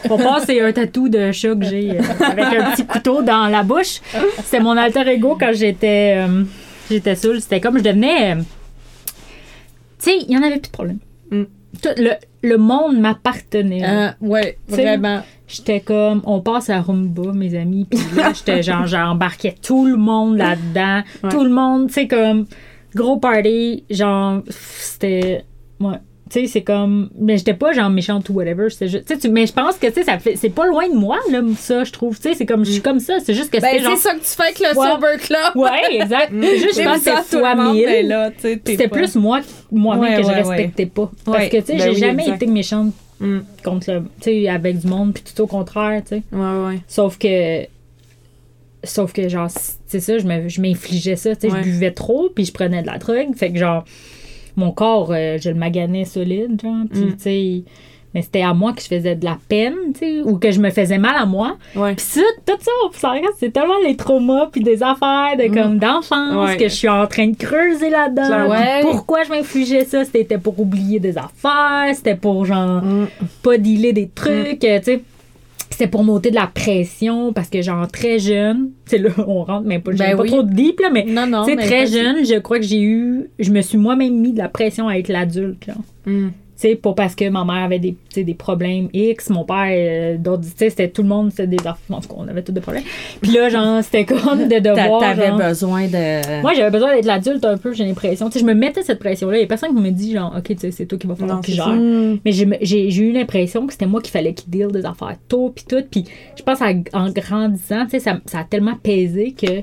Pompa, 0.08 0.40
c'est 0.46 0.60
un 0.62 0.72
tatou 0.74 1.08
de 1.10 1.32
chat 1.32 1.56
que 1.56 1.64
j'ai 1.66 1.92
euh, 1.92 2.02
avec 2.22 2.46
un 2.46 2.72
petit 2.72 2.86
couteau 2.86 3.22
dans 3.22 3.48
la 3.48 3.62
bouche. 3.64 4.02
C'était 4.44 4.60
mon 4.60 4.76
alter 4.76 5.08
ego 5.08 5.38
quand 5.40 5.52
j'étais 5.54 6.16
euh, 6.18 6.44
j'étais 6.90 7.16
saoule. 7.16 7.40
C'était 7.40 7.62
comme 7.62 7.78
je 7.78 7.84
devenais. 7.84 8.34
euh, 8.36 8.42
tu 10.00 10.12
sais, 10.12 10.18
il 10.22 10.28
n'y 10.28 10.38
en 10.38 10.42
avait 10.44 10.58
plus 10.60 10.70
de 10.70 10.74
problème. 10.74 10.98
Tout 11.82 11.90
le, 11.98 12.12
le 12.46 12.58
monde 12.58 13.00
m'appartenait. 13.00 13.84
Hein, 13.84 14.16
ouais, 14.22 14.58
vraiment. 14.68 15.22
J'étais 15.48 15.80
comme, 15.80 16.22
on 16.26 16.42
passe 16.42 16.70
à 16.70 16.82
Rumba, 16.82 17.34
mes 17.34 17.56
amis, 17.56 17.86
puis 17.86 18.00
là, 18.16 18.34
j'étais 18.34 18.64
genre, 18.64 18.88
j'embarquais 18.88 19.56
tout 19.62 19.86
le 19.86 19.98
monde 19.98 20.38
là-dedans. 20.38 21.04
Ouais. 21.24 21.30
Tout 21.30 21.44
le 21.44 21.52
monde, 21.52 21.88
tu 21.88 21.94
sais, 21.94 22.08
comme, 22.08 22.48
gros 22.96 23.18
party, 23.18 23.84
genre, 23.90 24.42
c'était. 24.50 25.44
Ouais. 25.80 26.00
Tu 26.36 26.42
sais, 26.42 26.48
c'est 26.48 26.64
comme. 26.64 27.10
Mais 27.18 27.38
j'étais 27.38 27.54
pas 27.54 27.72
genre 27.72 27.90
méchante 27.90 28.28
ou 28.30 28.34
whatever. 28.34 28.68
Juste. 28.70 29.20
tu 29.22 29.30
mais 29.30 29.46
je 29.48 29.54
pense 29.54 29.78
que, 29.78 29.88
tu 29.88 30.04
sais. 30.04 30.36
C'est 30.36 30.50
pas 30.50 30.68
loin 30.68 30.90
de 30.90 30.94
moi, 30.96 31.18
là, 31.32 31.42
ça, 31.58 31.84
je 31.86 31.92
trouve. 31.94 32.18
Tu 32.20 32.24
sais, 32.30 32.34
c'est 32.36 32.46
comme. 32.46 32.66
Je 32.66 32.72
suis 32.72 32.82
comme 32.82 33.00
ça. 33.00 33.14
C'est 33.24 33.34
juste 33.34 33.50
que 33.52 33.62
Ben, 33.62 33.70
c'était 33.72 33.84
genre. 33.84 33.96
c'est 33.96 34.10
ça 34.10 34.14
que 34.16 34.20
tu 34.20 34.26
fais 34.26 34.44
avec 34.44 34.60
le 34.60 34.78
Ouais. 34.78 34.90
Sober 34.92 35.18
Club. 35.20 35.56
Ouais, 35.56 36.02
exact. 36.02 36.34
C'est 36.42 36.58
juste, 36.58 36.80
je 36.82 36.84
pense 36.84 37.04
que 37.04 37.10
le 37.38 37.42
fois 37.42 37.72
mille. 37.72 38.60
C'était 38.66 38.88
plus 38.90 39.16
moi, 39.16 39.40
moi-même 39.72 40.12
Ouais, 40.16 40.22
que 40.22 40.28
je 40.28 40.34
respectais 40.34 40.86
pas. 40.88 41.10
Parce 41.24 41.48
que, 41.48 41.58
tu 41.58 41.66
sais, 41.68 41.74
Ben 41.76 41.80
j'ai 41.84 41.90
oui, 41.92 41.96
jamais 42.00 42.24
exact. 42.24 42.36
été 42.44 42.48
méchante 42.52 42.94
Mm. 43.22 43.40
contre 43.64 43.92
le. 43.94 44.00
Tu 44.20 44.24
sais, 44.24 44.50
avec 44.50 44.80
du 44.80 44.88
monde, 44.88 45.14
puis 45.14 45.24
tout 45.24 45.42
au 45.42 45.48
contraire, 45.48 46.02
tu 46.04 46.16
sais. 46.18 46.24
Ouais, 46.34 46.68
ouais. 46.68 46.80
Sauf 46.88 47.18
que. 47.18 47.66
Sauf 48.84 49.14
que, 49.14 49.30
genre, 49.30 49.50
c'est 49.88 50.00
ça, 50.02 50.18
je 50.18 50.62
m'infligeais 50.62 51.16
ça. 51.16 51.34
Tu 51.36 51.48
sais, 51.48 51.54
Ouais. 51.54 51.60
je 51.64 51.70
buvais 51.70 51.92
trop, 51.92 52.30
puis 52.36 52.44
je 52.46 52.52
prenais 52.52 52.82
de 52.82 52.88
la 52.88 52.98
drogue. 52.98 53.34
Fait 53.36 53.52
que, 53.52 53.58
genre, 53.58 53.84
mon 54.56 54.72
corps, 54.72 55.12
euh, 55.12 55.38
je 55.42 55.50
le 55.50 55.56
maganais 55.56 56.06
solide, 56.06 56.60
genre. 56.62 56.86
Puis, 56.92 57.02
Mm. 57.02 57.12
tu 57.16 57.20
sais, 57.20 57.64
mais 58.14 58.22
c'était 58.22 58.44
à 58.44 58.54
moi 58.54 58.72
que 58.72 58.82
je 58.82 58.88
faisais 58.88 59.16
de 59.16 59.26
la 59.26 59.38
peine, 59.50 59.74
tu 59.94 60.00
sais, 60.00 60.22
ou 60.24 60.38
que 60.38 60.50
je 60.50 60.60
me 60.62 60.70
faisais 60.70 60.98
mal 60.98 61.16
à 61.18 61.26
moi. 61.26 61.58
Puis 61.74 61.96
ça, 61.98 62.22
tout 62.46 62.54
ça, 62.62 62.72
ça 62.94 63.10
reste, 63.12 63.34
c'est 63.40 63.52
tellement 63.52 63.78
les 63.86 63.98
traumas 63.98 64.48
puis 64.50 64.62
des 64.62 64.82
affaires 64.82 65.36
de 65.38 65.54
comme 65.54 65.80
d'enfance 65.80 66.50
Ouais. 66.52 66.56
que 66.56 66.70
je 66.70 66.74
suis 66.74 66.88
en 66.88 67.06
train 67.08 67.28
de 67.28 67.36
creuser 67.36 67.90
là-dedans. 67.90 68.50
Ouais. 68.50 68.82
Pourquoi 68.84 69.24
je 69.24 69.30
m'infligeais 69.32 69.84
ça? 69.84 70.06
C'était 70.06 70.38
pour 70.38 70.58
oublier 70.60 71.00
des 71.02 71.18
affaires, 71.18 71.94
c'était 71.94 72.16
pour 72.16 72.46
genre 72.46 72.82
Mm. 72.84 73.08
pas 73.44 73.58
dealer 73.58 73.92
des 73.92 74.08
trucs, 74.08 74.64
euh, 74.64 74.78
tu 74.80 74.84
sais. 74.86 75.02
C'était 75.78 75.92
pour 75.92 76.06
monter 76.06 76.30
de 76.30 76.36
la 76.36 76.48
pression 76.48 77.34
parce 77.34 77.50
que 77.50 77.62
genre 77.62 77.86
très 77.90 78.18
jeune, 78.18 78.70
tu 78.90 78.92
sais 78.92 78.98
là 78.98 79.10
on 79.28 79.44
rentre 79.44 79.68
mais 79.68 79.80
pas, 79.80 79.92
Ben 79.92 79.98
j'aime 79.98 80.16
pas 80.16 80.24
oui. 80.24 80.30
trop 80.30 80.42
deep 80.42 80.80
là, 80.80 80.90
mais 80.90 81.04
Non, 81.04 81.46
mais 81.46 81.58
très 81.58 81.86
jeune, 81.86 82.26
je 82.26 82.40
crois 82.40 82.60
que 82.60 82.66
j'ai 82.66 82.82
eu, 82.82 83.30
je 83.40 83.52
me 83.52 83.60
suis 83.62 83.78
moi-même 83.78 84.18
mis 84.18 84.32
de 84.32 84.38
la 84.38 84.48
pression 84.48 84.88
à 84.88 84.98
être 84.98 85.10
l'adulte 85.10 85.68
là. 85.68 85.74
Mm. 86.06 86.30
Sais, 86.58 86.76
pas 86.76 86.94
parce 86.94 87.16
que 87.16 87.28
ma 87.28 87.44
mère 87.44 87.66
avait 87.66 87.80
des, 87.80 87.96
des 88.16 88.34
problèmes 88.34 88.88
X, 88.94 89.30
mon 89.30 89.44
père, 89.44 89.68
euh, 89.70 90.18
d'autres, 90.18 90.44
tu 90.44 90.50
sais, 90.56 90.70
c'était 90.70 90.88
tout 90.88 91.02
le 91.04 91.10
monde, 91.10 91.30
c'était 91.32 91.48
des 91.48 91.68
enfants. 91.68 91.96
En 91.96 92.00
tout 92.00 92.08
cas, 92.08 92.16
on 92.18 92.28
avait 92.30 92.44
tous 92.44 92.54
des 92.54 92.62
problèmes. 92.62 92.84
Puis 93.22 93.32
là, 93.32 93.50
genre, 93.50 93.84
c'était 93.84 94.06
comme 94.06 94.48
de 94.48 94.60
devoir. 94.60 95.02
T'avais 95.02 95.28
genre- 95.28 95.38
besoin 95.38 95.88
de. 95.88 96.42
Moi, 96.42 96.54
j'avais 96.54 96.72
besoin 96.72 96.96
d'être 96.96 97.06
l'adulte 97.06 97.44
un 97.44 97.58
peu, 97.58 97.74
j'ai 97.74 97.84
l'impression. 97.86 98.28
Tu 98.30 98.34
sais, 98.34 98.40
je 98.40 98.46
me 98.46 98.54
mettais 98.54 98.84
cette 98.84 99.00
pression-là. 99.00 99.38
Il 99.38 99.42
y 99.42 99.44
a 99.44 99.48
personne 99.48 99.76
qui 99.76 99.82
me 99.82 99.90
dit, 99.92 100.14
genre, 100.14 100.34
OK, 100.38 100.44
tu 100.48 100.58
sais, 100.58 100.72
c'est 100.72 100.86
toi 100.86 100.98
qui 100.98 101.08
vas 101.08 101.16
falloir 101.16 101.42
que 101.42 101.48
c'est 101.48 101.54
gère. 101.54 101.66
ça. 101.66 101.72
Mm. 101.74 102.20
Mais 102.24 102.32
j'ai 102.32 102.96
eu 103.04 103.12
l'impression 103.12 103.68
que 103.68 103.74
c'était 103.74 103.86
moi 103.88 104.02
qui 104.02 104.12
fallait 104.12 104.34
qu'il 104.34 104.50
deal 104.50 104.68
des 104.72 104.86
affaires 104.86 105.18
tôt, 105.28 105.52
puis 105.54 105.66
tout. 105.68 105.84
Puis 105.92 106.06
je 106.38 106.44
pense 106.44 106.62
à- 106.62 106.72
en 106.94 107.10
grandissant, 107.12 107.84
tu 107.84 107.92
sais, 107.92 108.00
ça, 108.00 108.18
ça 108.28 108.40
a 108.40 108.44
tellement 108.46 108.76
pesé 108.82 109.34
que 109.34 109.62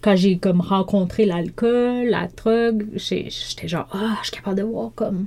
quand 0.00 0.14
j'ai 0.14 0.38
comme 0.38 0.60
rencontré 0.60 1.24
l'alcool, 1.24 2.06
la 2.10 2.28
drogue, 2.36 2.86
j'étais 2.94 3.66
genre, 3.66 3.88
ah, 3.92 4.16
je 4.22 4.28
suis 4.28 4.36
capable 4.36 4.56
de 4.58 4.62
voir 4.62 4.90
comme. 4.94 5.26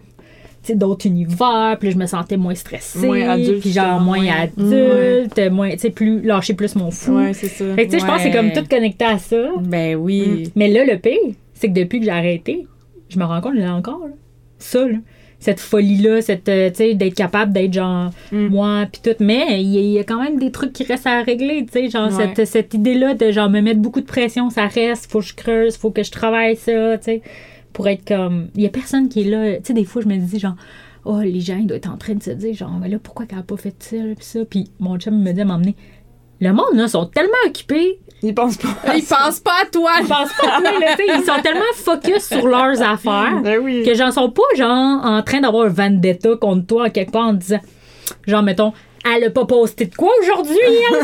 D'autres 0.70 1.08
univers, 1.08 1.76
puis 1.80 1.90
là, 1.90 1.94
je 1.94 2.00
me 2.00 2.06
sentais 2.06 2.38
moins 2.38 2.56
stressée, 2.56 3.06
Moins 3.06 3.28
adulte, 3.30 3.62
puis 3.62 3.72
genre 3.72 4.00
moins 4.00 4.18
moins- 4.18 4.32
adulte, 4.44 5.52
moins, 5.52 5.72
tu 5.72 5.80
sais, 5.80 5.90
plus, 5.90 6.22
lâcher 6.22 6.54
plus 6.54 6.76
mon 6.76 6.92
fou. 6.92 7.14
Ouais, 7.18 7.34
c'est 7.34 7.48
ça. 7.48 7.66
Fait 7.76 7.86
que 7.88 7.92
tu 7.92 8.00
sais, 8.00 8.00
je 8.00 8.06
pense 8.06 8.18
que 8.18 8.24
c'est 8.24 8.32
comme 8.32 8.52
tout 8.52 8.64
connecté 8.70 9.06
à 9.06 9.18
ça. 9.18 9.38
Ben 9.62 9.96
oui. 9.96 10.52
Mais 10.56 10.68
là, 10.70 10.86
le 10.86 10.98
pire, 10.98 11.18
c'est 11.54 11.68
que 11.68 11.74
depuis 11.74 12.00
que 12.00 12.06
j'ai 12.06 12.12
arrêté, 12.12 12.68
je 13.10 13.18
me 13.20 13.26
rends 13.26 13.42
compte, 13.42 13.54
je 13.56 13.60
l'ai 13.62 13.68
encore, 13.68 14.00
là. 14.08 14.14
Ça, 14.60 14.86
là. 14.88 14.98
Cette 15.40 15.60
folie-là, 15.60 16.22
cette, 16.22 16.48
euh, 16.50 16.70
tu 16.70 16.76
sais, 16.76 16.94
d'être 16.94 17.16
capable 17.16 17.52
d'être 17.52 17.74
genre 17.74 18.12
Mm. 18.32 18.48
moi, 18.50 18.86
puis 18.92 19.02
tout. 19.04 19.16
Mais 19.24 19.64
il 19.64 19.70
y, 19.76 19.94
y 19.94 20.00
a 20.00 20.04
quand 20.04 20.22
même 20.22 20.38
des 20.38 20.52
trucs 20.52 20.72
qui 20.72 20.84
restent 20.84 21.08
à 21.08 21.24
régler, 21.24 21.66
tu 21.66 21.72
sais. 21.74 21.90
Genre, 21.90 22.12
cette, 22.12 22.46
cette 22.46 22.76
idée-là 22.76 23.16
de 23.16 23.32
genre 23.32 23.50
me 23.50 23.60
mettre 23.60 23.80
beaucoup 23.80 24.02
de 24.02 24.06
pression, 24.06 24.52
ça 24.52 24.68
reste, 24.68 25.12
faut 25.12 25.20
que 25.20 25.26
je 25.26 25.34
creuse, 25.34 25.78
faut 25.78 25.90
que 25.90 26.04
je 26.04 26.12
travaille 26.12 26.56
ça, 26.56 26.98
tu 27.00 27.06
sais. 27.06 27.22
Pour 27.74 27.88
être 27.88 28.06
comme. 28.08 28.50
Il 28.56 28.62
y 28.62 28.66
a 28.66 28.70
personne 28.70 29.10
qui 29.10 29.22
est 29.22 29.30
là. 29.30 29.56
Tu 29.58 29.62
sais, 29.66 29.74
des 29.74 29.86
fois, 29.86 30.02
je 30.02 30.08
me 30.08 30.18
dis 30.18 30.40
genre. 30.40 30.56
Oh, 31.04 31.20
les 31.20 31.40
gens, 31.40 31.58
ils 31.58 31.66
doivent 31.66 31.78
être 31.78 31.90
en 31.90 31.98
train 31.98 32.14
de 32.14 32.22
se 32.22 32.30
dire, 32.30 32.54
genre, 32.54 32.78
mais 32.80 32.88
là, 32.88 32.98
pourquoi 33.02 33.26
qu'elle 33.26 33.40
a 33.40 33.42
pas 33.42 33.58
fait 33.58 33.74
ça, 33.80 33.96
puis 34.16 34.24
ça? 34.24 34.40
Puis 34.48 34.70
mon 34.80 35.00
chum 35.00 35.20
me 35.20 35.32
dit 35.32 35.42
à 35.42 35.46
m'emmener. 35.46 35.76
Le 36.40 36.54
monde, 36.54 36.74
là, 36.76 36.88
sont 36.88 37.06
tellement 37.08 37.32
occupés 37.48 38.00
Ils 38.22 38.36
pensent 38.36 38.58
pas. 38.58 38.68
à 38.86 38.96
Ils 38.98 39.02
ça. 39.04 39.16
pensent 39.26 39.40
pas 39.40 39.64
à 39.64 39.66
toi. 39.66 39.92
ils 40.00 40.08
pensent 40.08 40.34
pas 40.40 40.58
à 40.58 40.62
toi, 40.62 40.80
là, 40.80 40.96
ils 41.18 41.24
sont 41.24 41.42
tellement 41.42 41.62
focus 41.76 42.24
sur 42.28 42.48
leurs 42.48 42.80
affaires 42.88 43.42
Ben 43.44 43.60
oui. 43.64 43.84
que 43.84 43.94
j'en 43.96 44.12
sont 44.12 44.30
pas 44.30 44.42
genre 44.56 45.02
en 45.04 45.22
train 45.24 45.42
d'avoir 45.42 45.66
un 45.66 45.70
vendetta 45.70 46.36
contre 46.40 46.68
toi 46.68 46.86
en 46.86 46.90
quelque 46.92 47.12
part 47.12 47.28
en 47.30 47.34
disant 47.34 47.60
genre 48.28 48.42
mettons 48.44 48.74
elle 49.06 49.24
a 49.26 49.30
pas 49.32 49.46
posté 49.46 49.86
de 49.86 49.96
quoi 49.96 50.10
aujourd'hui 50.22 50.56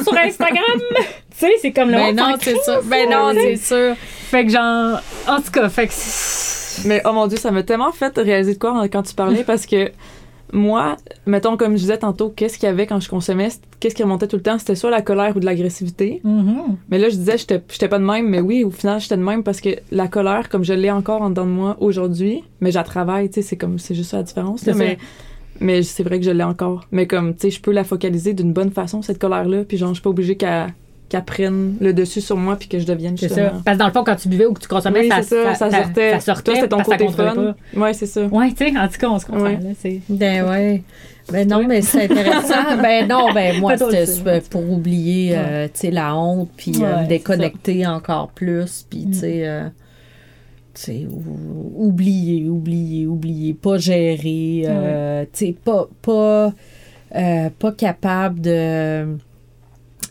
sur 0.03 0.13
Instagram? 0.17 0.81
tu 1.39 1.45
sais 1.45 1.51
c'est 1.61 1.71
comme 1.71 1.89
le 1.89 1.95
Ben 1.97 2.05
monde 2.07 2.15
non, 2.17 2.35
c'est 2.39 2.55
ça. 2.57 2.79
Ben 2.85 3.09
non, 3.09 3.31
c'est 3.33 3.55
sûr. 3.57 3.95
fait 3.97 4.45
que 4.45 4.51
genre 4.51 4.99
en 5.27 5.41
tout 5.41 5.51
cas 5.51 5.69
fait 5.69 5.87
que 5.87 5.93
c'est- 5.93 6.87
Mais 6.87 7.01
oh 7.05 7.11
mon 7.13 7.27
dieu, 7.27 7.37
ça 7.37 7.51
m'a 7.51 7.63
tellement 7.63 7.91
fait 7.91 8.15
réaliser 8.17 8.53
de 8.53 8.59
quoi 8.59 8.87
quand 8.89 9.03
tu 9.03 9.13
parlais 9.15 9.43
parce 9.43 9.65
que 9.65 9.91
moi, 10.53 10.95
mettons 11.25 11.57
comme 11.57 11.73
je 11.73 11.79
disais 11.81 11.97
tantôt, 11.97 12.29
qu'est-ce 12.29 12.57
qu'il 12.57 12.67
y 12.67 12.71
avait 12.71 12.87
quand 12.87 13.01
je 13.01 13.09
consommais, 13.09 13.49
qu'est-ce 13.81 13.93
qui 13.93 14.01
remontait 14.03 14.27
tout 14.27 14.37
le 14.37 14.41
temps, 14.41 14.57
c'était 14.57 14.75
soit 14.75 14.89
la 14.89 15.01
colère 15.01 15.35
ou 15.35 15.41
de 15.41 15.45
l'agressivité. 15.45 16.21
Mhm. 16.23 16.77
Mais 16.89 16.99
là, 16.99 17.09
je 17.09 17.15
disais, 17.17 17.37
j'étais 17.37 17.61
j'étais 17.69 17.89
pas 17.89 17.99
de 17.99 18.05
même, 18.05 18.29
mais 18.29 18.39
oui, 18.39 18.63
au 18.63 18.71
final, 18.71 19.01
j'étais 19.01 19.17
de 19.17 19.23
même 19.23 19.43
parce 19.43 19.59
que 19.59 19.69
la 19.91 20.07
colère, 20.07 20.47
comme 20.47 20.63
je 20.63 20.71
l'ai 20.73 20.89
encore 20.91 21.21
en 21.21 21.29
dedans 21.31 21.45
de 21.45 21.51
moi 21.51 21.75
aujourd'hui, 21.81 22.43
mais 22.61 22.71
je 22.71 22.75
la 22.77 22.83
travaille, 22.85 23.27
tu 23.29 23.35
sais, 23.35 23.41
c'est 23.41 23.57
comme, 23.57 23.77
c'est 23.77 23.93
juste 23.95 24.11
ça 24.11 24.17
la 24.17 24.23
différence. 24.23 24.65
là, 24.65 24.73
mais 24.73 24.97
mais 25.59 25.81
c'est 25.83 26.03
vrai 26.03 26.19
que 26.19 26.25
je 26.25 26.31
l'ai 26.31 26.43
encore. 26.43 26.85
Mais 26.91 27.07
comme, 27.07 27.33
tu 27.33 27.41
sais, 27.41 27.49
je 27.49 27.59
peux 27.59 27.71
la 27.71 27.83
focaliser 27.83 28.33
d'une 28.33 28.53
bonne 28.53 28.71
façon, 28.71 29.01
cette 29.01 29.19
colère-là, 29.19 29.63
puis 29.65 29.75
genre, 29.77 29.89
je 29.89 29.95
suis 29.95 30.03
pas 30.03 30.11
obligée 30.11 30.37
qu'elle 30.37 30.67
qu'elle 31.09 31.23
prenne 31.23 31.75
le 31.79 31.93
dessus 31.93 32.21
sur 32.21 32.35
moi 32.37 32.55
puis 32.57 32.67
que 32.67 32.79
je 32.79 32.85
devienne 32.85 33.15
c'est 33.17 33.29
ça 33.29 33.53
parce 33.63 33.77
que 33.77 33.79
dans 33.79 33.87
le 33.87 33.93
fond 33.93 34.03
quand 34.03 34.15
tu 34.15 34.27
buvais 34.27 34.45
ou 34.45 34.53
que 34.53 34.59
tu 34.61 34.67
consommais 34.67 35.01
Oui, 35.01 35.07
ça, 35.09 35.21
ça, 35.23 35.55
ça, 35.55 35.71
sortait. 35.71 36.11
ça 36.11 36.19
sortait 36.19 36.43
Toi, 36.51 36.55
c'était 36.55 36.67
ton 36.67 36.81
côté 36.83 37.07
fun. 37.09 37.55
Ouais, 37.75 37.93
c'est 37.93 38.05
ça. 38.05 38.25
ouais 38.25 38.49
tu 38.51 38.69
sais 38.69 38.77
en 38.77 38.87
tout 38.87 38.97
cas 38.99 39.07
on 39.09 39.19
se 39.19 39.25
comprend 39.25 39.43
Ouais. 39.43 39.53
là 39.61 39.69
c'est 39.79 40.01
Ben 40.09 40.43
ouais. 40.49 40.83
Ben 41.31 41.45
non, 41.45 41.67
mais 41.67 41.81
c'est 41.81 42.05
intéressant. 42.05 42.77
ben 42.81 43.05
non, 43.05 43.33
ben 43.33 43.59
moi, 43.59 43.75
c'était 43.77 44.39
pour 44.49 44.71
oublier, 44.71 45.33
euh, 45.37 45.65
tu 45.65 45.71
sais, 45.81 45.91
la 45.91 46.15
honte, 46.15 46.49
puis 46.55 46.71
euh, 46.77 46.79
Ouais, 46.95 47.01
me 47.03 47.07
déconnecter 47.09 47.85
encore 47.85 48.29
plus, 48.29 48.85
puis 48.89 49.07
tu 49.11 49.17
sais, 49.17 49.41
euh, 49.45 49.67
tu 50.73 50.81
sais, 50.83 51.05
ou- 51.11 51.85
oublier, 51.87 52.47
oublier, 52.47 53.07
oublier, 53.07 53.53
pas 53.53 53.77
gérer, 53.77 54.63
euh, 54.67 55.25
tu 55.33 55.47
sais, 55.47 55.55
pas, 55.65 55.89
pas, 56.01 56.53
euh, 57.13 57.49
pas 57.59 57.71
capable 57.73 58.39
de... 58.39 59.17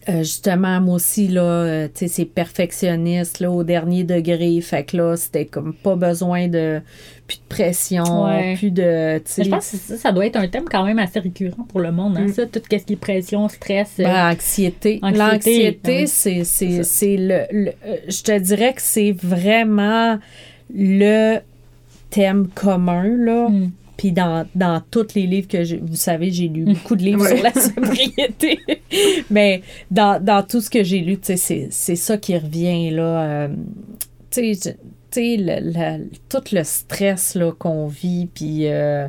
euh, 0.08 0.18
justement, 0.18 0.80
moi 0.80 0.94
aussi, 0.96 1.28
là, 1.28 1.42
euh, 1.42 1.88
tu 1.88 2.00
sais, 2.00 2.08
c'est 2.08 2.24
perfectionniste, 2.24 3.40
là, 3.40 3.50
au 3.50 3.64
dernier 3.64 4.04
degré. 4.04 4.60
Fait 4.60 4.84
que 4.84 4.96
là, 4.96 5.16
c'était 5.16 5.46
comme 5.46 5.74
pas 5.74 5.96
besoin 5.96 6.48
de... 6.48 6.80
Plus 7.26 7.38
de 7.38 7.48
pression, 7.48 8.24
Ouais. 8.26 8.54
plus 8.56 8.70
de... 8.70 9.20
je 9.36 9.48
pense 9.50 9.70
que 9.72 9.76
ça, 9.78 9.96
ça 9.96 10.12
doit 10.12 10.26
être 10.26 10.36
un 10.36 10.46
thème 10.46 10.66
quand 10.70 10.84
même 10.84 11.00
assez 11.00 11.18
récurrent 11.18 11.64
pour 11.68 11.80
le 11.80 11.90
monde, 11.90 12.16
hein, 12.16 12.26
Mm. 12.26 12.32
ça, 12.32 12.46
tout 12.46 12.60
ce 12.70 12.76
qui 12.76 12.92
est 12.92 12.96
pression, 12.96 13.48
stress. 13.48 13.94
euh, 13.98 14.04
Ben, 14.04 14.30
anxiété. 14.32 15.00
Anxiété, 15.02 15.18
L'anxiété, 15.18 15.80
ah 15.96 16.00
oui. 16.02 16.06
c'est, 16.06 16.44
c'est, 16.44 16.82
C'est 16.84 17.16
le, 17.16 17.40
le- 17.50 17.72
Je 18.08 18.22
te 18.22 18.38
dirais 18.38 18.74
que 18.74 18.80
c'est 18.82 19.10
vraiment 19.10 20.18
le 20.72 21.38
thème 22.10 22.46
commun, 22.54 23.02
là. 23.08 23.48
Mm. 23.48 23.70
Puis 23.96 24.12
dans, 24.12 24.46
dans 24.54 24.82
tous 24.90 25.14
les 25.14 25.26
livres 25.26 25.48
que 25.48 25.64
j'ai. 25.64 25.78
Vous 25.78 25.96
savez, 25.96 26.30
j'ai 26.30 26.48
lu 26.48 26.64
beaucoup 26.64 26.96
de 26.96 27.02
livres 27.02 27.26
sur 27.34 27.42
la 27.42 27.52
sobriété. 27.52 28.58
Mais 29.30 29.62
dans, 29.90 30.22
dans 30.22 30.42
tout 30.42 30.60
ce 30.60 30.68
que 30.70 30.82
j'ai 30.84 31.00
lu, 31.00 31.18
c'est, 31.22 31.36
c'est 31.70 31.96
ça 31.96 32.16
qui 32.18 32.36
revient, 32.36 32.90
là. 32.90 33.22
euh, 33.22 33.48
tu 34.30 34.54
sais, 34.54 34.76
tout 36.28 36.42
le 36.52 36.62
stress 36.64 37.34
là, 37.36 37.52
qu'on 37.58 37.86
vit, 37.86 38.28
puis 38.34 38.68
euh, 38.68 39.06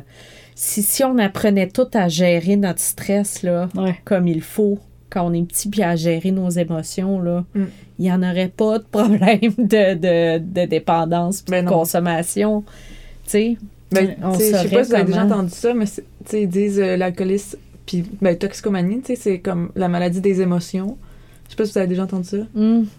si, 0.54 0.82
si 0.82 1.04
on 1.04 1.18
apprenait 1.18 1.68
tout 1.68 1.88
à 1.92 2.08
gérer 2.08 2.56
notre 2.56 2.80
stress, 2.80 3.42
là, 3.42 3.68
Ouais. 3.76 3.94
comme 4.04 4.26
il 4.26 4.40
faut 4.40 4.78
quand 5.10 5.26
on 5.26 5.32
est 5.32 5.42
petit 5.42 5.68
puis 5.68 5.82
à 5.82 5.96
gérer 5.96 6.30
nos 6.30 6.50
émotions, 6.50 7.20
là, 7.20 7.44
Mm. 7.54 7.64
il 7.98 8.02
n'y 8.04 8.12
en 8.12 8.22
aurait 8.22 8.48
pas 8.54 8.78
de 8.78 8.84
problème 8.84 9.52
de, 9.58 9.94
de, 9.94 10.38
de 10.38 10.66
dépendance 10.66 11.42
puis 11.42 11.50
Ben 11.52 11.64
de 11.64 11.70
non. 11.70 11.78
consommation. 11.78 12.62
Tu 13.24 13.30
sais, 13.30 13.56
Ben, 13.92 14.16
je 14.34 14.38
sais 14.44 14.68
pas 14.68 14.84
si 14.84 14.90
vous 14.90 14.94
avez 14.94 15.04
déjà 15.04 15.24
entendu 15.24 15.50
ça, 15.50 15.72
mais 15.74 15.86
ils 16.32 16.48
disent 16.48 16.78
euh, 16.80 16.96
l'alcoolisme 16.96 17.58
puis 17.86 18.04
ben, 18.20 18.36
toxicomanie, 18.36 19.00
c'est 19.16 19.38
comme 19.38 19.70
la 19.74 19.88
maladie 19.88 20.20
des 20.20 20.42
émotions. 20.42 20.98
Je 21.46 21.50
sais 21.52 21.56
pas 21.56 21.64
si 21.64 21.72
vous 21.72 21.78
avez 21.78 21.86
déjà 21.86 22.02
entendu 22.04 22.28
ça. 22.28 22.36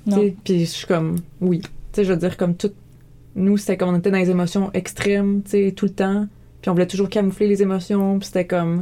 sais, 0.10 0.36
Puis 0.44 0.60
je 0.62 0.66
suis 0.66 0.88
comme, 0.88 1.18
oui. 1.42 1.62
Je 1.96 2.02
veux 2.04 2.16
dire, 2.18 2.38
comme 2.38 2.56
tout. 2.56 2.72
Nous, 3.36 3.58
c'était 3.58 3.78
comme 3.78 3.90
on 3.90 3.98
était 4.00 4.10
dans 4.10 4.18
les 4.18 4.30
émotions 4.32 4.72
extrêmes, 4.74 5.42
tout 5.76 5.86
le 5.86 5.92
temps. 5.92 6.28
Puis 6.62 6.70
on 6.70 6.74
voulait 6.74 6.88
toujours 6.88 7.10
camoufler 7.10 7.48
les 7.48 7.62
émotions. 7.62 8.18
Puis 8.18 8.26
c'était 8.28 8.46
comme. 8.46 8.82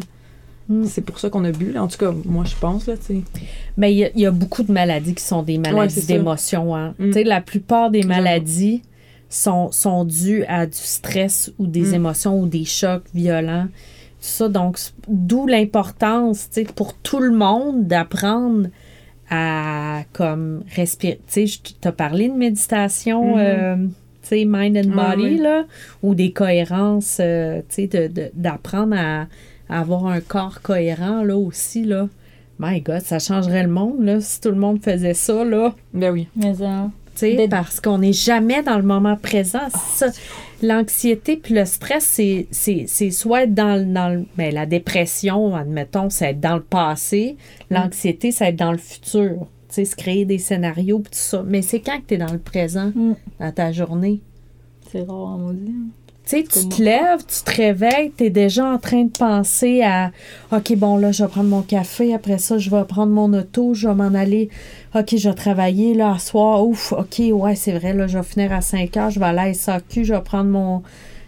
Mm. 0.70 0.86
C'est 0.86 1.02
pour 1.02 1.20
ça 1.20 1.30
qu'on 1.30 1.44
a 1.44 1.52
bu. 1.52 1.72
là. 1.74 1.84
En 1.84 1.88
tout 1.88 1.98
cas, 1.98 2.14
moi, 2.26 2.44
je 2.46 2.56
pense, 2.56 2.88
là, 2.88 2.96
tu 2.98 3.04
sais. 3.16 3.22
Mais 3.78 3.92
il 3.94 3.98
y, 3.98 4.04
a- 4.06 4.10
il 4.16 4.22
y 4.22 4.26
a 4.26 4.32
beaucoup 4.32 4.64
de 4.64 4.72
maladies 4.72 5.14
qui 5.16 5.24
sont 5.24 5.44
des 5.44 5.58
maladies 5.58 6.02
ça. 6.02 6.08
d'émotion. 6.14 6.74
Hein. 6.76 6.94
Mm. 7.00 7.06
Tu 7.08 7.14
sais, 7.14 7.24
La 7.26 7.42
plupart 7.42 7.92
des 7.92 8.04
maladies 8.04 8.82
sont, 9.30 9.72
sont 9.72 10.06
dues 10.06 10.44
à 10.48 10.66
du 10.66 10.78
stress 10.78 11.52
ou 11.60 11.68
des 11.68 11.92
Mm. 11.92 11.94
émotions 11.96 12.40
ou 12.40 12.48
des 12.48 12.66
chocs 12.66 13.04
violents. 13.14 13.68
Tout 14.20 14.28
ça, 14.34 14.50
donc, 14.50 14.80
d'où 15.08 15.46
l'importance 15.48 16.50
tu 16.50 16.62
sais, 16.66 16.74
pour 16.74 16.94
tout 16.96 17.20
le 17.20 17.32
monde 17.32 17.86
d'apprendre 17.88 18.68
à 19.30 20.02
comme 20.14 20.64
respirer. 20.76 21.20
Tu 21.28 21.34
sais, 21.34 21.48
je 21.48 21.60
t'ai 21.80 21.92
parlé 21.92 22.30
de 22.30 22.34
méditation, 22.34 23.36
Mhm. 23.36 23.40
euh, 23.40 23.76
tu 24.22 24.28
sais, 24.30 24.46
mind 24.48 24.78
and 24.78 24.92
Ah, 24.98 25.10
body, 25.16 25.24
oui. 25.24 25.38
là, 25.38 25.66
ou 26.04 26.16
des 26.16 26.32
cohérences, 26.32 27.18
euh, 27.20 27.60
tu 27.70 27.76
sais, 27.76 27.88
de- 27.88 28.08
de- 28.14 28.32
d'apprendre 28.34 28.96
à, 28.98 29.28
à 29.70 29.80
avoir 29.82 30.08
un 30.08 30.22
corps 30.22 30.62
cohérent, 30.62 31.24
là, 31.24 31.36
aussi, 31.38 31.84
là. 31.84 32.08
My 32.60 32.82
God, 32.82 33.02
ça 33.02 33.20
changerait 33.20 33.64
le 33.64 33.70
monde, 33.70 34.02
là, 34.02 34.20
si 34.22 34.40
tout 34.42 34.50
le 34.50 34.56
monde 34.56 34.82
faisait 34.82 35.14
ça, 35.14 35.44
là. 35.44 35.76
Ben 35.94 36.12
oui. 36.12 36.28
Mais 36.36 36.56
ça. 36.56 36.90
Tu 37.07 37.07
D'être- 37.22 37.50
parce 37.50 37.80
qu'on 37.80 37.98
n'est 38.00 38.14
jamais 38.14 38.62
dans 38.64 38.78
le 38.78 38.84
moment 38.84 39.16
présent. 39.16 39.68
Ça. 39.96 40.08
L'anxiété 40.62 41.38
puis 41.38 41.54
le 41.54 41.66
stress, 41.66 42.04
c'est, 42.52 43.12
soit 43.12 43.44
être 43.44 43.54
dans, 43.54 43.76
le- 43.76 43.86
dans 43.86 44.10
le- 44.10 44.26
ben, 44.38 44.54
la 44.54 44.66
dépression, 44.66 45.56
admettons, 45.56 46.10
c'est 46.10 46.32
être 46.32 46.40
dans 46.40 46.56
le 46.56 46.64
passé. 46.64 47.38
L'anxiété, 47.70 48.32
c'est 48.32 48.46
être 48.50 48.56
dans 48.56 48.72
le 48.72 48.78
futur. 48.78 49.48
Tu 49.70 49.76
sais, 49.76 49.86
se 49.86 49.96
créer 49.96 50.26
des 50.26 50.38
scénarios 50.40 51.00
puis 51.00 51.12
tout 51.12 51.20
ça. 51.20 51.44
Mais 51.46 51.62
c'est 51.62 51.80
quand 51.82 51.98
que 52.00 52.06
tu 52.08 52.14
es 52.16 52.18
dans 52.18 52.32
le 52.32 52.40
présent, 52.40 52.92
Mm. 52.96 53.14
dans 53.40 53.52
ta 53.52 53.72
journée? 53.72 54.22
C'est 54.92 55.02
rare, 55.02 55.38
on 55.40 55.52
dit. 55.54 55.76
Tu 56.30 56.36
sais, 56.36 56.44
tu 56.44 56.68
te 56.68 56.84
lèves, 56.84 57.24
tu 57.26 57.42
te 57.42 57.56
réveilles, 57.56 58.12
tu 58.18 58.26
es 58.26 58.30
déjà 58.30 58.66
en 58.66 58.78
train 58.78 59.06
de 59.06 59.18
penser 59.18 59.82
à 59.82 60.12
OK, 60.52 60.76
bon, 60.76 60.98
là, 60.98 61.14
je 61.14 61.24
vais 61.24 61.30
prendre 61.30 61.48
mon 61.48 61.62
café, 61.62 62.14
après 62.14 62.38
ça, 62.38 62.58
je 62.58 62.70
vais 62.70 62.84
prendre 62.84 63.14
mon 63.14 63.32
auto, 63.32 63.74
je 63.74 63.88
vais 63.88 63.96
m'en 63.96 64.14
aller. 64.14 64.50
OK, 64.94 65.16
je 65.16 65.30
vais 65.30 65.36
travailler, 65.36 65.94
là, 65.94 66.16
à 66.16 66.20
soir. 66.20 66.68
Ouf, 66.68 66.92
OK, 66.92 67.22
ouais, 67.32 67.56
c'est 67.56 67.72
vrai, 67.72 67.94
là, 67.94 68.08
je 68.08 68.18
vais 68.18 68.26
finir 68.26 68.52
à 68.52 68.60
5 68.60 68.98
heures, 68.98 69.10
je 69.10 69.22
vais 69.22 69.26
aller 69.26 69.40
à 69.40 69.54
SAQ, 69.54 70.04
je 70.04 70.14
vais 70.14 70.22
prendre 70.22 70.50
mon 70.50 70.84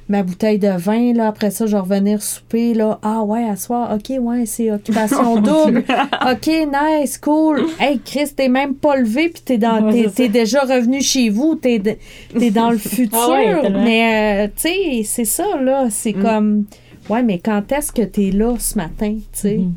ma 0.10 0.24
bouteille 0.24 0.58
de 0.60 0.70
vin, 0.70 1.14
là, 1.14 1.28
après 1.28 1.52
ça, 1.52 1.66
je 1.68 1.74
vais 1.74 1.80
revenir 1.80 2.22
souper, 2.22 2.74
là. 2.74 3.00
Ah 3.04 3.22
ouais, 3.24 3.48
à 3.48 3.56
soir, 3.56 3.96
OK, 3.96 4.12
ouais, 4.20 4.46
c'est 4.46 4.72
occupation 4.72 5.36
double. 5.42 5.84
OK, 6.32 6.48
nice, 6.48 7.18
cool. 7.20 7.64
Hey, 7.80 8.00
Chris, 8.04 8.34
t'es 8.36 8.50
même 8.50 8.74
pas 8.76 8.96
levé, 8.98 9.30
puis 9.30 9.42
t'es 9.46 9.58
dans, 9.58 9.84
Ouais, 9.84 9.92
t'es, 10.06 10.10
t'es 10.10 10.28
déjà 10.30 10.62
revenu 10.62 11.02
chez 11.02 11.30
vous, 11.30 11.56
t'es, 11.56 11.80
de- 11.80 11.96
t'es 12.38 12.50
dans 12.52 12.72
le 12.72 12.78
futur. 12.80 13.18
Ah 13.18 13.30
ouais, 13.30 13.70
mais, 13.70 14.46
euh, 14.46 14.48
tu 14.56 14.62
sais, 14.70 15.02
c'est 15.06 15.26
ça, 15.26 15.46
là, 15.62 15.88
c'est 15.90 16.16
Mm. 16.16 16.22
comme, 16.24 16.64
ouais, 17.10 17.22
mais 17.24 17.38
quand 17.40 17.72
est-ce 17.72 17.92
que 17.92 18.02
t'es 18.02 18.32
là 18.32 18.56
ce 18.58 18.78
matin, 18.78 19.14
tu 19.16 19.40
sais? 19.40 19.58
Mhm. 19.58 19.74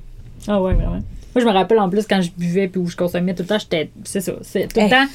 Ah 0.49 0.61
ouais, 0.63 0.73
vraiment. 0.75 1.01
Moi, 1.35 1.43
je 1.43 1.47
me 1.49 1.53
rappelle 1.53 1.79
en 1.79 1.89
plus 1.89 2.07
quand 2.07 2.21
je 2.21 2.31
buvais 2.37 2.69
puis 2.69 2.81
où 2.81 2.87
je 2.89 2.97
consommais 2.97 3.35
tout 3.35 3.43
le 3.43 3.49
temps, 3.49 3.59
j'étais. 3.59 3.91
C'est 4.05 4.21
ça. 4.21 4.33
C'est 4.43 4.69
tout 4.73 4.79
le 4.81 4.83
Hey, 4.85 4.91
temps 4.91 5.07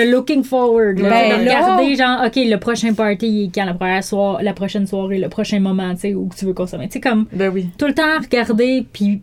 de 0.00 0.10
looking 0.12 0.44
forward. 0.44 0.98
Là, 0.98 1.08
Ben 1.10 1.40
de 1.40 1.44
là- 1.44 1.56
regarder, 1.76 1.94
genre, 1.96 2.20
OK, 2.26 2.36
le 2.36 2.56
prochain 2.56 2.94
party, 2.94 3.44
est 3.50 3.54
quand 3.54 3.64
la, 3.64 3.74
première 3.74 4.04
soir, 4.04 4.40
la 4.42 4.52
prochaine 4.52 4.86
soirée, 4.86 5.18
le 5.18 5.28
prochain 5.28 5.58
moment, 5.60 5.92
tu 5.94 6.00
sais, 6.00 6.14
où 6.14 6.28
tu 6.36 6.44
veux 6.44 6.54
consommer. 6.54 6.86
Tu 6.88 6.94
sais, 6.94 7.00
comme 7.00 7.26
Ben 7.32 7.50
oui. 7.52 7.68
tout 7.78 7.86
le 7.86 7.94
temps 7.94 8.18
regarder, 8.20 8.86
puis. 8.92 9.22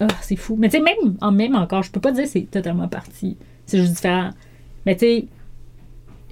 Ah, 0.00 0.06
c'est 0.22 0.36
fou. 0.36 0.56
Mais 0.58 0.68
tu 0.68 0.76
sais, 0.78 0.82
même, 0.82 1.16
en 1.20 1.32
même 1.32 1.54
encore, 1.56 1.82
je 1.82 1.90
peux 1.90 2.00
pas 2.00 2.12
dire 2.12 2.24
que 2.24 2.30
c'est 2.30 2.48
totalement 2.50 2.88
parti. 2.88 3.36
C'est 3.66 3.78
juste 3.78 3.92
différent. 3.94 4.30
Mais 4.86 4.94
tu 4.96 5.00
sais, 5.06 5.24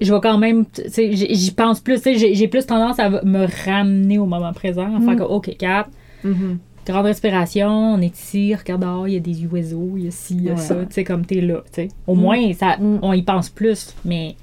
je 0.01 0.12
vais 0.12 0.20
quand 0.20 0.38
même. 0.38 0.66
Tu 0.66 0.82
sais, 0.88 1.11
j'y 1.12 1.51
pense 1.53 1.80
plus. 1.80 2.01
Tu 2.01 2.18
sais, 2.18 2.34
j'ai- 2.34 2.49
plus 2.49 2.66
tendance 2.66 2.99
à 2.99 3.09
me 3.11 3.47
ramener 3.66 4.18
au 4.18 4.26
moment 4.26 4.53
présent, 4.53 4.86
à 4.97 5.01
faire 5.01 5.11
Mm. 5.14 5.16
que, 5.18 5.22
OK, 5.22 5.57
Cap, 5.57 5.88
Mhm. 6.24 6.59
Grande 6.87 7.07
respiration, 7.07 7.68
on 7.95 8.01
est 8.01 8.18
ici, 8.18 8.55
regarde 8.55 8.83
dehors, 8.83 9.07
il 9.09 9.14
y 9.14 9.16
a 9.16 9.20
des 9.20 9.47
oiseaux, 9.47 9.93
il 9.97 10.05
y 10.05 10.09
a 10.09 10.11
ci, 10.11 10.35
il 10.37 10.45
y 10.45 10.49
a 10.51 10.55
Ouais. 10.55 10.59
ça, 10.61 10.74
tu 10.74 10.93
sais, 10.93 11.05
comme 11.05 11.24
t'es 11.24 11.41
là, 11.41 11.59
tu 11.72 11.83
sais. 11.83 11.89
Au 12.07 12.14
moins, 12.14 12.53
ça, 12.55 12.76
Mm. 12.78 12.99
on 13.03 13.12
y 13.12 13.22
pense 13.22 13.49
plus, 13.51 13.95
mais 14.05 14.37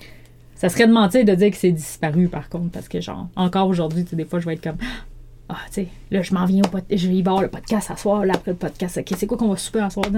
ça 0.56 0.70
serait 0.70 0.88
de 0.88 0.94
mentir 0.94 1.26
de 1.26 1.34
dire 1.36 1.52
que 1.52 1.58
c'est 1.58 1.72
disparu, 1.72 2.28
par 2.28 2.50
contre, 2.50 2.70
parce 2.72 2.88
que, 2.88 3.02
genre, 3.02 3.28
encore 3.36 3.68
aujourd'hui, 3.68 4.04
tu 4.04 4.12
sais, 4.12 4.16
des 4.16 4.26
fois, 4.26 4.40
je 4.40 4.46
vais 4.46 4.54
être 4.54 4.64
comme, 4.64 4.78
ah, 5.52 5.56
tu 5.68 5.74
sais, 5.82 5.88
là, 6.12 6.22
je 6.22 6.34
m'en 6.34 6.46
viens 6.46 6.62
au 6.64 6.68
podcast, 6.68 7.02
je 7.02 7.08
vais 7.08 7.16
y 7.16 7.22
voir 7.24 7.42
le 7.42 7.48
podcast 7.48 7.90
à 7.92 7.96
soir, 7.98 8.24
là, 8.26 8.34
après 8.36 8.52
le 8.52 8.58
podcast, 8.58 8.98
ok, 9.00 9.16
c'est 9.18 9.26
quoi 9.26 9.38
qu'on 9.38 9.48
va 9.48 9.58
souper 9.58 9.80
à 9.80 9.90
soir, 9.90 10.06
tu 10.06 10.12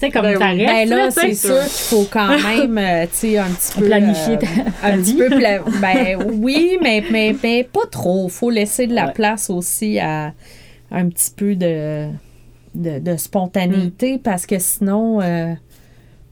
sais, 0.00 0.10
comme 0.10 0.22
Ben 0.22 0.38
ça 0.38 0.46
reste, 0.48 0.66
Ben 0.66 0.88
là, 0.88 1.10
c'est 1.10 1.34
sûr 1.34 1.60
qu'il 1.60 1.68
faut 1.70 2.06
quand 2.10 2.28
même, 2.42 2.78
euh, 2.78 3.04
tu 3.06 3.16
sais, 3.16 3.38
un 3.38 3.48
petit 3.50 3.78
peu. 3.78 3.86
Planifier 3.86 4.34
euh, 4.34 4.38
ta- 4.38 4.88
un 4.88 4.90
ta 4.92 4.96
petit 4.96 5.14
peu. 5.16 5.26
pla- 5.28 5.58
ben 5.82 6.18
oui, 6.40 6.78
mais, 6.82 7.04
mais, 7.12 7.36
mais 7.42 7.62
pas 7.64 7.86
trop. 7.90 8.28
faut 8.28 8.48
laisser 8.50 8.86
de 8.86 8.94
la 8.94 9.06
Ouais. 9.08 9.12
place 9.12 9.50
aussi 9.50 9.98
à 9.98 10.32
un 10.90 11.08
petit 11.08 11.30
peu 11.36 11.54
de, 11.56 12.08
de, 12.74 12.98
de 12.98 13.16
spontanéité 13.16 14.18
parce 14.18 14.46
que 14.46 14.58
sinon, 14.58 15.20
euh, 15.20 15.52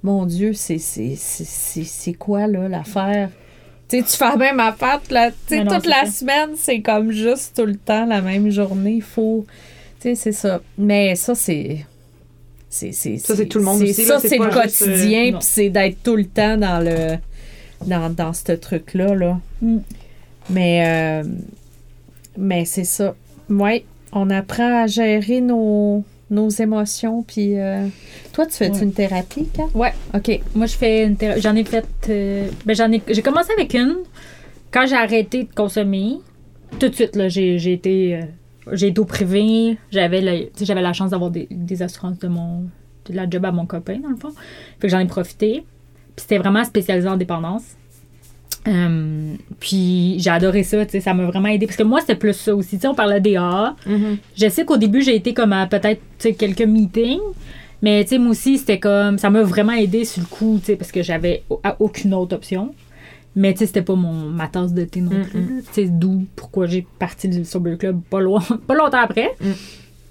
mon 0.02 0.26
Dieu, 0.26 0.52
c'est 0.52 0.78
c'est- 0.78 1.14
c'est- 1.16 1.44
c'est- 1.46 1.84
c'est 1.84 2.14
quoi, 2.14 2.46
là, 2.46 2.68
l'affaire? 2.68 3.30
Tu 3.88 3.98
sais, 3.98 4.02
tu 4.04 4.16
fais 4.16 4.28
la 4.28 4.36
même 4.36 4.60
affaire, 4.60 5.00
toute 5.00 5.10
la, 5.12 5.28
non, 5.30 5.32
toute 5.72 5.84
c'est 5.84 5.88
la 5.88 6.04
ça. 6.04 6.10
semaine, 6.10 6.50
c'est 6.56 6.82
comme 6.82 7.10
juste 7.10 7.56
tout 7.56 7.64
le 7.64 7.76
temps 7.76 8.04
la 8.04 8.20
même 8.20 8.50
journée. 8.50 8.94
Il 8.96 9.02
faut. 9.02 9.46
Tu 10.00 10.10
sais, 10.10 10.14
c'est 10.14 10.32
ça. 10.32 10.60
Mais 10.76 11.14
ça, 11.14 11.34
c'est. 11.34 11.86
C'est, 12.70 12.92
c'est, 12.92 13.16
Ça, 13.16 13.34
c'est 13.34 13.46
tout 13.46 13.58
le 13.58 13.64
monde 13.64 13.78
c'est- 13.78 13.90
aussi, 13.90 14.04
Ça, 14.04 14.18
c'est 14.20 14.36
le 14.36 14.44
euh, 14.44 14.50
quotidien, 14.50 15.30
non. 15.32 15.38
puis 15.38 15.48
c'est 15.50 15.70
d'être 15.70 16.02
tout 16.02 16.16
le 16.16 16.26
temps 16.26 16.56
dans 16.58 16.84
le. 16.84 17.16
Dans, 17.86 18.10
dans 18.14 18.32
ce 18.34 18.52
truc-là, 18.52 19.14
là. 19.14 19.40
Mm. 19.62 19.78
Mais. 20.50 20.84
euh, 20.86 21.24
mais 22.36 22.64
c'est 22.66 22.84
ça. 22.84 23.14
Oui, 23.48 23.84
on 24.12 24.30
apprend 24.30 24.82
à 24.82 24.86
gérer 24.86 25.40
nos, 25.40 26.04
nos 26.30 26.48
émotions, 26.48 27.22
puis. 27.22 27.58
euh, 27.58 27.86
toi, 28.32 28.46
tu 28.46 28.52
fais 28.54 28.70
Ouais. 28.70 28.82
une 28.82 28.92
thérapie, 28.92 29.46
Kat? 29.52 29.64
Ouais. 29.74 29.92
OK. 30.14 30.40
Moi, 30.54 30.66
je 30.66 30.76
fais 30.76 31.04
une 31.04 31.16
thérapie. 31.16 31.40
J'en 31.40 31.54
ai 31.56 31.64
fait. 31.64 31.86
euh, 32.08 32.48
ben, 32.64 32.74
j'en 32.76 32.90
ai. 32.92 33.02
J'ai 33.08 33.22
commencé 33.22 33.50
avec 33.52 33.74
une. 33.74 33.96
Quand 34.70 34.86
j'ai 34.86 34.96
arrêté 34.96 35.44
de 35.44 35.54
consommer, 35.54 36.18
tout 36.78 36.88
de 36.88 36.94
suite, 36.94 37.16
là, 37.16 37.28
j'ai, 37.28 37.58
j'ai 37.58 37.72
été. 37.72 38.16
euh, 38.16 38.20
j'ai 38.72 38.88
été 38.88 39.00
au 39.00 39.04
privé. 39.06 39.78
J'avais, 39.90 40.50
tu 40.56 40.64
j'avais 40.64 40.82
la 40.82 40.92
chance 40.92 41.10
d'avoir 41.10 41.30
des, 41.30 41.48
des 41.50 41.82
assurances 41.82 42.18
de 42.18 42.28
mon. 42.28 42.64
de 43.08 43.14
la 43.16 43.28
job 43.28 43.44
à 43.46 43.52
mon 43.52 43.64
copain, 43.66 43.98
dans 43.98 44.10
le 44.10 44.16
fond. 44.16 44.30
Fait 44.78 44.86
que 44.86 44.88
j'en 44.88 44.98
ai 44.98 45.06
profité. 45.06 45.64
Puis 46.16 46.22
c'était 46.24 46.38
vraiment 46.38 46.64
spécialisé 46.64 47.08
en 47.08 47.16
dépendance. 47.16 47.62
Euh, 48.68 49.34
puis 49.60 50.16
j'ai 50.18 50.30
adoré 50.30 50.62
ça, 50.62 50.84
tu 50.84 50.92
sais, 50.92 51.00
ça 51.00 51.14
m'a 51.14 51.24
vraiment 51.24 51.48
aidé. 51.48 51.66
Parce 51.66 51.76
que 51.76 51.82
moi, 51.82 52.00
c'était 52.00 52.14
plus 52.16 52.34
ça 52.34 52.54
aussi. 52.54 52.76
Tu 52.76 52.82
sais, 52.82 52.88
on 52.88 52.94
parlait 52.94 53.20
des 53.20 53.36
AA. 53.36 53.74
Mhm. 53.86 54.18
Je 54.36 54.48
sais 54.48 54.64
qu'au 54.64 54.76
début, 54.76 55.02
j'ai 55.02 55.16
été 55.16 55.32
comme 55.34 55.52
à 55.52 55.66
peut-être 55.66 56.00
quelques 56.36 56.62
meetings. 56.62 57.20
Mais 57.82 58.02
tu 58.04 58.10
sais, 58.10 58.18
moi 58.18 58.30
aussi, 58.32 58.58
c'était 58.58 58.78
comme. 58.80 59.18
Ça 59.18 59.30
m'a 59.30 59.42
vraiment 59.42 59.72
aidé 59.72 60.04
sur 60.04 60.20
le 60.22 60.26
coup, 60.26 60.58
tu 60.60 60.66
sais, 60.66 60.76
parce 60.76 60.92
que 60.92 61.02
j'avais 61.02 61.42
aucune 61.78 62.12
autre 62.14 62.34
option. 62.36 62.74
Mais 63.36 63.52
tu 63.52 63.60
sais, 63.60 63.66
c'était 63.66 63.82
pas 63.82 63.94
mon, 63.94 64.12
ma 64.30 64.48
tasse 64.48 64.72
de 64.72 64.84
thé 64.84 65.00
non 65.00 65.10
Mm, 65.12 65.22
plus. 65.24 65.46
Tu 65.66 65.72
sais, 65.72 65.84
d'où 65.88 66.24
pourquoi 66.34 66.66
j'ai 66.66 66.84
parti 66.98 67.28
du 67.28 67.44
Sober 67.44 67.76
Club 67.76 68.00
pas, 68.10 68.20
loin, 68.20 68.42
pas 68.66 68.74
longtemps 68.74 68.98
après. 69.00 69.30
Mm. 69.40 69.50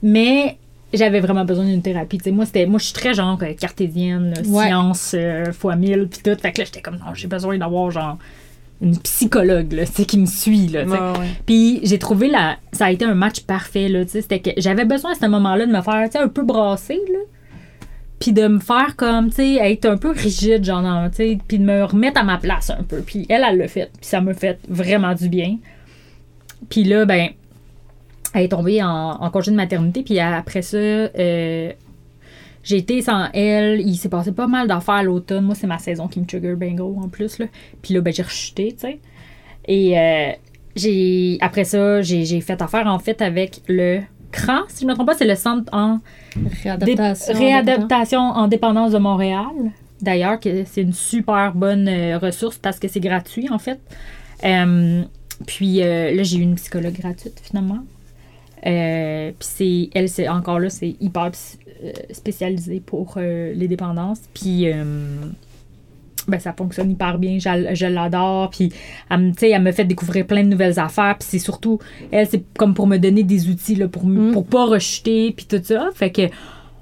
Mais 0.03 0.57
j'avais 0.93 1.19
vraiment 1.19 1.43
besoin 1.43 1.65
d'une 1.65 1.81
thérapie. 1.81 2.19
Tu 2.19 2.25
sais, 2.25 2.31
moi, 2.31 2.45
c'était, 2.45 2.65
moi, 2.65 2.79
je 2.79 2.85
suis 2.85 2.93
très 2.93 3.13
genre 3.13 3.37
euh, 3.41 3.53
cartésienne, 3.53 4.33
Ouais. 4.47 4.67
science 4.67 5.11
euh, 5.17 5.51
fois 5.51 5.75
mille, 5.75 6.07
puis 6.09 6.21
tout. 6.23 6.39
Fait 6.41 6.53
que 6.53 6.59
là, 6.59 6.65
j'étais 6.65 6.81
comme, 6.81 6.95
non, 6.95 7.13
j'ai 7.13 7.27
besoin 7.27 7.57
d'avoir 7.57 7.91
genre 7.91 8.17
une 8.81 8.97
psychologue, 8.99 9.73
là, 9.73 9.85
qui 9.85 10.19
me 10.19 10.25
suit, 10.25 10.67
là. 10.67 10.85
Ouais, 10.85 11.19
ouais. 11.19 11.27
Puis 11.45 11.79
j'ai 11.83 11.97
trouvé 11.97 12.29
la 12.29 12.57
ça 12.71 12.85
a 12.85 12.91
été 12.91 13.05
un 13.05 13.15
match 13.15 13.41
parfait 13.41 13.89
là, 13.89 14.03
c'était 14.07 14.39
que 14.39 14.51
j'avais 14.57 14.85
besoin 14.85 15.11
à 15.11 15.15
ce 15.15 15.25
moment-là 15.25 15.65
de 15.65 15.71
me 15.71 15.81
faire 15.81 16.07
un 16.21 16.27
peu 16.27 16.43
brasser 16.43 16.99
là. 17.11 17.19
Puis 18.19 18.33
de 18.33 18.47
me 18.47 18.59
faire 18.59 18.95
comme 18.95 19.29
tu 19.29 19.37
sais 19.37 19.71
être 19.71 19.85
un 19.85 19.97
peu 19.97 20.11
rigide 20.11 20.63
genre 20.63 21.09
tu 21.09 21.17
sais 21.17 21.37
puis 21.47 21.59
de 21.59 21.65
me 21.65 21.83
remettre 21.83 22.19
à 22.19 22.23
ma 22.23 22.37
place 22.37 22.69
un 22.69 22.83
peu. 22.83 23.01
Puis 23.01 23.25
elle 23.29 23.43
elle 23.47 23.57
l'a 23.57 23.67
fait, 23.67 23.89
puis 23.93 24.07
ça 24.07 24.21
m'a 24.21 24.33
fait 24.33 24.59
vraiment 24.69 25.13
du 25.13 25.29
bien. 25.29 25.57
Puis 26.69 26.83
là 26.83 27.05
ben 27.05 27.29
elle 28.33 28.43
est 28.43 28.49
tombée 28.49 28.83
en, 28.83 29.17
en 29.19 29.29
congé 29.31 29.51
de 29.51 29.55
maternité 29.55 30.03
puis 30.03 30.19
après 30.19 30.61
ça 30.61 30.77
euh, 30.77 31.71
j'ai 32.67 32.77
été 32.77 33.01
sans 33.01 33.29
elle, 33.33 33.79
il 33.79 33.95
s'est 33.95 34.09
passé 34.09 34.33
pas 34.33 34.47
mal 34.47 34.67
d'affaires 34.67 34.95
à 34.95 35.03
l'automne. 35.03 35.45
Moi, 35.45 35.55
c'est 35.55 35.67
ma 35.67 35.77
saison 35.77 36.07
qui 36.09 36.19
me 36.19 36.25
trigger 36.25 36.55
bien 36.55 36.73
gros 36.73 36.97
en 37.01 37.07
plus. 37.07 37.39
Là. 37.39 37.45
Puis 37.81 37.93
là, 37.93 38.01
ben, 38.01 38.13
j'ai 38.13 38.23
rechuté, 38.23 38.73
tu 38.73 38.79
sais. 38.87 38.99
Et 39.69 39.97
euh, 39.97 40.31
j'ai 40.75 41.37
après 41.39 41.63
ça, 41.63 42.01
j'ai 42.01 42.41
fait 42.41 42.61
affaire 42.61 42.87
en 42.87 42.99
fait 42.99 43.21
avec 43.21 43.61
le 43.67 44.01
CRAN, 44.31 44.63
si 44.67 44.81
je 44.81 44.85
ne 44.85 44.89
me 44.91 44.95
trompe 44.95 45.07
pas, 45.07 45.15
c'est 45.15 45.25
le 45.25 45.35
Centre 45.35 45.73
en 45.73 45.99
Réadaptation. 46.63 47.33
Dé- 47.33 47.39
réadaptation 47.39 48.19
en 48.19 48.47
dépendance 48.49 48.91
de 48.91 48.97
Montréal. 48.97 49.45
D'ailleurs, 50.01 50.37
c'est 50.41 50.81
une 50.81 50.93
super 50.93 51.53
bonne 51.55 51.87
euh, 51.87 52.17
ressource 52.19 52.57
parce 52.57 52.79
que 52.79 52.87
c'est 52.89 52.99
gratuit 52.99 53.47
en 53.49 53.57
fait. 53.59 53.79
Euh, 54.43 55.03
puis 55.45 55.81
euh, 55.81 56.13
là, 56.13 56.23
j'ai 56.23 56.37
eu 56.37 56.41
une 56.41 56.55
psychologue 56.55 56.93
gratuite 56.99 57.39
finalement. 57.41 57.79
Euh, 58.67 59.31
puis 59.37 59.47
c'est 59.49 59.89
elle, 59.93 60.09
c'est 60.09 60.27
encore 60.27 60.59
là, 60.59 60.69
c'est 60.69 60.95
hyper 60.99 61.31
euh, 61.83 61.91
spécialisé 62.11 62.81
pour 62.85 63.13
euh, 63.17 63.53
les 63.55 63.67
dépendances. 63.67 64.19
Puis 64.33 64.69
euh, 64.71 64.83
ben, 66.27 66.39
ça 66.39 66.51
fonctionne 66.51 66.91
hyper 66.91 67.17
bien. 67.17 67.37
Je, 67.39 67.73
je 67.73 67.85
l'adore. 67.85 68.49
Puis 68.49 68.71
elle, 69.09 69.31
elle 69.41 69.61
me 69.61 69.71
fait 69.71 69.85
découvrir 69.85 70.25
plein 70.27 70.43
de 70.43 70.49
nouvelles 70.49 70.79
affaires. 70.79 71.15
Puis 71.17 71.27
c'est 71.31 71.39
surtout, 71.39 71.79
elle, 72.11 72.27
c'est 72.27 72.43
comme 72.57 72.73
pour 72.73 72.87
me 72.87 72.97
donner 72.97 73.23
des 73.23 73.47
outils 73.47 73.75
là, 73.75 73.87
pour, 73.87 74.05
Mm. 74.05 74.33
pour 74.33 74.45
pas 74.45 74.65
rejeter. 74.65 75.31
Puis 75.31 75.45
tout 75.45 75.61
ça. 75.63 75.89
Fait 75.93 76.11
que 76.11 76.23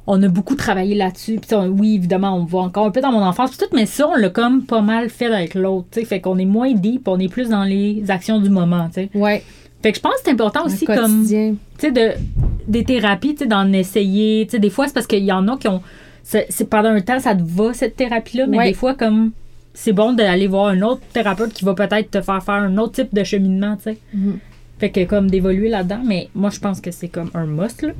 on 0.07 0.21
a 0.21 0.27
beaucoup 0.27 0.55
travaillé 0.55 0.93
là-dessus. 0.95 1.39
Puis 1.39 1.55
oui, 1.57 1.95
évidemment, 1.95 2.35
on 2.37 2.45
voit 2.45 2.61
encore 2.63 2.85
un 2.87 2.91
peu 2.91 3.01
dans 3.01 3.11
mon 3.11 3.23
enfance. 3.23 3.51
Puis 3.55 3.59
tout, 3.67 3.75
mais 3.75 3.85
ça, 3.85 4.07
on 4.07 4.15
l'a 4.15 4.29
comme 4.29 4.63
pas 4.63 4.81
mal 4.81 5.09
fait 5.09 5.25
avec 5.25 5.53
l'autre. 5.55 5.87
tu 5.91 5.99
sais. 5.99 6.05
Fait 6.05 6.21
qu'on 6.21 6.37
est 6.37 6.45
moins 6.45 6.73
deep, 6.73 7.07
on 7.07 7.19
est 7.19 7.27
plus 7.27 7.49
dans 7.49 7.63
les 7.63 8.03
actions 8.09 8.39
du 8.39 8.49
moment. 8.49 8.87
tu 8.87 9.01
sais. 9.01 9.09
Ouais, 9.15 9.43
Fait 9.85 9.91
que 9.91 9.97
je 9.97 10.01
pense 10.01 10.15
que 10.15 10.21
c'est 10.25 10.31
important 10.31 10.61
un 10.61 10.65
aussi 10.65 10.83
comme 10.83 11.27
tu 11.27 11.57
sais, 11.77 11.91
de, 11.91 12.13
des 12.67 12.83
thérapies, 12.83 13.35
tu 13.35 13.43
sais, 13.43 13.45
d'en 13.45 13.71
essayer. 13.71 14.43
Tu 14.47 14.53
sais, 14.53 14.59
des 14.59 14.71
fois, 14.71 14.87
c'est 14.87 14.95
parce 14.95 15.05
qu'il 15.05 15.23
y 15.23 15.31
en 15.31 15.47
a 15.47 15.57
qui 15.57 15.67
ont. 15.67 15.83
C'est 16.23 16.67
pendant 16.67 16.89
un 16.89 17.01
temps, 17.01 17.19
ça 17.19 17.35
te 17.35 17.43
va, 17.43 17.71
cette 17.75 17.95
thérapie-là, 17.95 18.47
mais 18.47 18.57
Ouais. 18.57 18.67
des 18.69 18.73
fois, 18.73 18.95
comme. 18.95 19.31
C'est 19.75 19.93
bon 19.93 20.13
d'aller 20.13 20.47
voir 20.47 20.69
un 20.69 20.81
autre 20.81 21.01
thérapeute 21.13 21.53
qui 21.53 21.65
va 21.65 21.75
peut-être 21.75 22.09
te 22.09 22.19
faire 22.21 22.43
faire 22.43 22.55
un 22.55 22.75
autre 22.79 22.93
type 22.93 23.13
de 23.13 23.23
cheminement, 23.23 23.75
tu 23.75 23.83
sais. 23.83 23.97
Mhm. 24.11 24.39
Fait 24.79 24.89
que, 24.89 25.03
comme, 25.05 25.29
d'évoluer 25.29 25.69
là-dedans, 25.69 26.01
mais 26.03 26.29
moi, 26.33 26.49
je 26.49 26.59
pense 26.59 26.81
que 26.81 26.89
c'est 26.89 27.09
comme 27.09 27.29
un 27.35 27.45
must, 27.45 27.83
là. 27.83 27.91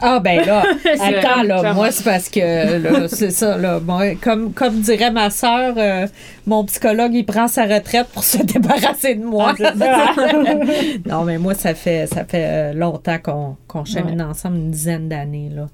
Ah 0.00 0.20
ben 0.20 0.44
là, 0.44 0.62
attends 1.00 1.42
là, 1.42 1.72
moi 1.72 1.90
c'est 1.90 2.04
parce 2.04 2.28
que 2.28 3.06
c'est 3.08 3.30
ça 3.30 3.56
là, 3.56 3.80
moi, 3.80 4.14
comme 4.16 4.52
comme 4.52 4.80
dirait 4.80 5.10
ma 5.10 5.30
sœur, 5.30 5.74
euh, 5.78 6.06
mon 6.46 6.64
psychologue 6.66 7.14
il 7.14 7.24
prend 7.24 7.48
sa 7.48 7.64
retraite 7.64 8.06
pour 8.12 8.22
se 8.24 8.42
débarrasser 8.42 9.14
de 9.14 9.24
moi. 9.24 9.54
non 11.06 11.24
mais 11.24 11.38
moi 11.38 11.54
ça 11.54 11.74
fait 11.74 12.06
ça 12.06 12.24
fait 12.24 12.44
euh, 12.46 12.72
longtemps 12.74 13.18
qu'on 13.22 13.56
qu'on 13.68 13.84
chemine 13.84 14.20
ensemble 14.22 14.56
une 14.56 14.70
dizaine 14.70 15.08
d'années 15.08 15.50
là. 15.54 15.66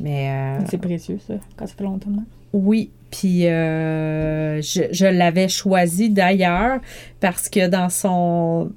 Mais 0.00 0.30
euh, 0.30 0.64
C'est 0.68 0.78
précieux, 0.80 1.18
ça, 1.26 1.34
quand 1.56 1.66
ça 1.66 1.74
fait 1.78 1.84
longtemps. 1.84 2.10
non? 2.10 2.24
oui, 2.54 2.90
puis 3.10 3.46
euh, 3.46 4.60
je, 4.60 4.82
je 4.90 5.06
l'avais 5.06 5.48
choisi 5.48 6.10
d'ailleurs 6.10 6.80
parce 7.20 7.48
que 7.48 7.68
dans 7.68 7.88
son 7.88 8.70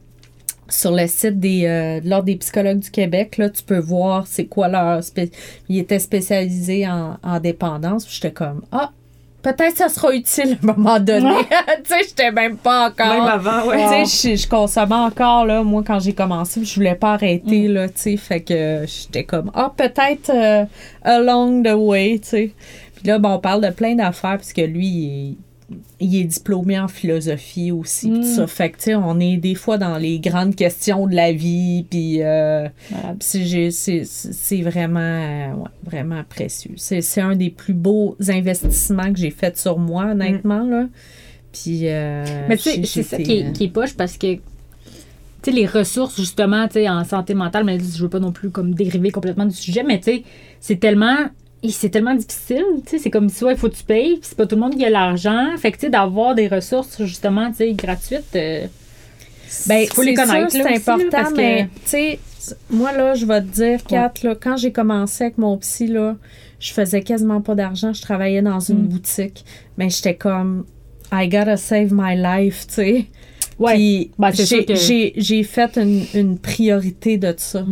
sur 0.70 0.92
le 0.92 1.08
site 1.08 1.40
des, 1.40 1.66
euh, 1.66 2.00
de 2.02 2.10
l'Ordre 2.10 2.26
des 2.26 2.36
psychologues 2.38 2.80
du 2.80 2.92
Québec, 2.92 3.38
là, 3.38 3.50
tu 3.50 3.64
peux 3.64 3.80
voir 3.80 4.26
c'est 4.28 4.46
quoi 4.46 4.68
leur... 4.68 5.02
spé- 5.04 5.32
Il 5.70 5.78
était 5.80 6.00
spécialisé 6.00 6.88
en, 6.88 7.18
en 7.24 7.40
dépendance. 7.40 8.08
J'étais 8.10 8.32
comme, 8.32 8.62
ah, 8.72 8.92
peut-être 9.44 9.78
ça 9.78 9.90
sera 9.90 10.14
utile 10.14 10.58
à 10.60 10.64
un 10.72 10.74
moment 10.74 11.00
donné. 11.00 11.36
tu 11.84 11.90
sais, 11.90 12.04
j'étais 12.08 12.32
même 12.32 12.58
pas 12.58 12.88
encore... 12.88 13.08
Même 13.08 13.24
avant, 13.26 13.68
ouais. 13.68 14.04
Tu 14.06 14.10
sais, 14.10 14.36
je, 14.36 14.42
je 14.42 14.48
consommais 14.48 14.96
encore, 14.96 15.46
là, 15.46 15.62
moi, 15.62 15.84
quand 15.86 16.00
j'ai 16.00 16.14
commencé, 16.14 16.64
je 16.66 16.76
voulais 16.76 16.96
pas 16.96 17.14
arrêter, 17.14 17.68
là, 17.68 17.88
tu 17.88 17.94
sais, 17.98 18.18
fait 18.18 18.42
que 18.42 18.86
j'étais 18.88 19.24
comme, 19.24 19.52
ah, 19.54 19.72
peut-être 19.76 20.32
euh, 20.34 20.66
along 21.04 21.62
the 21.64 21.74
way, 21.76 22.20
tu 22.24 22.28
sais. 22.30 22.52
Puis 22.96 23.06
là, 23.08 23.20
bon, 23.20 23.34
on 23.34 23.40
parle 23.40 23.62
de 23.64 23.70
plein 23.70 23.94
d'affaires, 23.94 24.38
puisque 24.38 24.58
lui, 24.58 24.88
il 24.88 25.38
il 26.00 26.16
est 26.16 26.24
diplômé 26.26 26.80
en 26.80 26.88
philosophie 26.88 27.72
aussi, 27.72 28.12
tout 28.12 28.24
ça. 28.24 28.46
Fait 28.48 28.70
que, 28.70 28.78
tu 28.78 28.84
sais, 28.84 28.96
on 28.96 29.20
est 29.20 29.38
des 29.38 29.56
fois 29.56 29.78
dans 29.78 29.98
les 29.98 30.20
grandes 30.20 30.56
questions 30.56 31.08
de 31.08 31.16
la 31.16 31.32
vie, 31.32 31.86
puis 31.90 32.22
euh, 32.22 32.68
Voilà. 32.92 33.16
c'est 33.20 34.62
vraiment, 34.62 35.00
euh, 35.00 35.54
ouais, 35.54 35.70
vraiment 35.84 36.24
précieux. 36.28 36.74
C'est 36.78 37.22
un 37.22 37.36
des 37.36 37.50
plus 37.50 37.74
beaux 37.74 38.16
investissements 38.28 39.12
que 39.12 39.18
j'ai 39.20 39.32
fait 39.32 39.58
sur 39.58 39.80
moi, 39.80 40.12
honnêtement, 40.12 40.64
là. 40.64 40.88
Puis, 41.52 41.82
euh, 41.84 42.26
Mais 42.50 42.58
tu 42.58 42.64
sais, 42.64 42.82
c'est 42.84 43.04
ça 43.04 43.18
qui 43.18 43.38
est, 43.38 43.46
euh, 43.46 43.52
qui 43.52 43.64
est 43.64 43.70
poche 43.70 43.96
parce 43.96 44.18
que, 44.18 44.36
tu 44.36 44.42
sais, 45.42 45.52
les 45.52 45.66
ressources, 45.66 46.18
justement, 46.18 46.68
tu 46.68 46.74
sais, 46.74 46.90
en 46.90 47.04
santé 47.06 47.34
mentale, 47.34 47.64
mais 47.64 47.80
je 47.80 48.04
veux 48.04 48.10
pas 48.10 48.20
non 48.20 48.32
plus 48.34 48.50
comme 48.52 48.76
dériver 48.76 49.10
complètement 49.10 49.46
du 49.46 49.56
sujet, 49.56 49.84
mais 49.84 49.98
tu 50.00 50.04
sais, 50.12 50.24
c'est 50.60 50.80
tellement. 50.80 51.18
C'est 51.68 51.90
tellement 51.90 52.14
difficile, 52.14 52.64
tu 52.86 52.92
sais, 52.92 52.98
c'est 53.00 53.10
comme 53.10 53.30
soit 53.30 53.54
il 53.54 53.58
faut 53.58 53.70
que 53.70 53.76
tu 53.76 53.84
payes, 53.84 54.18
puis 54.18 54.20
c'est 54.24 54.38
pas 54.38 54.46
tout 54.46 54.56
le 54.56 54.62
monde 54.62 54.76
qui 54.76 54.86
a 54.86 54.90
l'argent. 54.92 55.48
Fait 55.58 55.72
que, 55.72 55.78
tu 55.78 55.82
sais, 55.86 55.90
d'avoir 55.90 56.36
des 56.36 56.48
ressources, 56.48 57.04
justement, 57.04 57.50
tu 57.50 57.58
sais, 57.58 57.74
gratuites, 57.74 58.36
euh, 58.36 58.68
Ben, 59.68 59.88
faut 59.88 60.02
les 60.04 60.14
connaître, 60.14 60.52
c'est 60.52 60.62
important, 60.76 61.06
parce 61.12 61.32
que- 61.32 61.38
mais 61.38 61.70
tu 61.86 61.90
sais, 61.90 62.20
moi 62.70 62.92
là, 62.92 63.14
je 63.16 63.26
vais 63.26 63.42
te 63.42 63.48
dire, 63.48 63.84
Kat, 63.84 64.14
là, 64.24 64.36
quand 64.36 64.58
j'ai 64.58 64.72
commencé 64.72 65.24
avec 65.24 65.38
mon 65.38 65.58
psy, 65.58 65.88
là, 65.88 66.16
je 66.60 66.72
faisais 66.74 67.02
quasiment 67.02 67.42
pas 67.42 67.56
d'argent, 67.56 67.94
je 67.94 68.02
travaillais 68.02 68.42
dans 68.42 68.60
une 68.60 68.84
Mm. 68.84 68.88
boutique, 68.88 69.46
mais 69.78 69.90
j'étais 69.90 70.16
comme, 70.16 70.66
I 71.12 71.28
gotta 71.30 71.58
save 71.58 71.90
my 71.94 72.16
life, 72.16 72.68
tu 72.68 72.74
sais. 72.76 73.06
Ouais. 73.58 73.74
Puis 73.76 74.12
Ben, 74.20 74.32
j'ai- 74.34 74.66
que- 74.66 74.76
fait 75.44 75.78
une, 75.78 76.06
une 76.14 76.38
priorité 76.38 77.18
de 77.18 77.34
ça, 77.38 77.64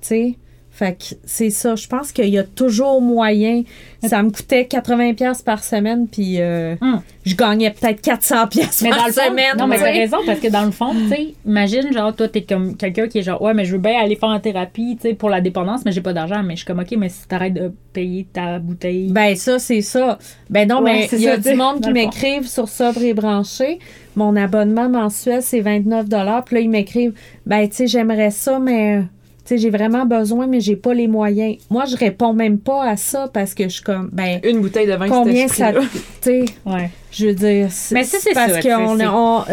tu 0.00 0.08
sais. 0.08 0.34
Fait 0.82 0.94
que 0.94 1.14
c'est 1.24 1.50
ça, 1.50 1.76
je 1.76 1.86
pense 1.86 2.10
qu'il 2.10 2.26
y 2.28 2.38
a 2.38 2.42
toujours 2.42 3.00
moyen. 3.00 3.62
Ça 4.04 4.20
me 4.20 4.30
coûtait 4.30 4.64
80$ 4.64 5.14
pièces 5.14 5.40
par 5.42 5.62
semaine, 5.62 6.08
puis 6.10 6.40
euh, 6.40 6.74
Hum. 6.80 7.00
je 7.24 7.36
gagnais 7.36 7.70
peut-être 7.70 8.02
400$ 8.02 8.48
pièces 8.48 8.82
Mais 8.82 8.88
par 8.90 8.98
dans 8.98 9.06
le 9.06 9.12
fond, 9.12 9.20
semaine. 9.30 9.56
non, 9.56 9.66
mais 9.68 9.78
t'as 9.78 9.92
raison, 9.92 10.16
parce 10.26 10.40
que 10.40 10.48
dans 10.48 10.64
le 10.64 10.72
fond, 10.72 10.90
tu 10.92 11.08
sais, 11.08 11.34
imagine, 11.46 11.92
genre, 11.92 12.12
toi, 12.16 12.26
t'es 12.26 12.42
comme 12.42 12.76
quelqu'un 12.76 13.06
qui 13.06 13.18
est 13.18 13.22
genre, 13.22 13.40
ouais, 13.40 13.54
mais 13.54 13.64
je 13.64 13.70
veux 13.72 13.78
bien 13.78 14.00
aller 14.00 14.16
faire 14.16 14.30
en 14.30 14.40
thérapie, 14.40 14.96
tu 15.00 15.08
sais, 15.10 15.14
pour 15.14 15.30
la 15.30 15.40
dépendance, 15.40 15.82
mais 15.84 15.92
j'ai 15.92 16.00
pas 16.00 16.12
d'argent. 16.12 16.42
Mais 16.42 16.54
je 16.54 16.64
suis 16.64 16.66
comme, 16.66 16.80
OK, 16.80 16.90
mais 16.98 17.10
si 17.10 17.28
t'arrêtes 17.28 17.54
de 17.54 17.70
payer 17.92 18.26
ta 18.32 18.58
bouteille. 18.58 19.12
Ben 19.12 19.36
ça, 19.36 19.60
c'est 19.60 19.82
ça. 19.82 20.18
Ben 20.50 20.66
non, 20.68 20.82
Ouais, 20.82 20.94
mais 20.94 21.08
il 21.12 21.20
y 21.20 21.28
a 21.28 21.36
du 21.36 21.54
monde 21.54 21.80
qui 21.80 21.92
m'écrivent 21.92 22.48
sur 22.48 22.68
Sobre 22.68 23.02
et 23.02 23.14
Branché. 23.14 23.78
Mon 24.16 24.34
abonnement 24.34 24.88
mensuel, 24.88 25.42
c'est 25.42 25.60
29 25.60 26.06
Puis 26.44 26.54
là, 26.56 26.60
ils 26.60 26.68
m'écrivent, 26.70 27.12
ben 27.46 27.68
tu 27.68 27.76
sais, 27.76 27.86
j'aimerais 27.86 28.30
ça, 28.32 28.58
mais 28.58 29.02
sais, 29.44 29.58
j'ai 29.58 29.70
vraiment 29.70 30.06
besoin, 30.06 30.46
mais 30.46 30.60
j'ai 30.60 30.76
pas 30.76 30.94
les 30.94 31.08
moyens. 31.08 31.56
Moi, 31.70 31.84
je 31.86 31.96
réponds 31.96 32.32
même 32.32 32.58
pas 32.58 32.84
à 32.88 32.96
ça 32.96 33.28
parce 33.32 33.54
que 33.54 33.64
je 33.64 33.68
suis 33.70 33.82
comme, 33.82 34.08
ben, 34.12 34.40
Une 34.44 34.60
bouteille 34.60 34.86
de 34.86 34.92
vin, 34.94 35.08
combien 35.08 35.48
ça... 35.48 35.72
Tu 35.72 35.78
sais, 36.20 36.44
Ouais. 36.64 36.90
je 37.10 37.26
veux 37.26 37.34
dire... 37.34 37.68
Mais 37.92 38.04
ça, 38.04 38.18
c'est 38.20 38.32
parce 38.34 38.60
qu'on 38.60 39.00
on, 39.00 39.44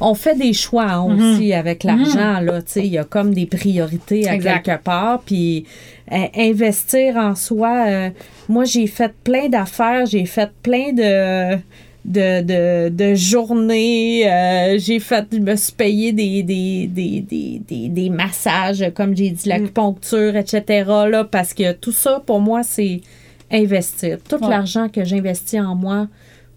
on 0.00 0.14
fait 0.14 0.34
des 0.36 0.52
choix 0.52 0.84
hein, 0.90 1.08
Mhm. 1.08 1.32
aussi 1.34 1.52
avec 1.54 1.84
l'argent, 1.84 2.40
là, 2.40 2.60
tu 2.62 2.72
sais, 2.72 2.80
il 2.80 2.92
y 2.92 2.98
a 2.98 3.04
comme 3.04 3.32
des 3.32 3.46
priorités 3.46 4.28
à 4.28 4.34
Exact. 4.34 4.62
quelque 4.64 4.82
part, 4.84 5.20
puis 5.20 5.64
euh, 6.12 6.16
investir 6.36 7.16
en 7.16 7.34
soi, 7.34 7.84
euh, 7.86 8.10
moi, 8.48 8.64
j'ai 8.64 8.86
fait 8.86 9.12
plein 9.24 9.48
d'affaires, 9.48 10.06
j'ai 10.06 10.26
fait 10.26 10.50
plein 10.62 10.92
de... 10.92 11.58
De, 12.02 12.40
de, 12.42 12.88
de 12.88 13.14
journées, 13.14 14.26
euh, 14.30 14.78
j'ai 14.78 15.00
fait, 15.00 15.26
je 15.32 15.38
me 15.38 15.54
suis 15.54 15.72
payé 15.72 16.12
des, 16.12 16.42
des, 16.42 16.86
des, 16.86 17.20
des, 17.20 17.60
des, 17.68 17.88
des 17.88 18.08
massages, 18.10 18.90
comme 18.94 19.14
j'ai 19.14 19.30
dit, 19.30 19.48
l'acupuncture, 19.48 20.34
etc. 20.34 20.84
Là, 21.10 21.24
parce 21.24 21.52
que 21.52 21.72
tout 21.72 21.92
ça, 21.92 22.22
pour 22.24 22.40
moi, 22.40 22.62
c'est 22.62 23.02
investir. 23.50 24.18
Tout 24.26 24.36
Ouais. 24.42 24.48
l'argent 24.48 24.88
que 24.88 25.04
j'investis 25.04 25.60
en 25.60 25.74
moi 25.74 26.08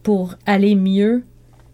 pour 0.02 0.36
aller 0.46 0.76
mieux, 0.76 1.24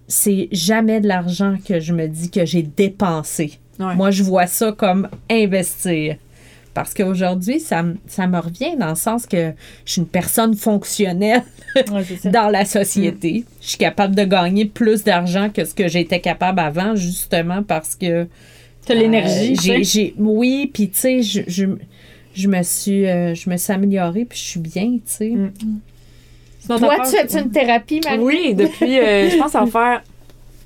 c'est 0.07 0.47
jamais 0.51 0.99
de 0.99 1.07
l'argent 1.07 1.55
que 1.63 1.79
je 1.79 1.93
me 1.93 2.07
dis 2.07 2.31
que 2.31 2.45
j'ai 2.45 2.63
dépensé. 2.63 3.59
Ouais. 3.79 3.95
Moi, 3.95 4.09
je 4.09 4.23
vois 4.23 4.47
ça 4.47 4.71
comme 4.71 5.07
investir. 5.29 6.15
Parce 6.73 6.93
qu'aujourd'hui, 6.93 7.59
ça, 7.59 7.83
me- 7.83 7.97
ça 8.07 8.27
me 8.27 8.39
revient 8.39 8.75
dans 8.77 8.89
le 8.89 8.95
sens 8.95 9.25
que 9.25 9.51
je 9.85 9.91
suis 9.91 10.01
une 10.01 10.07
personne 10.07 10.55
fonctionnelle 10.55 11.43
Ouais, 11.75 12.03
dans 12.25 12.49
la 12.49 12.65
société. 12.65 13.43
Je 13.61 13.67
suis 13.69 13.77
capable 13.77 14.15
de 14.15 14.23
gagner 14.23 14.65
plus 14.65 15.03
d'argent 15.03 15.49
que 15.49 15.65
ce 15.65 15.73
que 15.73 15.87
j'étais 15.87 16.19
capable 16.19 16.59
avant, 16.59 16.95
justement 16.95 17.63
parce 17.63 17.95
que 17.95 18.27
T'as 18.85 18.93
l'énergie. 18.95 19.53
euh, 19.53 19.55
tu 19.55 19.61
j'ai, 19.61 19.83
sais? 19.83 19.83
j'ai- 19.83 20.13
oui, 20.17 20.69
puis 20.73 20.89
tu 20.89 20.97
sais, 20.99 21.21
je, 21.21 21.41
je, 21.47 21.65
je 22.33 22.47
me 22.47 22.61
suis, 22.63 23.05
euh, 23.07 23.33
je 23.35 23.49
me 23.49 23.57
suis 23.57 23.73
améliorée, 23.73 24.25
puis 24.25 24.37
je 24.39 24.43
suis 24.43 24.59
bien, 24.59 24.85
tu 24.93 25.01
sais. 25.05 25.29
Mm. 25.29 25.51
Toi, 26.67 26.99
tu 27.09 27.27
fais 27.27 27.39
une 27.41 27.51
thérapie, 27.51 28.01
Marie? 28.03 28.19
Oui, 28.21 28.53
depuis, 28.53 28.99
euh, 28.99 29.29
je 29.29 29.37
pense, 29.37 29.51
ça 29.51 29.59
va 29.65 29.71
faire. 29.71 30.03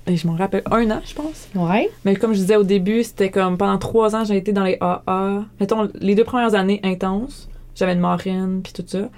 Et 0.07 0.17
Je 0.17 0.27
m'en 0.27 0.35
rappelle 0.35 0.63
un 0.69 0.89
an, 0.91 1.01
je 1.05 1.13
pense. 1.13 1.47
Ouais. 1.55 1.89
Mais 2.05 2.15
comme 2.15 2.33
je 2.33 2.39
disais 2.39 2.55
au 2.55 2.63
début, 2.63 3.03
c'était 3.03 3.29
comme 3.29 3.57
pendant 3.57 3.77
trois 3.77 4.15
ans, 4.15 4.25
j'ai 4.25 4.37
été 4.37 4.51
dans 4.51 4.63
les 4.63 4.77
AA. 4.81 5.45
Mettons, 5.59 5.89
les 5.99 6.15
deux 6.15 6.23
premières 6.25 6.55
années 6.55 6.81
intenses. 6.83 7.49
J'avais 7.75 7.93
une 7.93 7.99
marraine, 7.99 8.61
puis 8.63 8.73
tout 8.73 8.83
ça. 8.85 9.09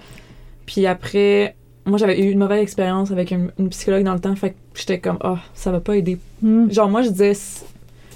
Puis 0.65 0.85
après, 0.85 1.55
moi, 1.85 1.97
j'avais 1.97 2.19
eu 2.19 2.31
une 2.31 2.39
mauvaise 2.39 2.61
expérience 2.61 3.11
avec 3.11 3.31
une, 3.31 3.51
une 3.59 3.69
psychologue 3.69 4.03
dans 4.03 4.13
le 4.13 4.19
temps. 4.19 4.35
Fait 4.35 4.51
que 4.51 4.55
j'étais 4.75 4.99
comme, 4.99 5.17
ah, 5.21 5.37
ça 5.53 5.71
va 5.71 5.79
pas 5.79 5.95
aider. 5.95 6.17
Mm. 6.41 6.71
Genre, 6.71 6.89
moi, 6.89 7.01
je 7.01 7.09
disais, 7.09 7.33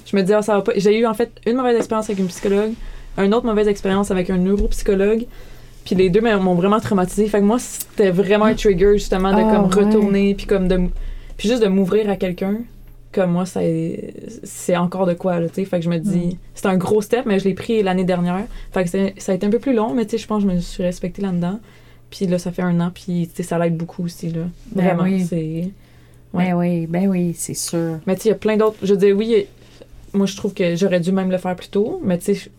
je 0.06 0.16
me 0.16 0.22
disais, 0.22 0.36
ah, 0.36 0.42
ça 0.42 0.56
va 0.56 0.62
pas. 0.62 0.72
J'ai 0.76 0.98
eu 0.98 1.06
en 1.06 1.14
fait 1.14 1.32
une 1.46 1.58
mauvaise 1.58 1.78
expérience 1.78 2.10
avec 2.10 2.20
une 2.20 2.28
psychologue, 2.28 2.74
une 3.18 3.34
autre 3.34 3.46
mauvaise 3.46 3.68
expérience 3.68 4.12
avec 4.12 4.30
un 4.30 4.38
neuropsychologue. 4.38 5.26
Puis 5.86 5.96
les 5.96 6.10
deux 6.10 6.22
m'ont 6.22 6.56
vraiment 6.56 6.80
traumatisée. 6.80 7.28
Fait 7.28 7.40
que 7.40 7.46
moi, 7.46 7.58
c'était 7.60 8.12
vraiment 8.12 8.46
un 8.46 8.54
trigger, 8.54 8.94
justement, 8.94 9.32
de 9.34 9.42
Ah, 9.42 9.56
comme 9.56 9.66
retourner, 9.66 10.36
puis 10.36 10.46
comme 10.46 10.68
de. 10.68 10.82
Puis 11.40 11.48
juste 11.50 11.64
de 11.64 11.68
m'ouvrir 11.68 12.08
à 12.10 12.16
quelqu'un. 12.18 12.58
Comme 13.12 13.32
moi, 13.32 13.48
ça, 13.48 13.62
c'est 14.44 14.78
encore 14.78 15.08
de 15.08 15.16
quoi, 15.16 15.40
tu 15.48 15.56
sais. 15.56 15.66
Fait 15.66 15.80
que 15.80 15.86
je 15.86 15.90
me 15.90 15.98
dis, 15.98 16.28
Mm. 16.28 16.38
c'est 16.54 16.66
un 16.68 16.78
gros 16.78 17.02
step, 17.02 17.26
mais 17.26 17.40
je 17.40 17.46
l'ai 17.46 17.56
pris 17.56 17.82
l'année 17.82 18.04
dernière. 18.04 18.46
Fait 18.72 18.84
que 18.84 18.90
ça 19.20 19.32
a 19.32 19.36
été 19.36 19.48
un 19.48 19.50
peu 19.50 19.58
plus 19.58 19.74
long, 19.74 19.96
mais 19.96 20.06
tu 20.06 20.12
sais, 20.12 20.18
je 20.20 20.28
pense 20.28 20.44
que 20.44 20.50
je 20.50 20.56
me 20.56 20.60
suis 20.60 20.84
respectée 20.84 21.24
là-dedans. 21.24 21.60
Puis 22.12 22.28
là, 22.28 22.38
ça 22.38 22.52
fait 22.52 22.62
un 22.62 22.80
an, 22.80 22.92
puis 22.94 23.28
tu 23.28 23.38
sais, 23.38 23.44
ça 23.44 23.58
l'aide 23.58 23.76
beaucoup 23.78 24.04
aussi, 24.04 24.30
là. 24.30 24.42
Ben 24.74 24.84
Vraiment, 24.84 25.04
oui. 25.04 25.26
c'est. 25.28 25.70
Ben 26.36 26.54
oui, 26.54 26.86
ben 26.86 27.08
oui, 27.08 27.34
c'est 27.36 27.56
sûr. 27.56 27.98
Mais 28.06 28.16
tu 28.16 28.22
sais, 28.22 28.30
il 28.30 28.32
y 28.34 28.36
a 28.36 28.38
plein 28.38 28.58
d'autres. 28.58 28.78
Je 28.84 28.94
veux 28.94 29.00
dire, 29.00 29.18
oui, 29.18 29.48
moi, 30.14 30.28
je 30.28 30.36
trouve 30.38 30.54
que 30.54 30.76
j'aurais 30.76 31.00
dû 31.00 31.12
même 31.12 31.32
le 31.32 31.38
faire 31.40 31.56
plus 31.56 31.70
tôt, 31.70 32.00
mais 32.04 32.20
tu 32.20 32.26
sais, 32.26 32.34
je, 32.36 32.50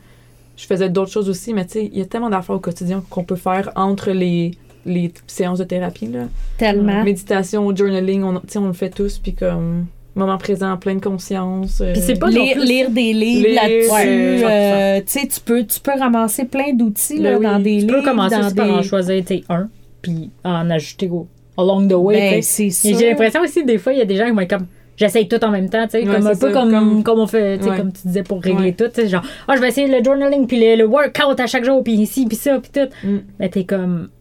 je 0.56 0.66
faisais 0.66 0.88
d'autres 0.88 1.12
choses 1.12 1.28
aussi, 1.28 1.54
mais 1.54 1.64
tu 1.66 1.72
sais, 1.74 1.84
il 1.92 1.96
y 1.98 2.02
a 2.02 2.06
tellement 2.06 2.30
d'affaires 2.30 2.56
au 2.56 2.60
quotidien 2.60 3.04
qu'on 3.08 3.22
peut 3.22 3.36
faire 3.36 3.70
entre 3.76 4.10
les, 4.10 4.52
les 4.86 5.12
séances 5.26 5.58
de 5.58 5.64
thérapie, 5.64 6.06
là. 6.06 6.20
Tellement. 6.58 7.04
Méditation, 7.04 7.74
journaling, 7.74 8.22
on, 8.24 8.34
tu 8.40 8.40
sais, 8.48 8.58
on 8.58 8.66
le 8.66 8.72
fait 8.72 8.90
tous, 8.90 9.18
puis 9.18 9.34
comme 9.34 9.86
moment 10.16 10.38
présent, 10.38 10.76
pleine 10.76 11.00
conscience. 11.00 11.80
euh, 11.80 11.92
Puis 11.92 12.02
c'est 12.04 12.18
pas 12.18 12.30
non 12.30 12.42
lire, 12.42 12.56
plus- 12.56 12.66
lire 12.66 12.90
des 12.90 13.12
livres 13.12 13.48
Lire, 13.48 13.62
là-dessus. 13.62 13.92
ouais, 13.92 14.42
euh, 14.44 15.00
tu 15.06 15.20
sais, 15.20 15.26
tu 15.28 15.40
peux, 15.40 15.64
tu 15.64 15.80
peux 15.80 15.92
ramasser 15.98 16.44
plein 16.44 16.72
d'outils 16.74 17.18
là, 17.18 17.32
Ben 17.32 17.38
oui. 17.38 17.46
dans 17.46 17.58
des 17.58 17.64
Tu 17.80 17.86
livres. 17.86 17.98
peux 17.98 18.02
commencer 18.02 18.36
dans 18.36 18.46
aussi 18.46 18.54
par 18.54 18.70
en 18.70 18.82
choisir, 18.82 19.24
tu 19.24 19.40
un, 19.48 19.68
puis 20.02 20.30
en 20.44 20.68
ajouter 20.70 21.08
au, 21.08 21.26
along 21.56 21.86
the 21.88 21.92
way, 21.94 22.16
Ben, 22.16 22.40
tu 22.40 22.42
c'est 22.42 22.66
Et 22.66 22.70
ça. 22.70 22.98
j'ai 22.98 23.08
l'impression 23.10 23.40
aussi, 23.42 23.64
des 23.64 23.78
fois, 23.78 23.92
il 23.92 23.98
y 23.98 24.02
a 24.02 24.04
des 24.04 24.16
gens 24.16 24.26
qui 24.26 24.32
vont 24.32 24.40
être 24.40 24.50
comme. 24.50 24.66
J'essaye 24.96 25.26
tout 25.28 25.42
en 25.42 25.50
même 25.50 25.70
temps, 25.70 25.84
tu 25.84 25.92
sais, 25.92 26.00
Ouais, 26.06 26.14
comme 26.14 26.26
un 26.26 26.30
peu 26.34 26.48
ça, 26.48 26.52
comme, 26.52 26.70
comme- 26.70 27.02
comme 27.02 27.20
on 27.20 27.26
fait, 27.26 27.56
tu 27.56 27.64
sais, 27.64 27.70
Ouais. 27.70 27.76
comme 27.78 27.90
tu 27.90 28.06
disais 28.06 28.22
pour 28.22 28.42
régler 28.42 28.64
Ouais. 28.66 28.72
tout, 28.72 28.88
tu 28.92 29.00
sais, 29.00 29.08
genre, 29.08 29.22
ah, 29.48 29.56
je 29.56 29.60
vais 29.62 29.68
essayer 29.68 29.86
le 29.86 30.04
journaling, 30.04 30.46
puis 30.46 30.60
le, 30.60 30.76
le 30.76 30.84
workout 30.86 31.40
à 31.40 31.46
chaque 31.46 31.64
jour, 31.64 31.82
puis 31.82 31.94
ici, 31.94 32.26
puis 32.26 32.36
ça, 32.36 32.58
puis 32.60 32.70
tout. 32.70 32.88
Mm. 33.08 33.18
Mais 33.38 33.48
t'es 33.48 33.64
comme, 33.64 34.08
tu 34.10 34.19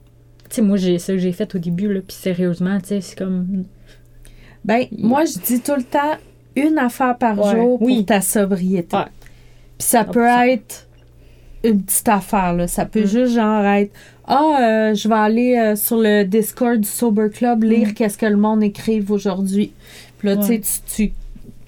sais, 0.55 0.61
moi, 0.61 0.77
j'ai 0.77 0.99
ça 0.99 1.13
que 1.13 1.19
j'ai 1.19 1.31
fait 1.31 1.53
au 1.55 1.59
début, 1.59 1.91
là, 1.93 2.01
puis 2.05 2.15
sérieusement, 2.15 2.79
tu 2.79 2.87
sais, 2.89 3.01
c'est 3.01 3.17
comme, 3.17 3.65
Ben, 4.65 4.85
moi, 4.97 5.23
je 5.25 5.39
dis 5.39 5.61
tout 5.61 5.75
le 5.75 5.83
temps 5.83 6.17
une 6.55 6.77
affaire 6.77 7.17
par 7.17 7.37
Ouais. 7.39 7.51
jour 7.55 7.77
pour 7.79 7.87
Oui. 7.87 8.03
ta 8.05 8.19
sobriété. 8.21 8.95
Ouais. 8.95 9.03
Puis 9.77 9.87
ça 9.87 10.03
peut 10.03 10.19
100%. 10.27 10.41
être 10.49 10.87
une 11.63 11.81
petite 11.83 12.09
affaire, 12.09 12.53
là. 12.53 12.67
Ça 12.67 12.85
peut 12.85 13.03
Mm. 13.03 13.07
juste 13.07 13.33
genre 13.35 13.65
être 13.65 13.91
Ah, 14.31 14.59
euh, 14.61 14.93
je 14.93 15.07
vais 15.09 15.15
aller 15.15 15.55
euh, 15.57 15.75
sur 15.75 15.97
le 15.97 16.23
Discord 16.23 16.79
du 16.79 16.87
Sober 16.87 17.29
Club 17.33 17.63
lire 17.63 17.95
qu'est-ce 17.95 18.15
que 18.17 18.27
le 18.27 18.35
monde 18.37 18.61
écrive 18.61 19.11
aujourd'hui. 19.11 19.73
Puis 20.19 20.27
là, 20.27 20.37
tu 20.37 20.43
sais, 20.43 20.51
Ouais. 20.51 20.61
tu- 20.95 21.13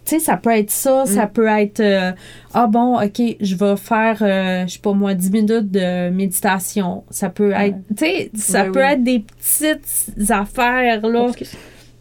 tu. 0.05 0.15
Sais, 0.15 0.19
ça 0.19 0.37
peut 0.37 0.51
être 0.51 0.71
ça, 0.71 1.05
ça 1.05 1.27
peut 1.27 1.47
être 1.47 1.79
euh, 1.79 2.11
Ah 2.53 2.67
bon, 2.67 3.01
ok, 3.01 3.21
je 3.39 3.55
vais 3.55 3.75
faire, 3.77 4.17
euh, 4.21 4.65
je 4.67 4.73
sais 4.73 4.79
pas 4.79 4.93
moi, 4.93 5.13
10 5.13 5.31
minutes 5.31 5.71
de 5.71 6.09
méditation. 6.09 7.03
Ça 7.09 7.29
peut 7.29 7.51
être, 7.51 7.77
tu 7.89 8.05
sais, 8.05 8.31
ça 8.35 8.65
peut 8.65 8.79
oui. 8.79 8.91
être 8.91 9.03
des 9.03 9.19
petites 9.19 10.31
affaires, 10.31 11.05
là. 11.07 11.27
Tu 11.35 11.45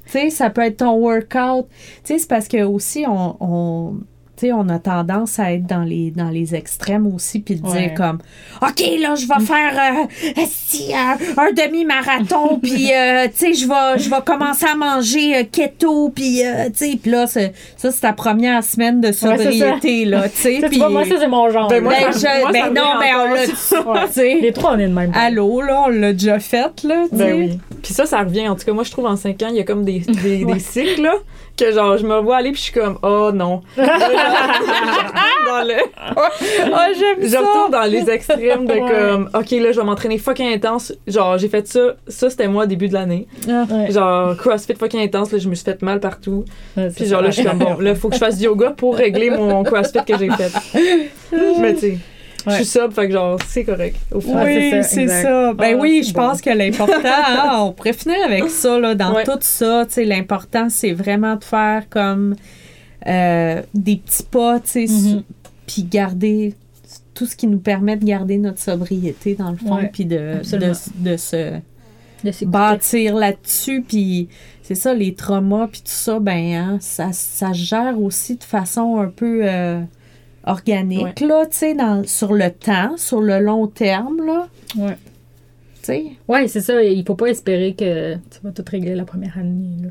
sais, 0.07 0.31
ça 0.31 0.51
peut 0.51 0.63
être 0.63 0.79
ton 0.79 0.97
workout. 0.97 1.69
Tu 2.03 2.15
sais, 2.15 2.19
c'est 2.19 2.29
parce 2.29 2.49
que 2.49 2.63
aussi, 2.65 3.05
on. 3.07 4.01
Sais, 4.41 4.53
on 4.53 4.69
a 4.69 4.79
tendance 4.79 5.39
à 5.39 5.53
être 5.53 5.67
dans 5.67 5.83
les, 5.85 6.11
dans 6.11 6.29
les 6.31 6.55
extrêmes 6.55 7.07
aussi, 7.07 7.41
puis 7.41 7.57
de 7.57 7.67
Ouais. 7.67 7.81
dire 7.89 7.95
comme, 7.95 8.19
OK, 8.63 8.81
là, 9.01 9.15
je 9.15 9.27
vais 9.27 9.45
faire 9.45 9.73
euh, 10.07 10.41
esti, 10.43 10.93
un, 10.95 11.17
un 11.43 11.53
demi-marathon, 11.53 12.59
puis, 12.63 12.93
euh, 12.93 13.27
tu 13.29 13.37
sais, 13.37 13.53
je 13.55 13.67
vais, 13.69 14.03
je 14.03 14.09
vais 14.11 14.21
commencer 14.25 14.67
à 14.67 14.75
manger 14.75 15.37
euh, 15.37 15.43
keto, 15.51 16.11
puis, 16.11 16.45
euh, 16.45 16.67
tu 16.71 16.91
sais, 16.91 16.99
puis 17.01 17.11
là, 17.11 17.27
ça, 17.27 17.41
c'est 17.77 18.01
ta 18.01 18.13
première 18.13 18.63
semaine 18.65 19.01
de 19.01 19.13
sobriété, 19.13 20.05
là, 20.05 20.29
tu 20.29 20.37
sais. 20.37 20.61
Vois, 20.79 20.89
moi, 20.89 21.05
ça, 21.05 21.15
c'est 21.19 21.29
mon 21.29 21.51
genre. 21.51 21.69
Ben, 21.69 21.83
moi, 21.83 21.93
ben, 22.01 22.13
ça- 22.13 22.37
je- 22.37 22.41
moi, 22.43 22.53
ben 22.53 22.67
non, 22.69 22.99
vient 22.99 23.01
ben, 23.01 23.17
on 23.87 23.95
l'a 23.95 24.07
sais. 24.09 24.39
Les 24.41 24.53
trois, 24.53 24.75
on 24.75 24.79
est 24.79 24.89
de 24.89 24.93
même. 24.95 25.13
Allô, 25.15 25.61
là, 25.61 25.83
on 25.87 25.89
l'a 25.89 26.13
déjà 26.13 26.39
fait, 26.39 26.83
là, 26.85 27.05
tu 27.11 27.17
sais. 27.19 27.25
Ben 27.25 27.35
oui. 27.35 27.59
Puis 27.83 27.93
ça, 27.95 28.07
ça 28.07 28.21
revient. 28.21 28.49
En 28.49 28.57
tout 28.57 28.65
cas, 28.65 28.73
moi, 28.73 28.85
je 28.85 28.91
trouve 28.91 29.07
en 29.07 29.17
5 29.17 29.43
ans, 29.43 29.49
il 29.51 29.57
y 29.57 29.61
a 29.61 29.65
comme 29.65 29.85
des, 29.85 30.01
des, 30.01 30.45
Ouais. 30.45 30.55
des 30.55 30.61
cycles, 30.61 31.03
là, 31.03 31.15
que 31.57 31.73
genre, 31.73 31.97
je 31.99 32.07
me 32.07 32.19
vois 32.21 32.37
aller, 32.39 32.51
puis 32.53 32.59
je 32.59 32.65
suis 32.65 32.73
comme, 32.73 32.99
oh 33.03 33.31
non. 33.33 33.63
dans 33.77 33.85
le, 35.67 35.75
Ah, 35.97 36.89
j'aime 36.97 37.17
je 37.23 37.29
ça. 37.29 37.41
retourne 37.41 37.71
dans 37.73 37.91
les 37.91 38.09
extrêmes 38.11 38.67
de 38.67 38.75
comme, 38.75 39.31
ok, 39.35 39.51
là, 39.53 39.73
je 39.73 39.81
vais 39.81 39.85
m'entraîner 39.85 40.19
fucking 40.19 40.53
intense. 40.55 40.93
Genre, 41.07 41.39
j'ai 41.39 41.49
fait 41.49 41.67
ça. 41.67 41.95
Ça, 42.09 42.31
c'était 42.31 42.49
moi 42.49 42.65
au 42.65 42.67
début 42.67 42.89
de 42.89 42.95
l'année. 42.95 43.27
Ouais. 43.47 43.91
Genre, 43.91 44.37
CrossFit 44.37 44.75
fucking 44.75 45.01
intense, 45.01 45.33
là, 45.33 45.39
je 45.39 45.49
me 45.49 45.55
suis 45.55 45.65
fait 45.65 45.83
mal 45.83 46.01
partout. 46.01 46.45
Ouais, 46.77 46.89
Puis 46.95 47.05
ça. 47.05 47.11
genre, 47.13 47.23
là, 47.23 47.31
je 47.31 47.41
suis 47.41 47.45
comme, 47.45 47.59
bon, 47.59 47.79
là, 47.79 47.95
faut 47.95 48.09
que 48.09 48.15
je 48.15 48.21
fasse 48.21 48.39
du 48.39 48.45
yoga 48.45 48.71
pour 48.71 48.97
régler 48.97 49.31
mon 49.31 49.63
CrossFit 49.65 50.05
que 50.07 50.17
j'ai 50.19 50.31
fait. 50.31 50.53
Mais 51.61 51.75
tu 51.75 51.81
sais, 51.81 51.99
je 52.47 52.53
suis 52.57 52.65
sobre, 52.65 52.95
fait 52.95 53.07
que 53.09 53.13
genre, 53.13 53.39
c'est 53.47 53.65
correct. 53.65 53.97
Au 54.13 54.19
oui, 54.19 54.71
c'est 54.83 55.09
ça. 55.09 55.53
Ben 55.55 55.75
Ah, 55.77 55.81
oui, 55.81 56.03
je 56.07 56.13
bon. 56.13 56.21
pense 56.21 56.41
que 56.41 56.51
l'important, 56.51 56.95
hein, 57.05 57.59
on 57.61 57.73
pourrait 57.73 57.93
finir 57.93 58.17
avec 58.25 58.49
ça, 58.49 58.79
là, 58.79 58.95
dans 58.95 59.15
Ouais. 59.15 59.25
tout 59.25 59.39
ça, 59.41 59.85
tu 59.87 59.95
sais, 59.95 60.05
l'important, 60.05 60.69
c'est 60.69 60.93
vraiment 60.93 61.37
de 61.37 61.45
faire 61.45 61.89
comme 61.91 62.35
euh, 63.07 63.63
des 63.75 63.97
petits 63.97 64.23
pas, 64.25 64.61
tu 64.61 64.87
sais, 64.87 64.93
Mhm. 64.93 65.23
puis 65.67 65.85
garder 65.85 66.55
tout 67.15 67.27
ce 67.27 67.37
qui 67.37 67.47
nous 67.47 67.59
permet 67.59 67.97
de 67.97 68.05
garder 68.05 68.39
notre 68.39 68.59
sobriété, 68.61 69.35
dans 69.35 69.51
le 69.51 69.57
fond, 69.57 69.79
puis 69.93 70.05
de, 70.07 70.37
de, 70.99 71.17
se 71.17 71.53
De 72.25 72.45
bâtir 72.47 73.15
là-dessus, 73.17 73.83
puis 73.87 74.29
c'est 74.63 74.75
ça, 74.75 74.95
les 74.95 75.15
traumas, 75.15 75.67
puis 75.67 75.81
tout 75.81 75.89
ça, 75.93 76.19
ben, 76.21 76.55
hein, 76.55 76.79
ça, 76.81 77.13
ça 77.13 77.53
se 77.53 77.59
gère 77.59 78.01
aussi 78.01 78.37
de 78.37 78.45
façon 78.45 78.99
un 78.99 79.09
peu 79.09 79.41
euh, 79.43 79.81
organique, 80.47 81.21
là, 81.21 81.47
tu 81.47 81.57
sais, 81.57 81.75
dans- 81.75 82.05
sur 82.07 82.33
le 82.33 82.51
temps, 82.51 82.97
sur 82.97 83.21
le 83.21 83.41
long 83.41 83.67
terme, 83.67 84.25
là, 84.25 84.49
Ouais. 84.79 84.97
tu 85.77 85.81
sais? 85.83 86.05
Ouais, 86.29 86.49
c'est 86.49 86.61
ça. 86.61 86.83
Il 86.83 87.05
faut 87.05 87.15
pas 87.15 87.27
espérer 87.27 87.75
que 87.75 88.15
tu 88.15 88.39
vas 88.43 88.51
tout 88.51 88.65
régler 88.69 88.95
la 88.95 89.05
première 89.05 89.37
année. 89.39 89.83
Là. 89.83 89.89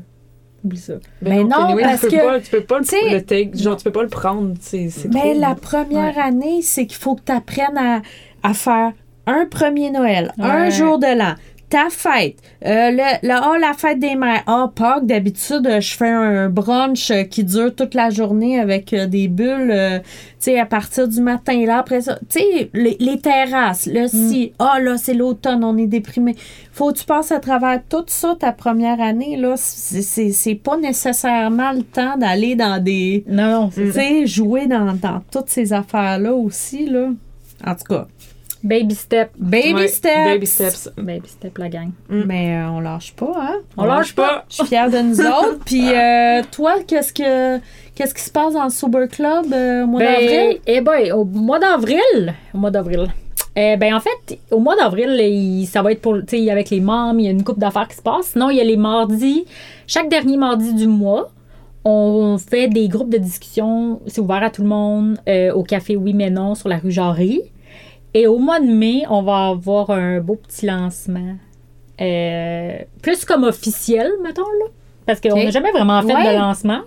Oublie 0.64 0.78
ça. 0.78 0.94
Ben 1.22 1.48
non, 1.48 1.56
anyway, 1.66 1.82
parce 1.82 2.00
tu 2.02 2.08
peux 2.08 2.16
que, 2.16 2.22
pas, 2.26 2.40
tu 2.40 2.50
peux 2.50 2.60
pas 2.62 2.78
le, 2.80 2.84
tu 2.84 2.90
sais, 2.90 3.10
le 3.14 3.22
take, 3.22 3.50
genre, 3.56 3.76
tu 3.76 3.84
peux 3.84 3.92
pas 3.92 4.02
le 4.02 4.08
prendre. 4.08 4.54
C'est 4.60 4.90
c'est 4.90 5.08
Mais 5.08 5.20
trop. 5.20 5.32
Ben, 5.32 5.40
la 5.40 5.54
première 5.54 6.18
année, 6.18 6.60
c'est 6.62 6.86
qu'il 6.86 6.98
faut 6.98 7.14
que 7.14 7.22
tu 7.24 7.32
apprennes 7.32 7.78
à, 7.78 8.02
à 8.42 8.52
faire 8.52 8.92
un 9.26 9.46
premier 9.46 9.90
Noël, 9.90 10.32
un 10.38 10.68
jour 10.70 10.98
de 10.98 11.06
l'an, 11.16 11.34
ta 11.70 11.88
fête, 11.88 12.36
euh, 12.66 12.90
le, 12.90 13.26
le- 13.26 13.32
ah, 13.34 13.56
la 13.60 13.72
fête 13.72 13.98
des 14.00 14.16
mères. 14.16 14.42
Ah, 14.46 14.70
Pâques, 14.74 15.06
d'habitude, 15.06 15.66
euh, 15.66 15.80
je 15.80 15.94
fais 15.96 16.08
un 16.08 16.48
brunch 16.50 17.10
euh, 17.12 17.22
qui 17.22 17.44
dure 17.44 17.74
toute 17.74 17.94
la 17.94 18.10
journée 18.10 18.58
avec 18.60 18.92
euh, 18.92 19.06
des 19.06 19.28
bulles, 19.28 19.70
euh, 19.70 19.98
tu 20.00 20.04
sais, 20.40 20.58
à 20.58 20.66
partir 20.66 21.06
du 21.08 21.20
matin. 21.20 21.64
Là, 21.64 21.78
après 21.78 22.00
ça, 22.00 22.18
tu 22.28 22.40
sais, 22.40 22.70
les, 22.74 22.96
les 22.98 23.18
terrasses, 23.20 23.86
là, 23.86 24.08
si, 24.08 24.52
ah, 24.58 24.78
là, 24.80 24.96
c'est 24.98 25.14
l'automne, 25.14 25.62
on 25.64 25.78
est 25.78 25.86
déprimé. 25.86 26.34
Faut 26.72 26.92
que 26.92 26.98
tu 26.98 27.04
passes 27.04 27.30
à 27.32 27.38
travers 27.40 27.80
tout 27.88 28.04
ça 28.08 28.36
ta 28.38 28.52
première 28.52 29.00
année, 29.00 29.36
là. 29.36 29.54
C'est- 29.56 30.54
pas 30.56 30.76
nécessairement 30.76 31.72
le 31.72 31.82
temps 31.82 32.16
d'aller 32.16 32.56
dans 32.56 32.82
des 32.82 33.24
Non, 33.28 33.50
non, 33.62 33.70
c'est 33.72 33.84
tu 33.86 33.92
sais, 33.92 34.26
jouer 34.26 34.66
dans, 34.66 34.92
dans 34.94 35.20
toutes 35.32 35.48
ces 35.48 35.72
affaires-là 35.72 36.34
aussi, 36.34 36.86
là. 36.86 37.10
En 37.64 37.74
tout 37.74 37.84
cas, 37.94 38.06
Baby 38.62 38.94
step. 38.94 39.30
baby 39.38 39.72
Ouais, 39.74 39.88
steps. 39.88 40.14
Baby 40.26 40.46
steps. 40.46 40.90
Baby 40.98 41.28
step, 41.28 41.56
la 41.58 41.68
gang. 41.70 41.90
Mais 42.10 42.56
euh, 42.56 42.68
on 42.70 42.80
lâche 42.80 43.14
pas, 43.14 43.32
hein? 43.36 43.56
On 43.76 43.84
lâche 43.84 44.14
pas. 44.14 44.44
Je 44.50 44.56
suis 44.56 44.66
fière 44.66 44.90
de 44.90 44.98
nous 44.98 45.20
autres. 45.20 45.58
Puis 45.64 45.88
euh, 45.88 46.42
toi, 46.52 46.74
qu'est-ce 46.86 47.12
que 47.12 47.58
qu'est-ce 47.94 48.14
qui 48.14 48.22
se 48.22 48.30
passe 48.30 48.52
dans 48.54 48.64
le 48.64 48.70
Sober 48.70 49.06
Club 49.10 49.46
euh, 49.52 49.84
au 49.84 49.86
mois 49.86 50.00
d'avril? 50.00 50.58
Eh 50.66 50.80
ben, 50.82 51.12
au 51.12 51.24
mois 51.24 51.58
d'avril. 51.58 52.34
Au 52.54 52.58
mois 52.58 52.70
d'avril. 52.70 53.06
Eh 53.56 53.76
ben, 53.78 53.94
en 53.94 54.00
fait, 54.00 54.38
au 54.50 54.58
mois 54.60 54.76
d'avril, 54.76 55.18
il- 55.20 55.66
ça 55.66 55.82
va 55.82 55.90
être 55.92 56.00
pour, 56.02 56.14
tu 56.24 56.38
sais, 56.44 56.50
avec 56.50 56.70
les 56.70 56.80
membres, 56.80 57.18
il 57.18 57.24
y 57.24 57.28
a 57.28 57.32
une 57.32 57.42
couple 57.42 57.60
d'affaires 57.60 57.88
qui 57.88 57.96
se 57.96 58.02
passent. 58.02 58.28
Sinon, 58.32 58.50
il 58.50 58.58
y 58.58 58.60
a 58.60 58.64
les 58.64 58.76
mardis, 58.76 59.44
chaque 59.86 60.08
dernier 60.08 60.36
mardi 60.36 60.72
du 60.72 60.86
mois, 60.86 61.30
on 61.84 62.36
fait 62.38 62.68
des 62.68 62.86
groupes 62.88 63.10
de 63.10 63.18
discussion, 63.18 64.00
c'est 64.06 64.20
ouvert 64.20 64.42
à 64.44 64.50
tout 64.50 64.62
le 64.62 64.68
monde, 64.68 65.16
euh, 65.28 65.52
au 65.52 65.62
café 65.64 65.96
Oui 65.96 66.12
Mais 66.14 66.30
Non 66.30 66.54
sur 66.54 66.68
la 66.68 66.76
rue 66.76 66.90
Jarry. 66.92 67.40
Et 68.14 68.26
au 68.26 68.38
mois 68.38 68.60
de 68.60 68.66
mai, 68.66 69.02
on 69.08 69.22
va 69.22 69.48
avoir 69.48 69.90
un 69.90 70.20
beau 70.20 70.34
petit 70.36 70.66
lancement. 70.66 71.36
Euh, 72.00 72.78
plus 73.02 73.24
comme 73.24 73.44
officiel, 73.44 74.10
mettons, 74.22 74.42
là. 74.42 74.66
Parce 75.06 75.20
qu'on 75.20 75.36
n'a 75.36 75.50
jamais 75.50 75.70
vraiment 75.70 76.00
fait 76.02 76.14
Ouais. 76.14 76.32
de 76.34 76.38
lancement. 76.38 76.80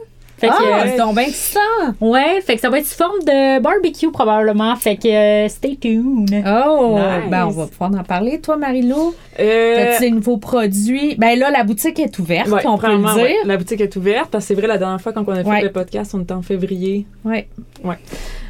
Fait 0.44 0.50
Ah, 0.52 0.58
que, 0.60 0.64
euh, 0.88 0.92
c'est 0.92 0.98
donc 0.98 1.16
bien 1.16 1.24
excitant! 1.24 1.60
Ouais, 2.02 2.42
fait 2.42 2.56
que 2.56 2.62
ça 2.62 2.70
va 2.70 2.80
être 2.80 2.86
sous 2.86 2.98
forme 2.98 3.20
de 3.20 3.60
barbecue 3.62 4.12
probablement. 4.12 4.76
Fait 4.76 4.98
que 4.98 5.08
euh, 5.08 5.48
stay 5.48 5.78
tuned. 5.78 6.44
Oh! 6.46 6.98
Nice. 6.98 7.30
Ben, 7.30 7.46
on 7.48 7.52
va 7.52 7.68
pouvoir 7.68 7.92
en 7.98 8.04
parler. 8.04 8.42
Toi, 8.42 8.58
Marilou, 8.58 9.16
Euh, 9.40 9.94
as-tu 9.94 10.02
des 10.02 10.12
nouveaux 10.12 10.38
produits? 10.38 11.16
Ben 11.16 11.40
là, 11.40 11.50
la 11.50 11.64
boutique 11.64 11.98
est 12.00 12.20
ouverte, 12.20 12.50
ouais, 12.50 12.66
on 12.66 12.78
peut 12.78 12.88
le 12.92 12.98
dire. 12.98 13.16
ouais, 13.16 13.36
la 13.46 13.56
boutique 13.58 13.80
est 13.82 13.96
ouverte 13.96 14.30
parce 14.32 14.44
que 14.44 14.48
c'est 14.50 14.54
vrai, 14.56 14.68
la 14.68 14.78
dernière 14.78 15.00
fois, 15.02 15.14
quand 15.14 15.24
on 15.28 15.32
a 15.32 15.44
fait 15.44 15.50
Ouais. 15.50 15.62
le 15.62 15.72
podcast, 15.72 16.14
on 16.14 16.22
était 16.22 16.34
en 16.34 16.42
février. 16.42 17.06
Ouais. 17.24 17.48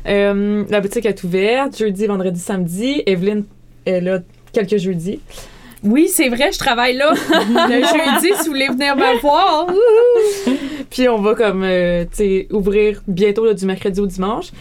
Euh, 0.07 0.63
la 0.69 0.81
boutique 0.81 1.05
est 1.05 1.23
ouverte 1.23 1.77
jeudi, 1.77 2.05
vendredi, 2.07 2.39
samedi. 2.39 3.03
Evelyne 3.05 3.43
est 3.85 4.01
là 4.01 4.19
quelques 4.51 4.77
jeudis. 4.77 5.19
Oui, 5.83 6.07
c'est 6.07 6.29
vrai, 6.29 6.51
je 6.51 6.57
travaille 6.57 6.95
là. 6.95 7.13
le 7.29 7.81
jeudi, 7.81 8.33
si 8.37 8.45
vous 8.45 8.51
voulez 8.51 8.67
venir 8.67 8.95
me 8.95 9.19
voir. 9.19 9.67
Puis 10.89 11.09
on 11.09 11.21
va 11.21 11.35
comme, 11.35 11.63
euh, 11.63 12.05
tu 12.05 12.17
sais, 12.17 12.47
ouvrir 12.51 13.01
bientôt 13.07 13.45
là, 13.45 13.53
du 13.53 13.65
mercredi 13.65 13.99
au 13.99 14.07
dimanche. 14.07 14.51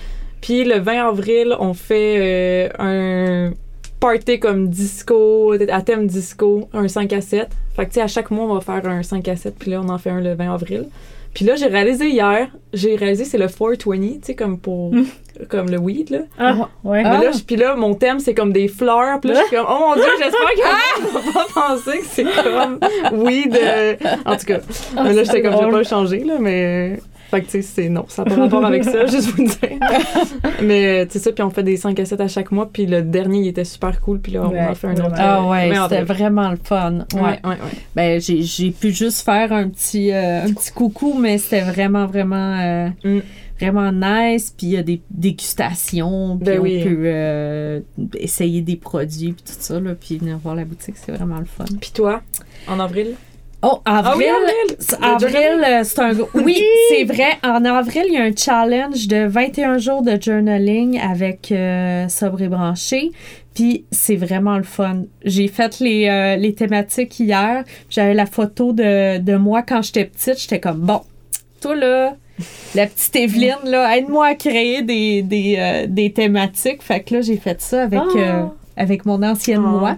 Puis 0.41 0.65
le 0.65 0.81
20 0.81 1.09
avril, 1.09 1.57
on 1.61 1.75
fait 1.75 2.17
euh, 2.19 2.69
un 2.79 3.53
party 4.01 4.41
comme 4.41 4.69
disco, 4.69 5.55
à 5.71 5.83
thème 5.83 6.09
disco, 6.09 6.69
un 6.73 6.89
5 6.89 7.13
à 7.13 7.21
7. 7.21 7.49
Fait 7.77 7.85
que, 7.85 7.91
tu 7.91 7.95
sais, 7.95 8.01
à 8.01 8.09
chaque 8.09 8.33
mois, 8.33 8.47
on 8.47 8.55
va 8.55 8.61
faire 8.61 8.91
un 8.91 9.05
5 9.05 9.29
à 9.29 9.37
7. 9.37 9.55
Puis 9.57 9.71
là, 9.71 9.81
on 9.85 9.89
en 9.89 9.99
fait 9.99 10.11
un 10.11 10.21
le 10.21 10.35
20 10.35 10.53
avril. 10.53 10.89
Puis 11.35 11.45
là, 11.47 11.55
j'ai 11.57 11.67
réalisé 11.67 12.09
hier, 12.11 12.49
j'ai 12.75 12.95
réalisé, 12.97 13.25
c'est 13.25 13.39
le 13.39 13.47
420, 13.49 13.97
tu 13.97 14.19
sais, 14.23 14.35
comme 14.35 14.59
pour, 14.59 14.93
comme 15.49 15.71
le 15.71 15.79
weed, 15.79 16.11
là. 16.11 16.19
Ah, 16.39 16.69
ouais. 16.85 17.03
Ah. 17.07 17.17
Mais 17.19 17.25
là, 17.25 17.31
je- 17.33 17.43
puis 17.43 17.57
là, 17.57 17.75
mon 17.75 17.95
thème, 17.95 18.21
c'est 18.21 18.35
comme 18.35 18.53
des 18.53 18.69
fleurs. 18.69 19.19
Puis 19.21 19.31
là, 19.31 19.41
je 19.41 19.47
suis 19.47 19.57
comme, 19.57 19.67
oh 19.69 19.79
mon 19.81 19.95
Dieu, 19.95 20.05
j'espère 20.19 20.41
que 20.41 21.01
ne 21.03 21.09
va 21.09 21.33
pas 21.33 21.47
penser 21.55 21.99
que 22.01 22.05
c'est 22.05 22.25
comme 22.25 22.79
weed. 23.25 23.57
euh, 23.57 23.97
En 24.27 24.37
tout 24.37 24.45
cas. 24.47 24.59
mais 25.03 25.13
là, 25.15 25.25
j'étais 25.25 25.41
comme, 25.43 25.53
je 25.53 25.65
vais 25.65 25.71
pas 25.71 25.79
le 25.79 25.85
changer, 25.85 26.19
là, 26.25 26.35
mais. 26.39 26.99
Fait 27.33 27.41
que, 27.41 27.47
tu 27.47 27.51
sais, 27.53 27.63
c'est 27.63 27.89
non, 27.89 28.05
ça 28.09 28.25
n'a 28.25 28.35
pas 28.37 28.43
rapport 28.43 28.65
avec 28.67 28.85
ça, 28.85 29.07
juste 29.07 29.31
vous 29.31 29.43
le 29.45 29.49
dire. 29.49 29.79
mais, 30.63 31.07
tu 31.07 31.15
sais, 31.15 31.19
ça, 31.19 31.33
puis 31.33 31.43
on 31.43 31.49
fait 31.51 31.63
des 31.63 31.79
5 31.79 31.99
à 31.99 32.05
7 32.05 32.21
à 32.21 32.29
chaque 32.29 32.53
mois, 32.53 32.69
puis 32.71 32.85
le 32.85 33.01
dernier, 33.03 33.41
il 33.41 33.49
était 33.49 33.65
super 33.65 34.01
cool, 34.03 34.21
puis 34.21 34.33
là, 34.33 34.43
on 34.45 34.51
Ouais, 34.51 34.67
en 34.67 34.75
fait 34.75 34.89
un 34.89 34.93
autre. 34.97 35.15
Ah 35.17 35.39
euh, 35.43 35.49
ouais, 35.51 35.73
c'était 35.83 36.03
vrai. 36.03 36.15
vraiment 36.15 36.51
le 36.51 36.59
fun. 36.63 37.07
Ouais. 37.15 37.21
Ouais, 37.21 37.39
ouais, 37.45 37.51
ouais. 37.51 37.57
Ben, 37.97 38.21
j'ai, 38.21 38.43
j'ai 38.43 38.71
pu 38.71 38.91
juste 38.93 39.25
faire 39.25 39.51
un 39.53 39.69
petit, 39.71 40.13
euh, 40.13 40.45
un 40.45 40.53
petit 40.53 40.73
coucou, 40.73 41.15
mais 41.19 41.39
c'était 41.39 41.63
vraiment, 41.63 42.07
vraiment, 42.07 42.59
euh, 42.61 42.89
Mm. 43.03 43.21
vraiment 43.59 43.93
nice. 43.93 44.53
Puis 44.57 44.67
il 44.67 44.73
y 44.73 44.77
a 44.77 44.83
des 44.83 45.01
dégustations, 45.11 46.37
puis 46.37 46.45
Ben 46.47 46.61
on 46.61 46.63
oui. 46.63 46.85
peut 46.85 47.03
euh, 47.07 47.81
essayer 48.19 48.61
des 48.61 48.77
produits, 48.77 49.33
puis 49.33 49.43
tout 49.47 49.57
ça, 49.59 49.81
là, 49.81 49.95
puis 49.99 50.19
venir 50.19 50.37
voir 50.37 50.55
la 50.55 50.65
boutique, 50.67 50.97
c'est 50.97 51.13
vraiment 51.13 51.39
le 51.39 51.47
fun. 51.47 51.65
Puis 51.81 51.93
toi, 51.95 52.21
en 52.69 52.79
avril? 52.79 53.15
Oh, 53.65 53.81
avril! 53.85 54.05
Ah 54.05 54.15
oui, 54.17 54.25
avril! 54.27 54.77
c'est- 54.79 54.97
euh, 55.65 55.81
c'est 55.85 55.99
un 56.01 56.13
gros. 56.15 56.29
Oui, 56.35 56.61
c'est 56.89 57.05
vrai. 57.05 57.39
En 57.45 57.65
avril, 57.65 58.05
il 58.09 58.15
y 58.15 58.17
a 58.17 58.23
un 58.25 58.35
challenge 58.37 59.07
de 59.07 59.25
21 59.27 59.79
jours 59.79 60.03
de 60.03 60.19
journaling 60.21 60.99
avec 61.01 61.53
euh, 61.53 62.09
Sobre 62.09 62.43
et 62.43 62.49
Branché. 62.49 63.13
Puis 63.55 63.85
c'est 63.93 64.17
vraiment 64.17 64.57
le 64.57 64.63
fun. 64.65 65.03
J'ai 65.25 65.47
fait 65.47 65.79
les, 65.79 66.09
euh, 66.09 66.37
les 66.37 66.55
thématiques 66.55 67.21
hier. 67.21 67.65
J'avais 67.91 68.15
la 68.15 68.27
photo 68.27 68.73
de, 68.73 69.19
de 69.19 69.37
moi 69.37 69.63
quand 69.63 69.83
j'étais 69.83 70.07
petite. 70.07 70.41
J'étais 70.41 70.59
comme, 70.59 70.79
bon, 70.81 71.03
toi 71.61 71.77
là, 71.77 72.17
la 72.75 72.87
petite 72.87 73.15
Evelyne, 73.15 73.59
là, 73.67 73.97
aide-moi 73.97 74.27
à 74.29 74.35
créer 74.35 74.83
des, 74.83 75.23
des, 75.23 75.57
euh, 75.59 75.87
des 75.87 76.13
thématiques. 76.13 76.83
Fait 76.83 77.01
que 77.01 77.15
là, 77.17 77.21
j'ai 77.21 77.37
fait 77.37 77.61
ça 77.61 77.83
avec, 77.85 78.01
Ah. 78.17 78.53
Avec 78.77 79.05
mon 79.07 79.23
ancienne 79.23 79.63
Ah. 79.65 79.71
moi. 79.71 79.97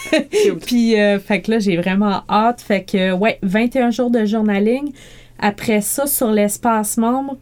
Puis, 0.66 0.98
euh, 1.00 1.18
fait 1.18 1.42
que 1.42 1.52
là, 1.52 1.58
j'ai 1.58 1.76
vraiment 1.76 2.22
hâte. 2.28 2.60
Fait 2.60 2.82
que, 2.84 3.12
ouais, 3.12 3.38
21 3.42 3.90
jours 3.90 4.10
de 4.10 4.24
journaling. 4.24 4.92
Après 5.38 5.80
ça, 5.80 6.06
sur 6.06 6.30
l'espace 6.30 6.96
membre, 6.96 7.36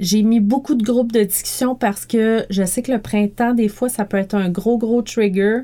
j'ai 0.00 0.22
mis 0.22 0.40
beaucoup 0.40 0.74
de 0.74 0.82
groupes 0.82 1.12
de 1.12 1.22
discussion 1.22 1.74
parce 1.74 2.06
que 2.06 2.46
je 2.50 2.64
sais 2.64 2.82
que 2.82 2.92
le 2.92 3.00
printemps, 3.00 3.52
des 3.52 3.68
fois, 3.68 3.88
ça 3.88 4.04
peut 4.04 4.16
être 4.16 4.34
un 4.34 4.48
gros, 4.48 4.78
gros 4.78 5.02
trigger 5.02 5.62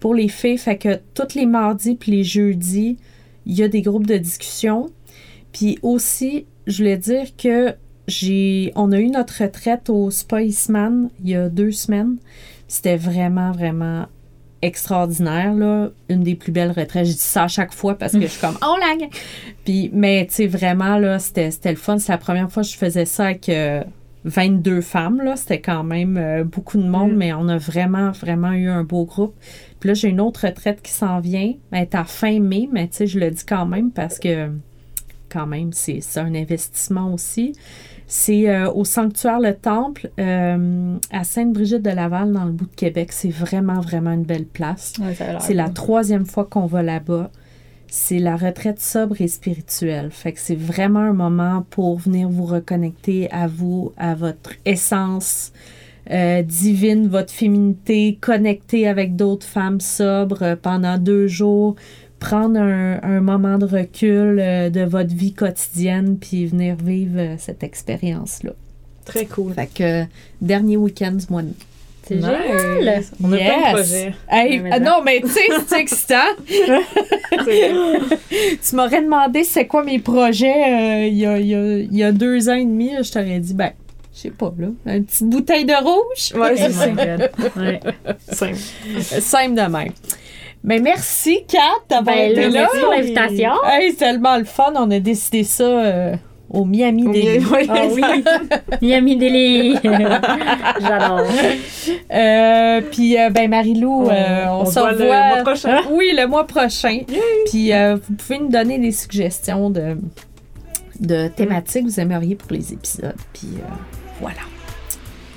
pour 0.00 0.14
les 0.14 0.28
filles. 0.28 0.58
Fait 0.58 0.76
que 0.76 1.00
tous 1.14 1.34
les 1.34 1.46
mardis 1.46 1.94
puis 1.94 2.12
les 2.12 2.24
jeudis, 2.24 2.98
il 3.46 3.54
y 3.54 3.62
a 3.62 3.68
des 3.68 3.82
groupes 3.82 4.06
de 4.06 4.16
discussion. 4.16 4.90
Puis 5.52 5.78
aussi, 5.82 6.46
je 6.66 6.78
voulais 6.78 6.98
dire 6.98 7.36
que 7.36 7.74
j'ai, 8.06 8.72
on 8.76 8.92
a 8.92 8.98
eu 8.98 9.08
notre 9.08 9.42
retraite 9.42 9.88
au 9.88 10.10
Spa 10.10 10.42
Eastman 10.42 11.08
il 11.22 11.30
y 11.30 11.34
a 11.34 11.48
deux 11.48 11.70
semaines. 11.70 12.16
C'était 12.68 12.96
vraiment, 12.96 13.52
vraiment 13.52 14.06
extraordinaire, 14.62 15.54
là. 15.54 15.90
Une 16.08 16.22
des 16.22 16.34
plus 16.34 16.52
belles 16.52 16.70
retraites. 16.70 17.06
Je 17.06 17.12
dis 17.12 17.18
ça 17.18 17.44
à 17.44 17.48
chaque 17.48 17.74
fois 17.74 17.96
parce 17.96 18.12
que 18.12 18.22
je 18.22 18.26
suis 18.26 18.40
comme, 18.40 18.56
oh 18.66 18.76
la! 18.80 19.06
Puis, 19.64 19.90
mais, 19.92 20.26
tu 20.28 20.34
sais, 20.34 20.46
vraiment, 20.46 20.98
là, 20.98 21.18
c'était, 21.18 21.50
le 21.64 21.76
fun. 21.76 21.98
C'est 21.98 22.12
la 22.12 22.18
première 22.18 22.50
fois 22.50 22.62
que 22.62 22.68
je 22.68 22.76
faisais 22.76 23.04
ça 23.04 23.26
avec 23.26 23.48
euh, 23.48 23.84
22 24.24 24.80
femmes, 24.80 25.20
là. 25.22 25.36
C'était 25.36 25.60
quand 25.60 25.84
même 25.84 26.16
euh, 26.16 26.44
beaucoup 26.44 26.78
de 26.78 26.88
monde, 26.88 27.12
Mm. 27.12 27.16
mais 27.16 27.32
on 27.34 27.48
a 27.48 27.58
vraiment, 27.58 28.10
vraiment 28.12 28.52
eu 28.52 28.68
un 28.68 28.84
beau 28.84 29.04
groupe. 29.04 29.34
Puis 29.80 29.88
là, 29.88 29.94
j'ai 29.94 30.08
une 30.08 30.20
autre 30.20 30.46
retraite 30.46 30.80
qui 30.82 30.92
s'en 30.92 31.20
vient. 31.20 31.52
Elle 31.70 31.82
est 31.82 31.94
à 31.94 32.04
fin 32.04 32.40
mai, 32.40 32.68
mais 32.72 32.88
tu 32.88 32.96
sais, 32.96 33.06
je 33.06 33.18
le 33.18 33.30
dis 33.30 33.44
quand 33.44 33.66
même 33.66 33.90
parce 33.90 34.18
que, 34.18 34.50
quand 35.28 35.46
même, 35.46 35.72
c'est, 35.72 36.00
c'est 36.00 36.20
un 36.20 36.34
investissement 36.34 37.12
aussi. 37.12 37.52
C'est 38.06 38.48
euh, 38.48 38.70
au 38.70 38.84
Sanctuaire 38.84 39.40
Le 39.40 39.54
Temple, 39.54 40.10
euh, 40.20 40.96
à 41.10 41.24
Sainte-Brigitte-de-Laval, 41.24 42.32
dans 42.32 42.44
le 42.44 42.52
bout 42.52 42.66
de 42.66 42.74
Québec. 42.74 43.12
C'est 43.12 43.30
vraiment, 43.30 43.80
vraiment 43.80 44.12
une 44.12 44.24
belle 44.24 44.44
place. 44.44 44.94
Ouais, 45.00 45.14
C'est 45.40 45.54
la 45.54 45.68
troisième 45.70 46.26
fois 46.26 46.44
qu'on 46.44 46.66
va 46.66 46.82
là-bas. 46.82 47.30
C'est 47.86 48.18
la 48.18 48.36
retraite 48.36 48.80
sobre 48.80 49.20
et 49.20 49.28
spirituelle. 49.28 50.10
Fait 50.10 50.32
que 50.32 50.40
c'est 50.40 50.56
vraiment 50.56 51.00
un 51.00 51.12
moment 51.12 51.64
pour 51.70 51.98
venir 51.98 52.28
vous 52.28 52.44
reconnecter 52.44 53.30
à 53.30 53.46
vous, 53.46 53.92
à 53.96 54.14
votre 54.14 54.52
essence 54.64 55.52
euh, 56.10 56.42
divine, 56.42 57.08
votre 57.08 57.32
féminité, 57.32 58.18
connecter 58.20 58.86
avec 58.86 59.16
d'autres 59.16 59.46
femmes 59.46 59.80
sobres 59.80 60.54
pendant 60.60 60.98
deux 60.98 61.28
jours, 61.28 61.76
prendre 62.24 62.58
un, 62.58 63.00
un 63.02 63.20
moment 63.20 63.58
de 63.58 63.66
recul 63.66 64.38
euh, 64.40 64.70
de 64.70 64.80
votre 64.82 65.14
vie 65.14 65.32
quotidienne, 65.34 66.16
puis 66.18 66.46
venir 66.46 66.76
vivre 66.82 67.18
euh, 67.18 67.34
cette 67.38 67.62
expérience-là. 67.62 68.52
Très 69.04 69.26
cool. 69.26 69.52
Fait 69.52 69.66
que 69.66 69.82
euh, 69.82 70.04
dernier 70.40 70.76
week-end 70.78 71.12
du 71.12 71.26
mois 71.28 71.42
de 71.42 71.48
mai. 71.48 71.54
C'est 72.06 72.16
génial. 72.16 73.02
On 73.22 73.32
a 73.32 73.36
plein 73.36 73.36
de 73.36 73.42
Yes. 73.42 73.72
projets. 73.72 74.14
Hey, 74.30 74.62
ah 74.70 74.78
non, 74.78 75.02
mais 75.04 75.20
tu 75.22 75.28
sais, 75.28 75.40
c'est 75.66 75.80
excitant. 75.80 76.30
tu 77.44 78.76
m'aurais 78.76 79.02
demandé 79.02 79.44
c'est 79.44 79.66
quoi 79.66 79.84
mes 79.84 79.98
projets 79.98 81.02
euh, 81.02 81.06
il 81.06 81.14
y, 81.14 81.20
y 81.20 81.26
a- 81.26 81.38
il 81.38 81.96
y 81.96 82.02
a 82.02 82.12
deux 82.12 82.48
ans 82.48 82.54
et 82.54 82.64
demi. 82.64 82.90
je 83.02 83.10
t'aurais 83.12 83.38
dit, 83.40 83.54
ben, 83.54 83.70
je 84.14 84.20
sais 84.20 84.30
pas, 84.30 84.52
là, 84.58 84.68
une 84.94 85.04
petite 85.04 85.28
bouteille 85.28 85.64
de 85.64 85.72
rouge. 85.82 86.40
Ouais, 86.40 86.56
c'est 86.56 86.90
God. 86.94 87.30
Ouais. 87.56 87.80
Simple. 88.28 88.58
Simple 89.02 89.54
de 89.54 89.70
même. 89.70 89.92
Mais 90.66 90.78
merci, 90.78 91.44
Kat, 91.46 91.58
d'avoir 91.90 92.16
Ben, 92.16 92.30
été 92.30 92.40
là, 92.48 92.48
merci 92.50 92.78
pour 92.80 92.90
l'invitation. 92.90 93.52
Hey, 93.66 93.90
c'est 93.90 93.98
tellement 93.98 94.38
le 94.38 94.44
fun. 94.44 94.72
On 94.76 94.90
a 94.90 94.98
décidé 94.98 95.44
ça 95.44 95.62
euh, 95.62 96.16
au 96.48 96.64
Miami 96.64 97.04
Ah 97.68 97.82
oui. 97.92 98.02
Miami 98.82 99.16
Deli. 99.16 99.76
J'adore. 100.80 101.26
Euh, 102.10 102.80
puis, 102.90 103.20
euh, 103.20 103.28
ben, 103.28 103.50
Marilou, 103.50 104.08
euh, 104.08 104.46
on, 104.48 104.60
on 104.60 104.64
se 104.64 104.72
se 104.72 104.80
voit 104.80 104.92
le 104.92 104.98
revoit 105.02 105.26
mois 105.34 105.42
prochain. 105.42 105.80
Oui, 105.90 106.12
le 106.16 106.26
mois 106.26 106.46
prochain. 106.46 107.00
Puis, 107.50 107.72
euh, 107.74 107.96
vous 107.96 108.14
pouvez 108.14 108.38
nous 108.38 108.48
donner 108.48 108.78
des 108.78 108.92
suggestions 108.92 109.68
de, 109.68 109.98
de 110.98 111.28
thématiques 111.28 111.84
que 111.84 111.90
vous 111.90 112.00
aimeriez 112.00 112.36
pour 112.36 112.52
les 112.52 112.72
épisodes. 112.72 113.14
Puis, 113.34 113.48
euh, 113.58 113.68
voilà. 114.18 114.40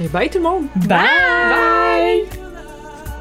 Et 0.01 0.07
bye 0.07 0.29
tout 0.29 0.37
le 0.37 0.43
monde. 0.45 0.63
Bye! 0.87 2.46